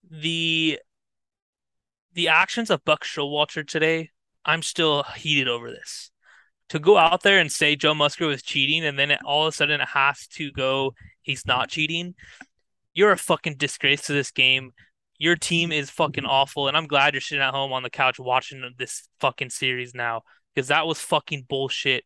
The 0.10 0.80
the 2.14 2.28
actions 2.28 2.70
of 2.70 2.84
Buck 2.84 3.04
Showalter 3.04 3.66
today, 3.66 4.10
I'm 4.43 4.62
still 4.62 5.04
heated 5.16 5.47
over 5.47 5.70
this. 5.70 6.12
To 6.70 6.80
go 6.80 6.97
out 6.97 7.24
there 7.24 7.39
and 7.39 7.52
say 7.52 7.76
Joe 7.76 7.93
Musgrove 7.93 8.32
is 8.34 8.43
cheating, 8.43 8.86
and 8.86 8.97
then 8.97 9.12
it, 9.12 9.20
all 9.24 9.47
of 9.47 9.54
a 9.54 9.56
sudden 9.56 9.82
it 9.82 9.88
has 9.89 10.28
to 10.34 10.52
go, 10.52 10.93
he's 11.22 11.45
not 11.45 11.70
cheating. 11.70 12.16
You're 12.93 13.12
a 13.12 13.18
fucking 13.18 13.56
disgrace 13.56 14.02
to 14.04 14.14
this 14.14 14.32
game. 14.32 14.72
Your 15.18 15.36
team 15.36 15.72
is 15.72 15.89
fucking 15.89 16.26
awful, 16.26 16.68
and 16.68 16.76
I'm 16.76 16.88
glad 16.88 17.14
you're 17.14 17.22
sitting 17.22 17.43
at 17.43 17.54
home 17.54 17.74
on 17.74 17.84
the 17.84 17.89
couch 17.89 18.20
watching 18.20 18.64
this 18.78 19.08
fucking 19.20 19.50
series 19.50 19.93
now 19.93 20.24
because 20.54 20.70
that 20.70 20.88
was 20.88 21.00
fucking 21.00 21.45
bullshit. 21.47 22.06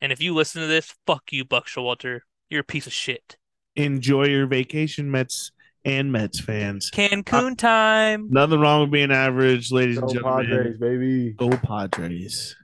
And 0.00 0.12
if 0.12 0.20
you 0.20 0.34
listen 0.34 0.62
to 0.62 0.68
this, 0.68 0.94
fuck 1.06 1.24
you, 1.30 1.44
Buck 1.44 1.66
Showalter. 1.66 2.20
You're 2.48 2.62
a 2.62 2.64
piece 2.64 2.86
of 2.86 2.92
shit. 2.92 3.36
Enjoy 3.76 4.24
your 4.24 4.46
vacation, 4.46 5.10
Mets 5.10 5.52
and 5.84 6.12
Mets 6.12 6.40
fans. 6.40 6.90
Cancun 6.90 7.56
time. 7.56 8.28
Nothing 8.30 8.60
wrong 8.60 8.82
with 8.82 8.90
being 8.90 9.12
average, 9.12 9.70
ladies 9.70 9.98
Go 9.98 10.06
and 10.06 10.14
gentlemen. 10.14 10.46
Go 10.46 10.56
Padres, 10.56 10.78
baby. 10.78 11.32
Go 11.32 11.50
Padres. 11.50 12.56